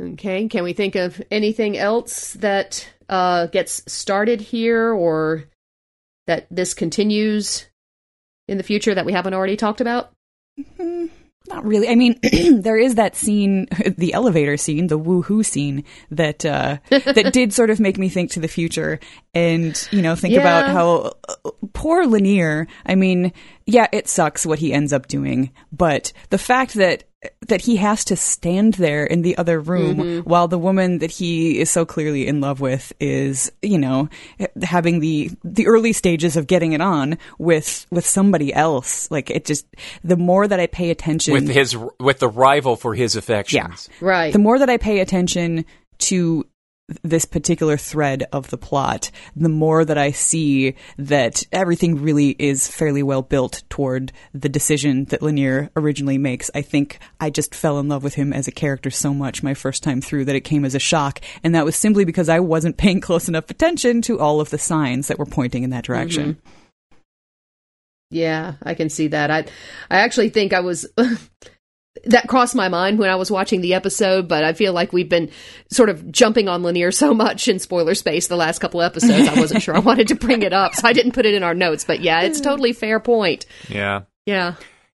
Okay, 0.01 0.47
can 0.47 0.63
we 0.63 0.73
think 0.73 0.95
of 0.95 1.21
anything 1.29 1.77
else 1.77 2.33
that 2.35 2.89
uh, 3.09 3.47
gets 3.47 3.83
started 3.91 4.39
here, 4.39 4.93
or 4.93 5.45
that 6.29 6.45
this 6.51 6.75
continues 6.75 7.67
in 8.47 8.57
the 8.59 8.63
future 8.63 8.93
that 8.93 9.05
we 9.05 9.13
haven't 9.13 9.33
already 9.33 9.57
talked 9.57 9.81
about? 9.81 10.11
Not 10.77 11.65
really. 11.65 11.89
I 11.89 11.95
mean, 11.95 12.19
there 12.61 12.77
is 12.77 12.95
that 12.95 13.15
scene, 13.15 13.67
the 13.97 14.13
elevator 14.13 14.55
scene, 14.55 14.85
the 14.85 14.99
woohoo 14.99 15.43
scene 15.43 15.83
that 16.11 16.45
uh, 16.45 16.77
that 16.89 17.33
did 17.33 17.51
sort 17.51 17.71
of 17.71 17.79
make 17.79 17.97
me 17.97 18.09
think 18.09 18.29
to 18.31 18.39
the 18.39 18.47
future, 18.47 18.99
and 19.33 19.87
you 19.89 20.03
know, 20.03 20.15
think 20.15 20.35
about 20.35 20.69
how 20.69 21.13
uh, 21.27 21.49
poor 21.73 22.05
Lennier. 22.05 22.67
I 22.85 22.93
mean, 22.93 23.33
yeah, 23.65 23.87
it 23.91 24.07
sucks 24.07 24.45
what 24.45 24.59
he 24.59 24.71
ends 24.71 24.93
up 24.93 25.07
doing, 25.07 25.51
but 25.71 26.13
the 26.29 26.37
fact 26.37 26.75
that 26.75 27.05
that 27.47 27.61
he 27.61 27.75
has 27.75 28.05
to 28.05 28.15
stand 28.15 28.75
there 28.75 29.05
in 29.05 29.23
the 29.23 29.37
other 29.37 29.59
room 29.59 29.97
mm-hmm. 29.97 30.29
while 30.29 30.47
the 30.47 30.57
woman 30.57 30.99
that 30.99 31.11
he 31.11 31.59
is 31.59 31.69
so 31.69 31.85
clearly 31.85 32.27
in 32.27 32.39
love 32.39 32.61
with 32.61 32.93
is, 32.99 33.51
you 33.61 33.77
know, 33.77 34.07
having 34.61 34.99
the 34.99 35.29
the 35.43 35.67
early 35.67 35.91
stages 35.91 36.37
of 36.37 36.47
getting 36.47 36.71
it 36.71 36.81
on 36.81 37.17
with 37.37 37.85
with 37.91 38.05
somebody 38.05 38.53
else. 38.53 39.11
Like 39.11 39.29
it 39.29 39.45
just 39.45 39.65
the 40.03 40.15
more 40.15 40.47
that 40.47 40.59
I 40.59 40.67
pay 40.67 40.91
attention 40.91 41.33
with 41.33 41.49
his 41.49 41.75
with 41.99 42.19
the 42.19 42.29
rival 42.29 42.77
for 42.77 42.95
his 42.95 43.17
affections. 43.17 43.89
yeah. 43.91 44.07
Right. 44.07 44.31
the 44.31 44.39
more 44.39 44.57
that 44.59 44.69
I 44.69 44.77
pay 44.77 44.99
attention 44.99 45.65
to 45.99 46.45
this 47.03 47.25
particular 47.25 47.77
thread 47.77 48.25
of 48.31 48.49
the 48.49 48.57
plot, 48.57 49.11
the 49.35 49.49
more 49.49 49.85
that 49.85 49.97
I 49.97 50.11
see 50.11 50.75
that 50.97 51.43
everything 51.51 52.01
really 52.01 52.35
is 52.39 52.67
fairly 52.67 53.03
well 53.03 53.21
built 53.21 53.63
toward 53.69 54.11
the 54.33 54.49
decision 54.49 55.05
that 55.05 55.21
Lennier 55.21 55.69
originally 55.75 56.17
makes. 56.17 56.49
I 56.53 56.61
think 56.61 56.99
I 57.19 57.29
just 57.29 57.53
fell 57.53 57.79
in 57.79 57.87
love 57.87 58.03
with 58.03 58.15
him 58.15 58.33
as 58.33 58.47
a 58.47 58.51
character 58.51 58.89
so 58.89 59.13
much 59.13 59.43
my 59.43 59.53
first 59.53 59.83
time 59.83 60.01
through 60.01 60.25
that 60.25 60.35
it 60.35 60.41
came 60.41 60.65
as 60.65 60.75
a 60.75 60.79
shock. 60.79 61.21
And 61.43 61.55
that 61.55 61.65
was 61.65 61.75
simply 61.75 62.05
because 62.05 62.29
I 62.29 62.39
wasn't 62.39 62.77
paying 62.77 63.01
close 63.09 63.27
enough 63.27 63.49
attention 63.49 64.01
to 64.03 64.19
all 64.19 64.41
of 64.41 64.49
the 64.49 64.57
signs 64.57 65.07
that 65.07 65.19
were 65.19 65.25
pointing 65.25 65.63
in 65.63 65.69
that 65.71 65.83
direction. 65.83 66.35
Mm-hmm. 66.35 66.49
Yeah, 68.11 68.55
I 68.63 68.73
can 68.73 68.89
see 68.89 69.09
that. 69.09 69.29
I 69.29 69.45
I 69.89 69.99
actually 69.99 70.29
think 70.29 70.51
I 70.51 70.61
was 70.61 70.87
that 72.05 72.27
crossed 72.27 72.55
my 72.55 72.69
mind 72.69 72.99
when 72.99 73.09
I 73.09 73.15
was 73.15 73.31
watching 73.31 73.61
the 73.61 73.73
episode, 73.73 74.27
but 74.27 74.43
I 74.43 74.53
feel 74.53 74.73
like 74.73 74.93
we've 74.93 75.09
been 75.09 75.29
sort 75.71 75.89
of 75.89 76.11
jumping 76.11 76.47
on 76.47 76.63
Lennier 76.63 76.93
so 76.93 77.13
much 77.13 77.47
in 77.47 77.59
spoiler 77.59 77.95
space 77.95 78.27
the 78.27 78.35
last 78.35 78.59
couple 78.59 78.81
episodes. 78.81 79.27
I 79.27 79.39
wasn't 79.39 79.61
sure 79.61 79.75
I 79.75 79.79
wanted 79.79 80.09
to 80.09 80.15
bring 80.15 80.41
it 80.41 80.53
up, 80.53 80.75
so 80.75 80.87
I 80.87 80.93
didn't 80.93 81.13
put 81.13 81.25
it 81.25 81.33
in 81.33 81.43
our 81.43 81.53
notes. 81.53 81.83
But 81.83 82.01
yeah, 82.01 82.21
it's 82.21 82.41
totally 82.41 82.73
fair 82.73 82.99
point. 82.99 83.45
Yeah. 83.67 84.01
Yeah. 84.25 84.55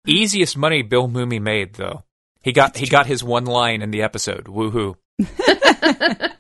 Easiest 0.08 0.58
money 0.58 0.82
Bill 0.82 1.08
Mooney 1.08 1.40
made 1.40 1.76
though. 1.76 2.04
He 2.44 2.54
got 2.54 2.76
he 2.78 2.88
got 2.88 3.06
his 3.06 3.24
one 3.24 3.46
line 3.46 3.82
in 3.82 3.92
the 3.92 4.02
episode. 4.02 4.46
Woohoo. 4.46 4.96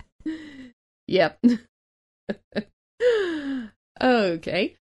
Yep. 1.12 1.40
okay. 4.02 4.76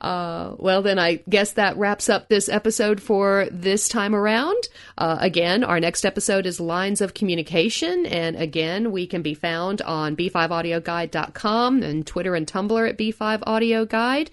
Uh, 0.00 0.54
well, 0.58 0.82
then 0.82 0.98
I 0.98 1.22
guess 1.28 1.52
that 1.52 1.76
wraps 1.76 2.08
up 2.08 2.28
this 2.28 2.48
episode 2.48 3.00
for 3.00 3.48
this 3.50 3.88
time 3.88 4.14
around. 4.14 4.68
Uh, 4.98 5.16
again, 5.20 5.64
our 5.64 5.80
next 5.80 6.04
episode 6.04 6.46
is 6.46 6.60
Lines 6.60 7.00
of 7.00 7.14
Communication. 7.14 8.06
And 8.06 8.36
again, 8.36 8.92
we 8.92 9.06
can 9.06 9.22
be 9.22 9.34
found 9.34 9.82
on 9.82 10.16
b5audioguide.com 10.16 11.82
and 11.82 12.06
Twitter 12.06 12.34
and 12.34 12.46
Tumblr 12.46 12.88
at 12.88 12.98
b5audioguide. 12.98 14.28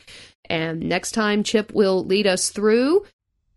And 0.46 0.82
next 0.82 1.12
time, 1.12 1.44
Chip 1.44 1.72
will 1.74 2.04
lead 2.04 2.28
us 2.28 2.50
through. 2.50 3.06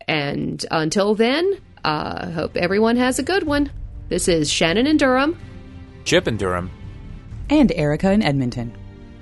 And 0.07 0.65
until 0.71 1.15
then, 1.15 1.59
I 1.83 1.89
uh, 1.89 2.31
hope 2.31 2.55
everyone 2.55 2.95
has 2.97 3.19
a 3.19 3.23
good 3.23 3.43
one. 3.43 3.71
This 4.09 4.27
is 4.27 4.49
Shannon 4.49 4.87
in 4.87 4.97
Durham. 4.97 5.37
Chip 6.05 6.27
and 6.27 6.39
Durham. 6.39 6.71
And 7.49 7.71
Erica 7.73 8.11
in 8.11 8.21
Edmonton. 8.21 8.73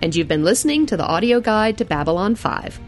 And 0.06 0.16
you've 0.16 0.28
been 0.28 0.43
listening 0.43 0.86
to 0.86 0.95
the 0.95 1.03
audio 1.03 1.41
guide 1.41 1.80
to 1.80 1.84
Babylon 1.84 2.36
5. 2.36 2.80